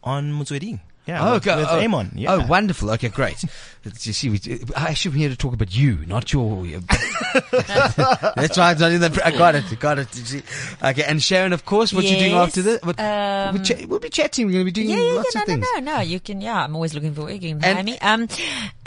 on 0.03 0.33
Mutswedi. 0.33 0.81
Yeah, 1.07 1.29
Oh, 1.29 1.35
with, 1.35 1.47
okay. 1.47 1.57
with 1.57 1.69
oh, 1.71 1.81
Amon. 1.81 2.13
Yeah. 2.15 2.33
oh, 2.33 2.47
wonderful. 2.47 2.91
Okay, 2.93 3.09
great. 3.11 3.43
you 3.85 4.13
see, 4.15 4.31
we, 4.31 4.41
I 4.75 4.89
actually 4.89 5.13
am 5.13 5.19
here 5.19 5.29
to 5.29 5.37
talk 5.37 5.53
about 5.53 5.77
you, 5.77 5.99
not 6.07 6.33
your. 6.33 6.65
That's 7.53 8.57
why 8.57 8.71
I 8.71 8.75
not 8.75 8.91
in 8.93 9.01
the. 9.03 9.21
I 9.25 9.31
got 9.31 9.55
it. 9.55 9.65
Got 9.79 9.99
it. 9.99 10.17
You 10.17 10.25
see. 10.25 10.43
Okay, 10.83 11.05
and 11.05 11.23
Sharon, 11.23 11.53
of 11.53 11.65
course, 11.67 11.93
what 11.93 12.05
you 12.05 12.17
doing 12.17 12.33
after 12.33 12.63
this? 12.63 12.81
What, 12.83 12.99
um, 12.99 13.55
we'll, 13.57 13.63
cha- 13.65 13.87
we'll 13.87 13.99
be 14.01 14.09
chatting. 14.09 14.47
We're 14.47 14.53
going 14.53 14.67
to 14.67 14.73
be 14.73 14.73
doing 14.73 14.89
Yeah, 14.89 15.05
yeah, 15.05 15.13
lots 15.13 15.35
yeah. 15.35 15.43
of 15.43 15.49
No, 15.49 15.55
things. 15.55 15.67
no, 15.75 15.81
no, 15.81 15.95
no. 15.97 16.01
You 16.01 16.21
can. 16.21 16.41
Yeah, 16.41 16.65
I'm 16.65 16.75
always 16.75 16.95
looking 16.95 17.13
for 17.15 17.23
work. 17.23 17.33
You 17.33 17.55
can 17.57 17.63
And- 17.65 17.85
me. 17.87 17.99
Um, 17.99 18.23
uh, 18.23 18.27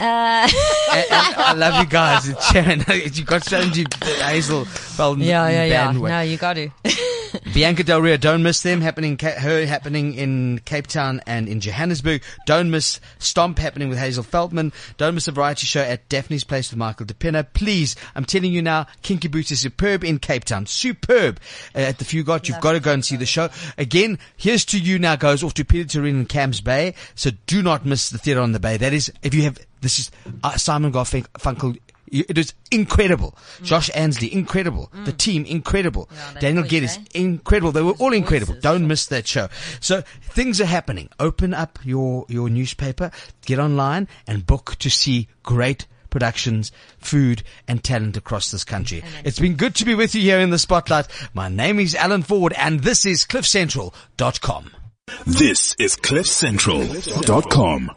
and, 0.00 0.52
and 1.10 1.36
I 1.36 1.52
love 1.54 1.80
you 1.82 1.88
guys. 1.88 2.28
It's 2.28 2.50
Sharon, 2.50 2.84
you 3.12 3.24
got 3.24 3.44
strategy, 3.44 3.86
Hazel, 4.22 4.64
Feldman, 4.64 5.26
yeah, 5.26 5.48
yeah, 5.48 5.64
yeah. 5.64 5.86
bandwagon. 5.86 6.16
No, 6.16 6.20
you 6.22 6.36
got 6.36 6.54
to. 6.54 6.70
Bianca 7.54 7.84
Del 7.84 8.00
Rio, 8.00 8.16
don't 8.16 8.42
miss 8.42 8.62
them 8.62 8.80
happening. 8.80 9.18
Her 9.18 9.66
happening 9.66 10.14
in 10.14 10.60
Cape 10.64 10.86
Town 10.86 11.20
and 11.26 11.48
in 11.48 11.60
Johannesburg. 11.60 12.22
Don't 12.46 12.70
miss 12.70 13.00
Stomp 13.18 13.58
happening 13.58 13.88
with 13.88 13.98
Hazel 13.98 14.22
Feldman. 14.22 14.72
Don't 14.96 15.14
miss 15.14 15.28
a 15.28 15.32
variety 15.32 15.66
show 15.66 15.80
at 15.80 16.08
Daphne's 16.08 16.44
Place 16.44 16.70
with 16.70 16.78
Michael 16.78 17.06
de 17.06 17.14
Pinna. 17.14 17.44
Please, 17.44 17.96
I'm 18.14 18.24
telling 18.24 18.52
you 18.52 18.62
now, 18.62 18.86
Kinky 19.02 19.28
Boots 19.28 19.50
is 19.50 19.60
superb 19.60 20.04
in 20.04 20.18
Cape 20.18 20.44
Town. 20.44 20.66
Superb 20.66 21.40
uh, 21.74 21.78
at 21.78 21.98
the 21.98 22.04
Fugard. 22.04 22.48
You've 22.48 22.60
got 22.60 22.72
to 22.72 22.80
go 22.80 22.92
and 22.92 23.04
see 23.04 23.16
the 23.16 23.26
show. 23.26 23.48
Again, 23.76 24.18
here's 24.36 24.64
to 24.66 24.78
you 24.78 24.98
now 24.98 25.16
goes 25.16 25.42
off 25.42 25.54
to 25.54 25.64
Pieter 25.64 26.00
Toerien 26.00 26.10
and 26.10 26.28
Camps 26.28 26.60
Bay. 26.60 26.94
So 27.14 27.30
do 27.46 27.62
not 27.62 27.84
miss 27.84 28.10
the 28.10 28.18
theatre 28.18 28.40
on 28.40 28.52
the 28.52 28.60
Bay. 28.60 28.76
That 28.76 28.92
is, 28.92 29.12
if 29.22 29.34
you 29.34 29.42
have, 29.42 29.58
this 29.80 29.98
is 29.98 30.10
uh, 30.42 30.56
Simon 30.56 30.92
Garfunkel. 30.92 31.78
It 32.12 32.38
is 32.38 32.54
incredible. 32.70 33.36
Josh 33.62 33.90
Ansley, 33.94 34.32
incredible. 34.32 34.90
The 35.04 35.12
team, 35.12 35.44
incredible. 35.44 36.08
Yeah, 36.12 36.40
Daniel 36.40 36.62
voice, 36.62 36.70
Geddes, 36.70 36.98
eh? 36.98 37.02
incredible. 37.20 37.72
They 37.72 37.82
were 37.82 37.92
all 37.98 38.12
incredible. 38.12 38.54
voices, 38.54 38.62
Don't 38.62 38.82
yeah. 38.82 38.86
miss 38.88 39.06
that 39.06 39.26
show. 39.26 39.48
So 39.80 40.02
things 40.22 40.60
are 40.60 40.66
happening. 40.66 41.08
Open 41.20 41.54
up 41.54 41.78
your, 41.84 42.24
your 42.28 42.48
newspaper, 42.48 43.10
get 43.46 43.58
online 43.58 44.08
and 44.26 44.46
book 44.46 44.76
to 44.80 44.90
see 44.90 45.28
great 45.42 45.86
productions, 46.10 46.72
food 46.98 47.42
and 47.66 47.84
talent 47.84 48.16
across 48.16 48.50
this 48.50 48.64
country. 48.64 49.02
It's 49.24 49.38
been 49.38 49.56
good 49.56 49.74
to 49.76 49.84
be 49.84 49.94
with 49.94 50.14
you 50.14 50.22
here 50.22 50.38
in 50.40 50.48
the 50.50 50.58
spotlight. 50.58 51.06
My 51.34 51.48
name 51.48 51.78
is 51.78 51.94
Alan 51.94 52.22
Ford 52.22 52.54
and 52.54 52.80
this 52.80 53.04
is 53.04 53.24
cliffcentral.com. 53.24 54.70
This 55.26 55.74
is 55.78 55.96
CliffCentral.com. 55.96 57.90